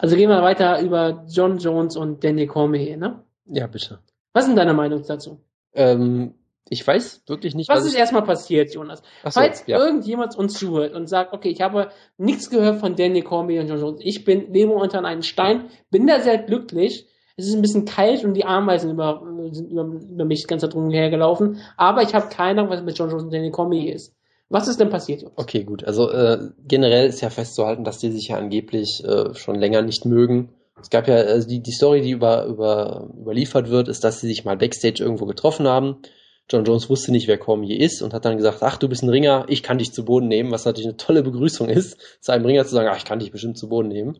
[0.00, 3.22] Also gehen wir weiter über John Jones und Danny Cormier, ne?
[3.44, 3.98] ja bitte.
[4.32, 5.40] Was ist denn deine Meinung dazu?
[5.74, 6.34] Ähm,
[6.68, 9.02] ich weiß wirklich nicht, Was ist ich, erstmal passiert, Jonas?
[9.24, 9.78] So, Falls ja.
[9.78, 13.80] irgendjemand uns zuhört und sagt, okay, ich habe nichts gehört von Danny Cormier und John
[13.80, 17.84] Jones, ich bin, lebe unter einem Stein, bin da sehr glücklich, es ist ein bisschen
[17.84, 19.22] kalt und die Ameisen über,
[19.52, 23.10] sind über, über mich ganz drum hergelaufen, aber ich habe keine Ahnung, was mit John
[23.10, 24.14] Jones und Danny Cormier ist.
[24.50, 25.24] Was ist denn passiert?
[25.36, 25.84] Okay, gut.
[25.84, 30.04] Also äh, generell ist ja festzuhalten, dass die sich ja angeblich äh, schon länger nicht
[30.04, 30.50] mögen.
[30.80, 34.26] Es gab ja also die, die Story, die über, über, überliefert wird, ist, dass sie
[34.26, 36.02] sich mal backstage irgendwo getroffen haben.
[36.50, 39.08] John Jones wusste nicht, wer Cormier ist und hat dann gesagt, ach, du bist ein
[39.08, 42.44] Ringer, ich kann dich zu Boden nehmen, was natürlich eine tolle Begrüßung ist, zu einem
[42.44, 44.18] Ringer zu sagen, ach, ich kann dich bestimmt zu Boden nehmen.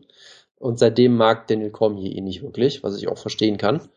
[0.55, 3.89] Und seitdem mag Daniel Cormier ihn nicht wirklich, was ich auch verstehen kann.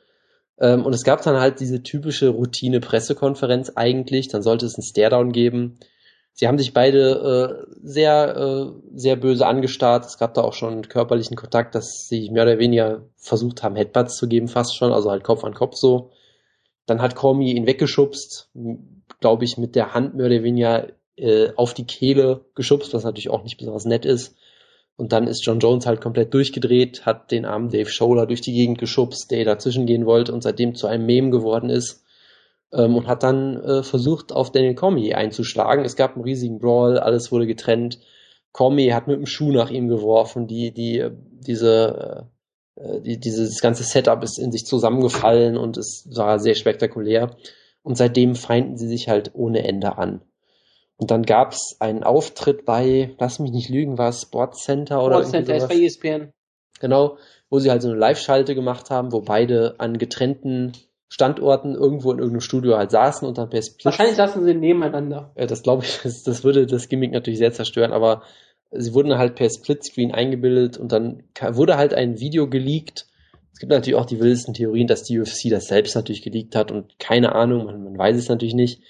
[0.58, 5.30] Ähm, und es gab dann halt diese typische Routine-Pressekonferenz eigentlich, dann sollte es einen Staredown
[5.30, 5.78] geben.
[6.36, 10.04] Sie haben sich beide äh, sehr, äh, sehr böse angestarrt.
[10.04, 14.16] Es gab da auch schon körperlichen Kontakt, dass sie mehr oder weniger versucht haben, Headbutts
[14.16, 16.10] zu geben, fast schon, also halt Kopf an Kopf so.
[16.86, 18.50] Dann hat Cormier ihn weggeschubst,
[19.20, 23.30] glaube ich, mit der Hand mehr oder weniger äh, auf die Kehle geschubst, was natürlich
[23.30, 24.34] auch nicht besonders nett ist.
[24.96, 28.52] Und dann ist John Jones halt komplett durchgedreht, hat den armen Dave Scholler durch die
[28.52, 32.03] Gegend geschubst, der dazwischen gehen wollte und seitdem zu einem Meme geworden ist
[32.74, 35.84] ähm, und hat dann äh, versucht, auf Daniel Cormier einzuschlagen.
[35.84, 38.00] Es gab einen riesigen Brawl, alles wurde getrennt.
[38.52, 42.28] Cormier hat mit dem Schuh nach ihm geworfen, die, die, äh, diese,
[42.76, 47.36] äh, die, dieses ganze Setup ist in sich zusammengefallen und es war sehr spektakulär.
[47.82, 50.22] Und seitdem feinden sie sich halt ohne Ende an.
[50.96, 55.34] Und dann gab's einen Auftritt bei, lass mich nicht lügen, war es Sportcenter oder Sports
[55.34, 56.32] irgendwie Center ist bei E ESPN.
[56.80, 57.18] Genau,
[57.50, 60.72] wo sie halt so eine Live-Schalte gemacht haben, wo beide an getrennten
[61.14, 63.84] Standorten irgendwo in irgendeinem Studio halt saßen und dann per Split.
[63.84, 65.30] Wahrscheinlich lassen sie nebeneinander.
[65.36, 68.22] Äh, das glaube ich, das, das würde das Gimmick natürlich sehr zerstören, aber
[68.72, 73.06] sie wurden halt per Splitscreen eingebildet und dann wurde halt ein Video geleakt.
[73.52, 76.72] Es gibt natürlich auch die wildesten Theorien, dass die UFC das selbst natürlich geleakt hat
[76.72, 78.82] und keine Ahnung, man, man weiß es natürlich nicht,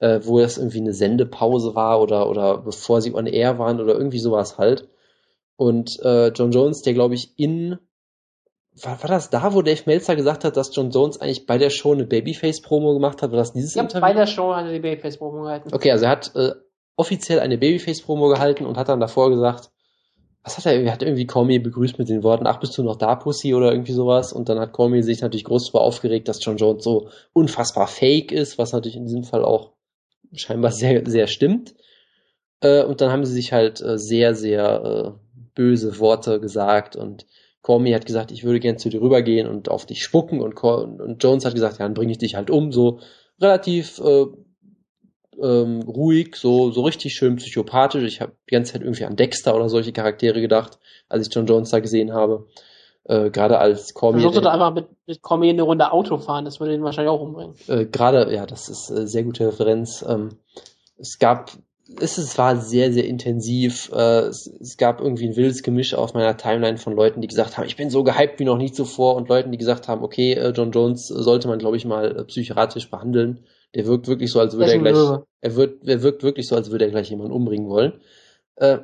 [0.00, 3.94] äh, wo das irgendwie eine Sendepause war oder, oder bevor sie on air waren oder
[3.94, 4.88] irgendwie sowas halt.
[5.56, 7.78] Und äh, John Jones, der glaube ich in
[8.80, 11.70] war, war das da, wo Dave Meltzer gesagt hat, dass John Jones eigentlich bei der
[11.70, 13.30] Show eine Babyface-Promo gemacht hat?
[13.30, 14.00] War das dieses Ja, Interview?
[14.00, 15.70] bei der Show hat er die Babyface-Promo gehalten.
[15.72, 16.52] Okay, also er hat äh,
[16.96, 19.70] offiziell eine Babyface-Promo gehalten und hat dann davor gesagt,
[20.44, 22.96] was hat er, er hat irgendwie Cormier begrüßt mit den Worten, ach, bist du noch
[22.96, 24.32] da, Pussy, oder irgendwie sowas.
[24.32, 28.32] Und dann hat Cormier sich natürlich groß darüber aufgeregt, dass John Jones so unfassbar fake
[28.32, 29.72] ist, was natürlich in diesem Fall auch
[30.32, 31.74] scheinbar sehr, sehr stimmt.
[32.60, 37.26] Äh, und dann haben sie sich halt äh, sehr, sehr äh, böse Worte gesagt und
[37.62, 41.22] Cormier hat gesagt, ich würde gern zu dir rübergehen und auf dich spucken und, und
[41.22, 42.98] Jones hat gesagt, ja, dann bringe ich dich halt um, so
[43.40, 44.26] relativ äh,
[45.40, 48.04] ähm, ruhig, so, so richtig schön psychopathisch.
[48.04, 51.46] Ich habe die ganze Zeit irgendwie an Dexter oder solche Charaktere gedacht, als ich John
[51.46, 52.48] Jones da gesehen habe.
[53.04, 54.22] Äh, gerade als Cormier.
[54.22, 57.20] Versucht er einfach mit, mit Cormier eine Runde Auto fahren, das würde ihn wahrscheinlich auch
[57.20, 57.54] umbringen.
[57.66, 60.04] Äh, gerade, ja, das ist äh, sehr gute Referenz.
[60.08, 60.38] Ähm,
[60.98, 61.50] es gab,
[62.00, 63.90] es, es war sehr, sehr intensiv.
[63.92, 67.56] Äh, es, es gab irgendwie ein wildes Gemisch auf meiner Timeline von Leuten, die gesagt
[67.56, 70.34] haben, ich bin so gehypt wie noch nie zuvor und Leuten, die gesagt haben, okay,
[70.34, 73.40] äh, John Jones sollte man, glaube ich, mal äh, psychiatrisch behandeln.
[73.74, 76.70] Der wirkt wirklich so, als würde er gleich, er wird, er wirkt wirklich so, als
[76.70, 77.94] würde er gleich jemanden umbringen wollen.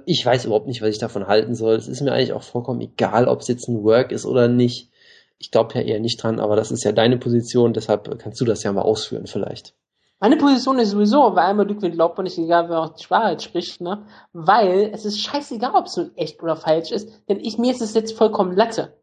[0.07, 1.77] Ich weiß überhaupt nicht, was ich davon halten soll.
[1.77, 4.91] Es ist mir eigentlich auch vollkommen egal, ob es jetzt ein Work ist oder nicht.
[5.39, 8.47] Ich glaube ja eher nicht dran, aber das ist ja deine Position, deshalb kannst du
[8.47, 9.75] das ja mal ausführen vielleicht.
[10.21, 13.81] Meine Position ist sowieso, weil einmal Ludwig man nicht, egal wer auch die Wahrheit spricht,
[13.81, 14.05] ne?
[14.33, 17.83] Weil es ist scheißegal, ob es nun echt oder falsch ist, denn ich, mir ist
[17.83, 18.99] es jetzt vollkommen Latte.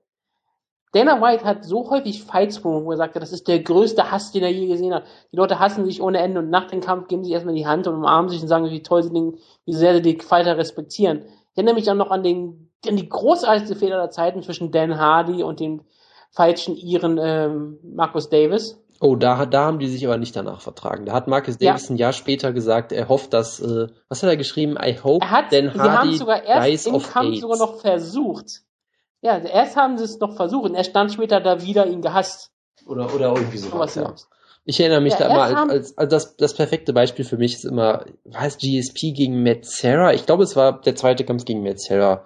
[0.91, 4.43] Dana White hat so häufig Fights, wo er sagte, das ist der größte Hass, den
[4.43, 5.03] er je gesehen hat.
[5.31, 7.85] Die Leute hassen sich ohne Ende und nach dem Kampf geben sich erstmal die Hand
[7.87, 11.25] und umarmen sich und sagen, wie toll sie den, wie sehr sie die Fighter respektieren.
[11.51, 14.97] Ich erinnere mich dann noch an den, an die großartigste Fehler der Zeiten zwischen Dan
[14.97, 15.81] Hardy und dem
[16.31, 18.81] falschen Iren ähm, Marcus Davis.
[19.01, 21.05] Oh, da, da haben die sich aber nicht danach vertragen.
[21.05, 21.93] Da hat Marcus Davis ja.
[21.93, 24.77] ein Jahr später gesagt, er hofft, dass, äh, was hat er geschrieben?
[24.81, 27.41] I hope er hat, Dan Hardy sie haben sogar erst im Kampf AIDS.
[27.41, 28.61] sogar noch versucht,
[29.21, 32.51] ja, erst haben sie es noch versucht und er stand später da wieder ihn gehasst.
[32.85, 33.95] Oder, oder irgendwie sowas.
[33.95, 34.13] Ja.
[34.65, 37.53] Ich erinnere mich ja, da immer als, als, als das, das perfekte Beispiel für mich
[37.53, 40.13] ist immer, was GSP gegen Matt Sarah?
[40.13, 42.25] Ich glaube, es war der zweite Kampf gegen Matt Sarah.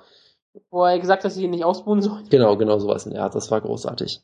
[0.71, 2.27] Wo er gesagt hat, dass sie ihn nicht ausbuhen sollen.
[2.29, 3.35] Genau, genau sowas in der Art.
[3.35, 4.21] Das war großartig.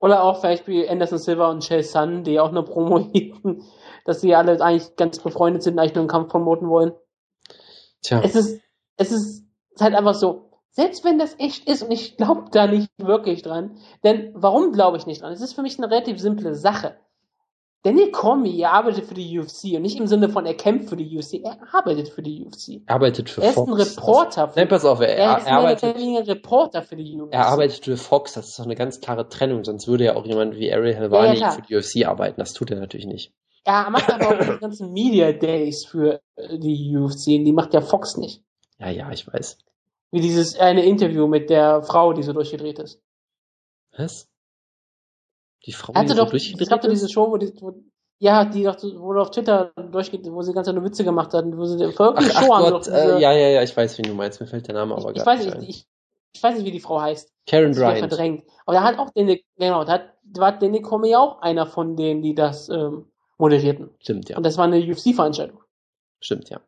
[0.00, 3.62] Oder auch vielleicht wie Anderson Silva und Chael Sun, die auch nur Promo hielten,
[4.04, 6.92] dass sie alle eigentlich ganz befreundet sind, eigentlich nur einen Kampf promoten wollen.
[8.02, 8.20] Tja.
[8.22, 8.60] Es ist,
[8.96, 9.46] es ist
[9.80, 13.78] halt einfach so, selbst wenn das echt ist und ich glaube da nicht wirklich dran,
[14.02, 15.32] denn warum glaube ich nicht dran?
[15.32, 16.96] Es ist für mich eine relativ simple Sache.
[17.84, 21.14] Daniel Cormier arbeitet für die UFC und nicht im Sinne von er kämpft für die
[21.14, 22.80] UFC, er arbeitet für die UFC.
[22.86, 23.68] Er arbeitet für er Fox.
[23.68, 24.48] Er ist ein Reporter.
[24.48, 27.34] Für, Nein, pass auf, er, er ist er arbeitet, ein Reporter für die UFC.
[27.34, 30.24] Er arbeitet für Fox, das ist doch eine ganz klare Trennung, sonst würde ja auch
[30.24, 33.34] jemand wie Ariel Helvani ja, ja, für die UFC arbeiten, das tut er natürlich nicht.
[33.64, 38.16] Er macht aber auch die ganzen Media Days für die UFC, die macht ja Fox
[38.16, 38.42] nicht.
[38.78, 39.58] Ja, ja, ich weiß.
[40.10, 43.02] Wie dieses eine Interview mit der Frau, die so durchgedreht ist.
[43.96, 44.28] Was?
[45.66, 46.62] Die Frau, die so doch, durchgedreht?
[46.62, 47.74] Es gab doch diese Show, wo die, wo,
[48.18, 51.64] ja, die doch, wo auf Twitter durchgeht, wo sie ganz eine Witze gemacht hat, wo
[51.64, 54.46] sie verrückte Show ach Gott, äh, ja, ja, ja, ich weiß, wie du meinst, mir
[54.46, 55.86] fällt der Name aber ich, ich weiß nicht, ich,
[56.32, 57.32] ich, weiß nicht, wie die Frau heißt.
[57.46, 57.98] Karen Bryant.
[57.98, 58.44] verdrängt.
[58.66, 61.96] Aber da hat auch den, genau, da hat, war Danny Comey ja auch einer von
[61.96, 63.06] denen, die das ähm,
[63.38, 63.90] moderierten.
[64.00, 64.36] Stimmt, ja.
[64.36, 65.60] Und das war eine UFC-Veranstaltung.
[66.20, 66.60] Stimmt, ja.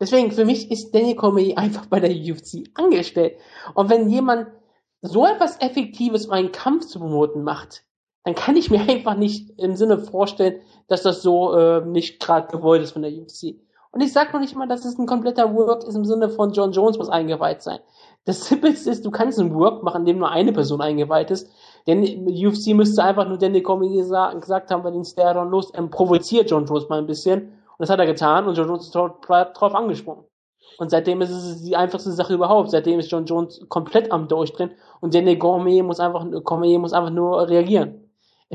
[0.00, 3.38] Deswegen, für mich ist Daniel Cormier einfach bei der UFC angestellt.
[3.74, 4.48] Und wenn jemand
[5.02, 7.84] so etwas Effektives, um einen Kampf zu promoten, macht,
[8.24, 12.48] dann kann ich mir einfach nicht im Sinne vorstellen, dass das so äh, nicht gerade
[12.48, 13.56] gewollt ist von der UFC.
[13.92, 16.52] Und ich sage noch nicht mal, dass es ein kompletter Work ist im Sinne von
[16.52, 17.78] John Jones muss eingeweiht sein.
[18.24, 21.48] Das Simpelste ist, du kannst einen Work machen, in dem nur eine Person eingeweiht ist.
[21.86, 24.02] Denn UFC müsste einfach nur Daniel Cormier
[24.40, 27.90] gesagt haben, bei den Staron los, ähm, provoziert John Jones mal ein bisschen und das
[27.90, 30.24] hat er getan und John Jones ist drauf angesprungen.
[30.78, 32.70] Und seitdem ist es die einfachste Sache überhaupt.
[32.70, 37.10] Seitdem ist John Jones komplett am Durchdrehen und Daniel Cormier muss einfach, Cormier muss einfach
[37.10, 38.03] nur reagieren.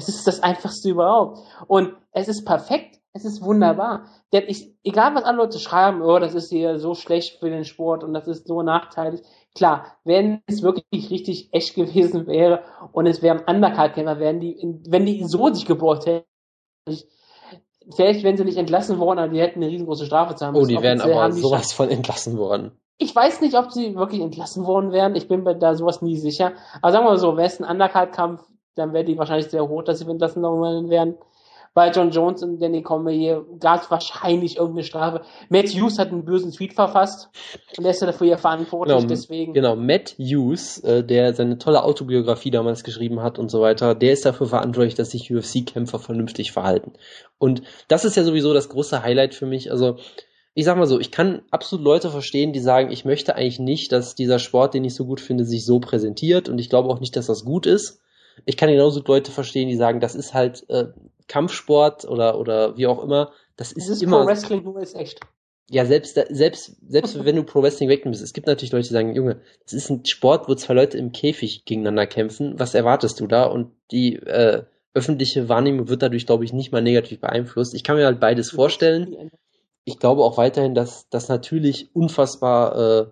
[0.07, 1.39] Es ist das einfachste überhaupt.
[1.67, 2.99] Und es ist perfekt.
[3.11, 4.05] Es ist wunderbar.
[4.31, 7.65] Denn ich, egal was andere Leute schreiben, oh, das ist hier so schlecht für den
[7.65, 9.21] Sport und das ist so nachteilig.
[9.55, 15.05] Klar, wenn es wirklich richtig echt gewesen wäre und es wären Undercard-Kämpfer, wären die, wenn
[15.07, 16.27] die so sich gebohrt hätten,
[17.95, 20.65] vielleicht wären sie nicht entlassen worden, aber die hätten eine riesengroße Strafe zahlen müssen.
[20.65, 22.79] Oh, die wären aber sowas von entlassen worden.
[22.99, 25.15] Ich weiß nicht, ob sie wirklich entlassen worden wären.
[25.15, 26.53] Ich bin bei da sowas nie sicher.
[26.81, 28.43] Aber sagen wir mal so, wäre es ein Undercard-Kampf,
[28.79, 31.15] dann wäre die wahrscheinlich sehr hoch, dass sie entlassen worden wären
[31.73, 35.21] bei John Jones und Danny Cormier gab es wahrscheinlich irgendeine Strafe.
[35.49, 37.29] Matt Hughes hat einen bösen Tweet verfasst
[37.77, 39.53] und er ist ja dafür ja verantwortlich, genau, deswegen.
[39.53, 44.13] Genau, Matt Hughes, äh, der seine tolle Autobiografie damals geschrieben hat und so weiter, der
[44.13, 46.93] ist dafür verantwortlich, dass sich UFC-Kämpfer vernünftig verhalten.
[47.37, 49.71] Und das ist ja sowieso das große Highlight für mich.
[49.71, 49.97] Also,
[50.55, 53.91] ich sag mal so, ich kann absolut Leute verstehen, die sagen, ich möchte eigentlich nicht,
[53.91, 56.99] dass dieser Sport, den ich so gut finde, sich so präsentiert und ich glaube auch
[56.99, 58.01] nicht, dass das gut ist.
[58.45, 60.87] Ich kann genauso Leute verstehen, die sagen, das ist halt äh,
[61.27, 64.21] Kampfsport oder, oder wie auch immer, das ist, das ist immer.
[64.21, 65.19] Pro Wrestling nur ist echt.
[65.69, 69.15] ja, selbst, selbst, selbst wenn du Pro Wrestling wegnimmst, es gibt natürlich Leute, die sagen,
[69.15, 72.59] Junge, das ist ein Sport, wo zwei Leute im Käfig gegeneinander kämpfen.
[72.59, 73.45] Was erwartest du da?
[73.45, 74.63] Und die äh,
[74.93, 77.75] öffentliche Wahrnehmung wird dadurch, glaube ich, nicht mal negativ beeinflusst.
[77.75, 79.31] Ich kann mir halt beides vorstellen.
[79.85, 83.11] Ich glaube auch weiterhin, dass das natürlich unfassbar äh,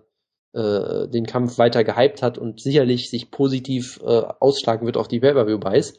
[0.52, 5.20] äh, den Kampf weiter gehypt hat und sicherlich sich positiv äh, ausschlagen wird auf die
[5.20, 5.98] Pay-Per-View-Buys.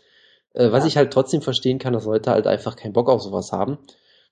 [0.54, 0.88] Äh, was ja.
[0.88, 3.78] ich halt trotzdem verstehen kann, dass Leute halt einfach keinen Bock auf sowas haben.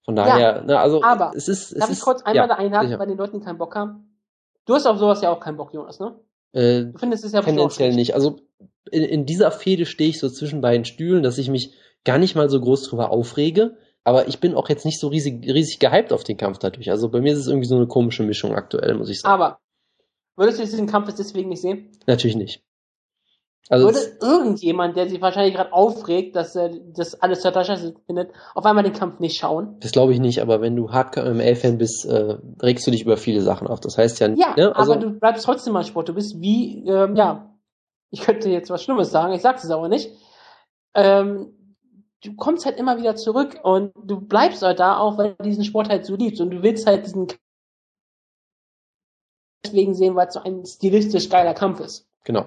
[0.03, 1.73] Von daher, ja, ne, also aber, es ist.
[1.73, 4.17] Es darf ist, ich kurz einmal ja, da einhaken, weil die Leute keinen Bock haben?
[4.65, 6.15] Du hast auf sowas ja auch keinen Bock, Jonas, ne?
[6.53, 8.15] Äh, du findest es ja tendenziell nicht.
[8.15, 8.37] Also
[8.89, 11.73] in, in dieser Fehde stehe ich so zwischen beiden Stühlen, dass ich mich
[12.05, 13.77] gar nicht mal so groß drüber aufrege.
[14.03, 16.89] Aber ich bin auch jetzt nicht so riesig, riesig gehypt auf den Kampf dadurch.
[16.89, 19.33] Also bei mir ist es irgendwie so eine komische Mischung aktuell, muss ich sagen.
[19.33, 19.59] Aber
[20.37, 21.91] würdest du diesen Kampf deswegen nicht sehen?
[22.05, 22.63] Natürlich nicht.
[23.69, 28.31] Also Würde irgendjemand, der sich wahrscheinlich gerade aufregt, dass er das alles total scheiße findet,
[28.55, 29.75] auf einmal den Kampf nicht schauen?
[29.81, 33.41] Das glaube ich nicht, aber wenn du Hardcore-ML-Fan bist, äh, regst du dich über viele
[33.41, 33.81] Sachen auf.
[33.81, 34.73] Das heißt ja Ja, ne?
[34.73, 36.07] also, aber du bleibst trotzdem mal Sport.
[36.07, 37.53] Du bist wie, ähm, ja,
[38.09, 40.11] ich könnte jetzt was Schlimmes sagen, ich sag's es aber nicht.
[40.93, 41.75] Ähm,
[42.23, 45.65] du kommst halt immer wieder zurück und du bleibst halt da, auch weil du diesen
[45.65, 47.27] Sport halt so liebst und du willst halt diesen
[49.63, 52.07] deswegen sehen, weil es so ein stilistisch geiler Kampf ist.
[52.23, 52.45] Genau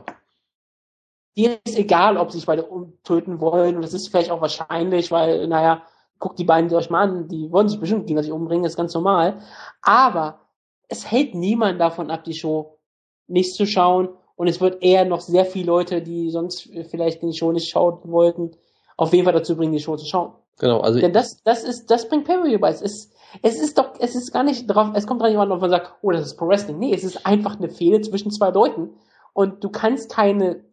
[1.36, 3.76] dir ist egal, ob sie sich beide umtöten wollen.
[3.76, 5.82] Und das ist vielleicht auch wahrscheinlich, weil, naja,
[6.18, 9.40] guckt die beiden euch mal an, die wollen sich bestimmt gegenseitig umbringen, ist ganz normal.
[9.80, 10.40] Aber
[10.88, 12.78] es hält niemand davon ab, die Show
[13.26, 14.10] nicht zu schauen.
[14.36, 17.98] Und es wird eher noch sehr viele Leute, die sonst vielleicht die Show nicht schauen
[18.04, 18.52] wollten,
[18.96, 20.32] auf jeden Fall dazu bringen, die Show zu schauen.
[20.58, 20.98] Genau, also.
[20.98, 22.70] Denn das, das ist, das bringt Pay-Per-View bei.
[22.70, 25.50] Es ist, es ist doch, es ist gar nicht drauf, es kommt doch nicht jemand,
[25.50, 26.78] wenn man sagt, oh, das ist Pro Wrestling.
[26.78, 28.90] Nee, es ist einfach eine Fehde zwischen zwei Leuten.
[29.32, 30.64] Und du kannst keine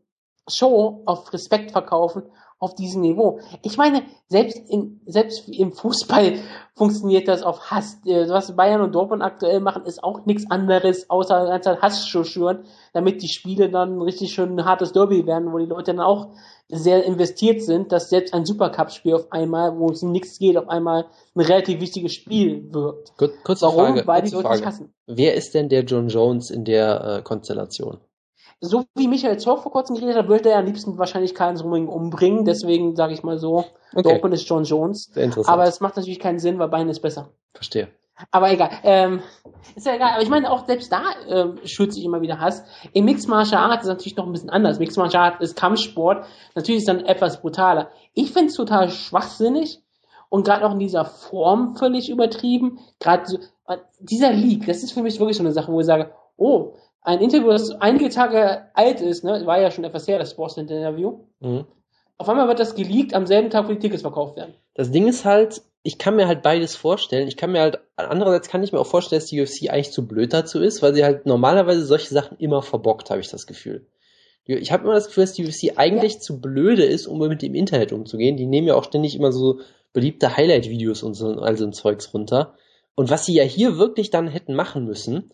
[0.48, 2.24] Show auf Respekt verkaufen
[2.60, 3.40] auf diesem Niveau.
[3.62, 6.40] Ich meine, selbst im, selbst im Fußball
[6.76, 8.00] funktioniert das auf Hass.
[8.06, 12.08] Äh, was Bayern und Dortmund aktuell machen, ist auch nichts anderes, außer die ganze Hass
[12.08, 16.00] schüren, damit die Spiele dann richtig schön ein hartes Derby werden, wo die Leute dann
[16.00, 16.30] auch
[16.70, 20.68] sehr investiert sind, dass selbst ein Supercup-Spiel auf einmal, wo es um nichts geht, auf
[20.68, 21.06] einmal
[21.36, 23.16] ein relativ wichtiges Spiel wird.
[23.18, 23.96] Kur kurze Warum?
[23.96, 24.08] Frage.
[24.08, 24.66] Weil die Leute Frage.
[24.66, 24.94] hassen.
[25.06, 28.00] Wer ist denn der John Jones in der äh, Konstellation?
[28.60, 31.88] So wie Michael Zorc vor kurzem geredet hat, würde er am liebsten wahrscheinlich keinen Ring
[31.88, 32.46] umbringen.
[32.46, 34.04] Deswegen sage ich mal so, okay.
[34.04, 35.12] Dortmund ist John Jones.
[35.14, 35.54] Sehr interessant.
[35.54, 37.30] Aber es macht natürlich keinen Sinn, weil Bein ist besser.
[37.54, 37.90] Verstehe.
[38.32, 38.72] Aber egal.
[38.84, 39.22] Ähm,
[39.76, 40.14] ist ja egal.
[40.14, 42.64] Aber ich meine, auch selbst da ähm, schürt sich immer wieder Hass.
[42.94, 44.80] Im Mixed Martial Arts ist natürlich noch ein bisschen anders.
[44.80, 46.26] Mixed Martial Arts ist Kampfsport.
[46.56, 47.92] Natürlich ist dann etwas brutaler.
[48.14, 49.84] Ich finde es total schwachsinnig
[50.30, 52.80] und gerade auch in dieser Form völlig übertrieben.
[53.00, 55.86] Gerade so, äh, dieser League, das ist für mich wirklich so eine Sache, wo ich
[55.86, 56.74] sage, oh,
[57.08, 61.20] ein Interview, das einige Tage alt ist, ne, war ja schon etwas her, das Sportsnet-Interview.
[61.40, 61.66] Mhm.
[62.18, 64.54] Auf einmal wird das geleakt am selben Tag, wo die Tickets verkauft werden.
[64.74, 67.30] Das Ding ist halt, ich kann mir halt beides vorstellen.
[67.30, 70.06] Ich kann mir halt, andererseits kann ich mir auch vorstellen, dass die UFC eigentlich zu
[70.06, 73.88] blöd dazu ist, weil sie halt normalerweise solche Sachen immer verbockt, habe ich das Gefühl.
[74.44, 76.20] Ich habe immer das Gefühl, dass die UFC eigentlich ja.
[76.20, 78.36] zu blöde ist, um mit dem Internet umzugehen.
[78.36, 79.62] Die nehmen ja auch ständig immer so
[79.94, 82.56] beliebte Highlight-Videos und so also ein Zeugs runter.
[82.96, 85.32] Und was sie ja hier wirklich dann hätten machen müssen,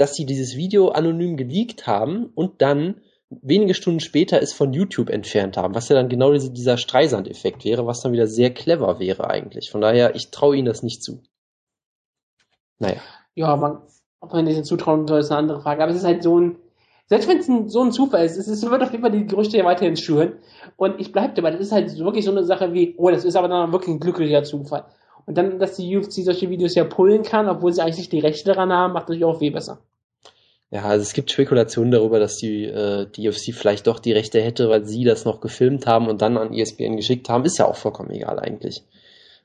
[0.00, 5.10] dass sie dieses Video anonym geleakt haben und dann wenige Stunden später es von YouTube
[5.10, 8.98] entfernt haben, was ja dann genau diese, dieser Streisand-Effekt wäre, was dann wieder sehr clever
[8.98, 9.70] wäre eigentlich.
[9.70, 11.22] Von daher, ich traue ihnen das nicht zu.
[12.78, 12.96] Naja.
[13.34, 13.82] Ja, man,
[14.20, 15.82] ob man denen zutrauen soll, ist eine andere Frage.
[15.82, 16.56] Aber es ist halt so ein,
[17.06, 19.26] selbst wenn es ein, so ein Zufall ist, es ist, wird auf jeden Fall die
[19.26, 20.32] Gerüchte ja weiterhin schüren.
[20.76, 23.36] Und ich bleibe dabei, das ist halt wirklich so eine Sache wie, oh, das ist
[23.36, 24.86] aber dann wirklich ein glücklicher Zufall.
[25.26, 28.18] Und dann, dass die UFC solche Videos ja pullen kann, obwohl sie eigentlich nicht die
[28.18, 29.78] Rechte daran haben, macht natürlich auch viel besser.
[30.70, 34.40] Ja, also es gibt Spekulationen darüber, dass die, äh, die UFC vielleicht doch die Rechte
[34.40, 37.44] hätte, weil sie das noch gefilmt haben und dann an ESPN geschickt haben.
[37.44, 38.84] Ist ja auch vollkommen egal eigentlich.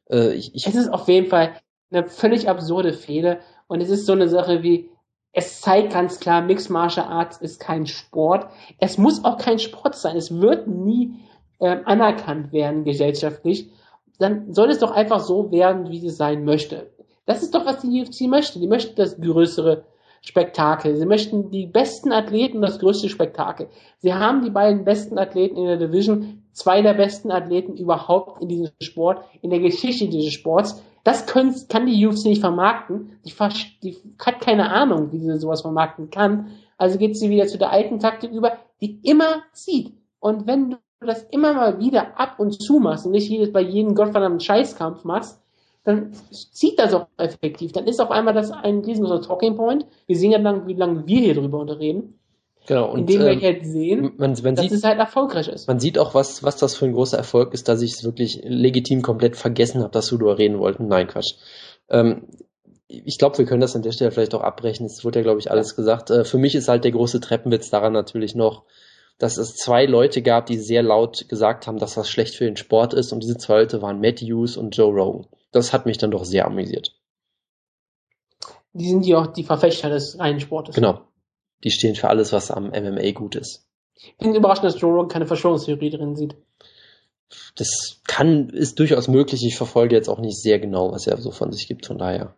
[0.10, 1.56] Äh, ich, ich es ist auf jeden Fall
[1.91, 4.89] eine völlig absurde Fehde und es ist so eine Sache wie,
[5.31, 8.47] es zeigt ganz klar, Mixed Martial Arts ist kein Sport.
[8.80, 10.15] Es muss auch kein Sport sein.
[10.15, 11.15] Es wird nie
[11.60, 13.72] äh, anerkannt werden gesellschaftlich.
[14.19, 16.91] Dann soll es doch einfach so werden, wie es sein möchte.
[17.26, 18.60] Das ist doch, was die UFC möchte.
[18.60, 19.84] Die möchte das größere
[20.26, 20.95] Spektakel.
[20.97, 23.68] Sie möchten die besten Athleten, das größte Spektakel.
[23.99, 28.49] Sie haben die beiden besten Athleten in der Division, zwei der besten Athleten überhaupt in
[28.49, 30.81] diesem Sport, in der Geschichte dieses Sports.
[31.03, 33.19] Das können, kann die UFC nicht vermarkten.
[33.23, 33.34] Die,
[33.84, 36.47] die hat keine Ahnung, wie sie sowas vermarkten kann.
[36.77, 39.93] Also geht sie wieder zu der alten Taktik über, die immer zieht.
[40.19, 43.61] Und wenn du das immer mal wieder ab und zu machst und nicht jedes bei
[43.61, 45.39] jedem gottverdammten Scheißkampf machst,
[45.86, 47.72] dann zieht das auch effektiv.
[47.72, 49.86] Dann ist auf einmal das ein riesengroßer Talking Point.
[50.07, 52.20] Wir sehen ja dann, wie lange wir hier drüber reden.
[52.68, 52.91] Genau.
[52.91, 55.68] Und, indem ähm, wir halt sehen, man, man dass sieht, es halt erfolgreich ist.
[55.68, 58.41] Man sieht auch, was, was das für ein großer Erfolg ist, dass ich es wirklich
[58.44, 60.88] legitim komplett vergessen habe, dass du darüber reden wollten.
[60.88, 61.36] Nein, Quatsch.
[61.90, 62.24] Ähm,
[62.88, 64.88] ich glaube, wir können das an der Stelle vielleicht auch abbrechen.
[64.88, 66.10] Es wurde ja, glaube ich, alles gesagt.
[66.10, 68.64] Äh, für mich ist halt der große Treppenwitz daran natürlich noch,
[69.20, 72.57] dass es zwei Leute gab, die sehr laut gesagt haben, dass das schlecht für den
[72.57, 73.14] Sport ist.
[73.14, 75.28] Und diese zwei Leute waren Matt Hughes und Joe Rogan.
[75.56, 76.99] Das hat mich dann doch sehr amüsiert.
[78.73, 80.76] Die sind ja auch die Verfechter des reinen Sportes.
[80.76, 81.07] Genau.
[81.64, 83.65] Die stehen für alles, was am MMA gut ist.
[83.95, 86.36] Ich bin überrascht, dass Joe Rogan keine Verschwörungstheorie drin sieht.
[87.56, 89.45] Das kann, ist durchaus möglich.
[89.45, 91.86] Ich verfolge jetzt auch nicht sehr genau, was er so von sich gibt.
[91.86, 92.36] Von daher,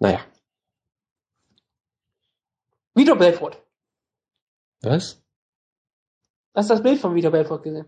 [0.00, 0.18] naja.
[2.94, 3.62] Vitor Belfort.
[4.82, 5.22] Was?
[6.56, 7.86] Hast du das Bild von Vitor Belfort gesehen?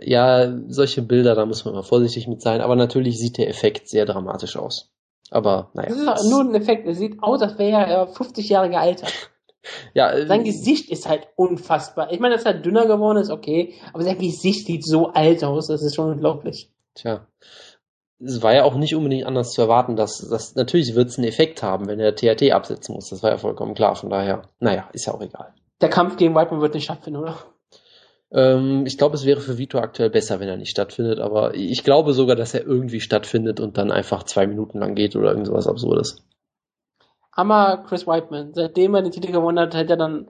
[0.00, 2.60] Ja, solche Bilder, da muss man mal vorsichtig mit sein.
[2.60, 4.90] Aber natürlich sieht der Effekt sehr dramatisch aus.
[5.30, 5.90] Aber naja.
[5.90, 6.86] Das ist nur ein Effekt.
[6.86, 9.12] Es sieht aus, als wäre er 50 Jahre gealtert.
[9.92, 12.10] Ja, äh, sein Gesicht ist halt unfassbar.
[12.12, 15.66] Ich meine, dass er dünner geworden ist, okay, aber sein Gesicht sieht so alt aus,
[15.66, 16.70] das ist schon unglaublich.
[16.94, 17.26] Tja.
[18.20, 21.28] Es war ja auch nicht unbedingt anders zu erwarten, dass, dass natürlich wird es einen
[21.28, 23.10] Effekt haben, wenn er THT absetzen muss.
[23.10, 23.94] Das war ja vollkommen klar.
[23.94, 25.52] Von daher, naja, ist ja auch egal.
[25.82, 27.36] Der Kampf gegen Whiteman wird nicht stattfinden, oder?
[28.30, 31.82] Ähm, ich glaube, es wäre für Vito aktuell besser, wenn er nicht stattfindet, aber ich
[31.84, 35.66] glaube sogar, dass er irgendwie stattfindet und dann einfach zwei Minuten lang geht oder irgendwas
[35.66, 36.22] Absurdes.
[37.32, 38.52] Hammer Chris Whiteman.
[38.52, 40.28] Seitdem er den Titel gewonnen hat, hat er dann,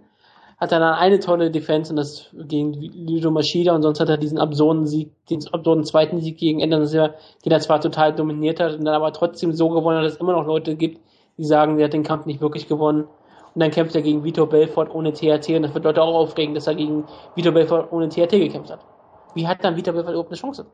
[0.58, 4.18] hat er dann eine tolle Defense und das gegen Ludo Maschida und sonst hat er
[4.18, 8.74] diesen absurden Sieg, den absurden zweiten Sieg gegen Ender, den er zwar total dominiert hat
[8.74, 11.00] und dann aber trotzdem so gewonnen hat, dass es immer noch Leute gibt,
[11.38, 13.08] die sagen, er hat den Kampf nicht wirklich gewonnen.
[13.58, 16.54] Und dann kämpft er gegen Vitor Belfort ohne THT und das wird Leute auch aufregen,
[16.54, 18.78] dass er gegen Vitor Belfort ohne THT gekämpft hat.
[19.34, 20.66] Wie hat dann Vitor Belfort überhaupt eine Chance?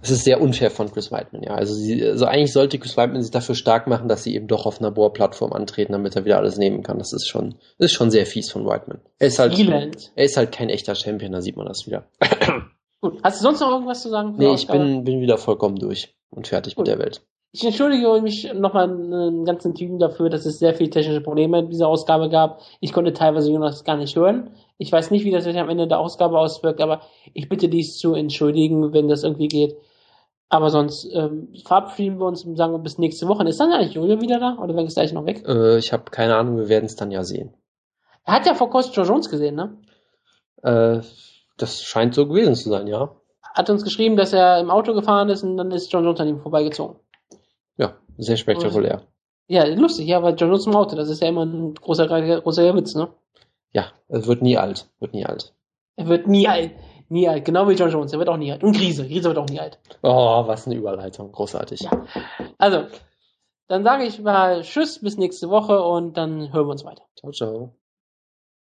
[0.00, 1.54] Das ist sehr unfair von Chris Weidman, ja.
[1.54, 4.64] Also, sie, also eigentlich sollte Chris Weidman sich dafür stark machen, dass sie eben doch
[4.64, 6.98] auf einer Bohr-Plattform antreten, damit er wieder alles nehmen kann.
[6.98, 9.00] Das ist schon, das ist schon sehr fies von Weidman.
[9.18, 9.58] Er ist halt,
[10.14, 12.04] er ist halt kein echter Champion, da sieht man das wieder.
[13.00, 13.18] Gut.
[13.24, 14.36] Hast du sonst noch irgendwas zu sagen?
[14.38, 16.86] Nee, ich bin, bin wieder vollkommen durch und fertig Gut.
[16.86, 17.22] mit der Welt.
[17.56, 21.70] Ich entschuldige mich nochmal einen ganzen Team dafür, dass es sehr viele technische Probleme in
[21.70, 22.60] dieser Ausgabe gab.
[22.80, 24.50] Ich konnte teilweise Jonas gar nicht hören.
[24.76, 27.02] Ich weiß nicht, wie das sich am Ende der Ausgabe auswirkt, aber
[27.32, 29.76] ich bitte dies zu entschuldigen, wenn das irgendwie geht.
[30.48, 33.44] Aber sonst ähm, verabschieden wir uns und sagen bis nächste Woche.
[33.44, 35.44] Ist dann eigentlich Julio wieder da oder ist gleich noch weg?
[35.46, 37.54] Äh, ich habe keine Ahnung, wir werden es dann ja sehen.
[38.24, 39.78] Er hat ja vor kurzem Joe Jones gesehen, ne?
[40.64, 41.02] Äh,
[41.56, 43.14] das scheint so gewesen zu sein, ja.
[43.54, 46.26] Hat uns geschrieben, dass er im Auto gefahren ist und dann ist John Jones an
[46.26, 46.96] ihm vorbeigezogen.
[48.18, 49.02] Sehr spektakulär.
[49.46, 52.06] Ja, lustig, ja, weil John Jones im Auto, das ist ja immer ein großer,
[52.40, 53.08] großer Witz, ne?
[53.72, 55.54] Ja, er wird nie alt, wird nie alt.
[55.96, 56.72] Er wird nie alt.
[57.10, 58.64] Nie alt, genau wie John Jones, der wird auch nie alt.
[58.64, 59.78] Und Krise, Krise wird auch nie alt.
[60.02, 61.80] Oh, was eine Überleitung, großartig.
[61.80, 62.06] Ja.
[62.56, 62.86] Also,
[63.68, 67.02] dann sage ich mal Tschüss, bis nächste Woche und dann hören wir uns weiter.
[67.16, 67.74] Ciao, ciao.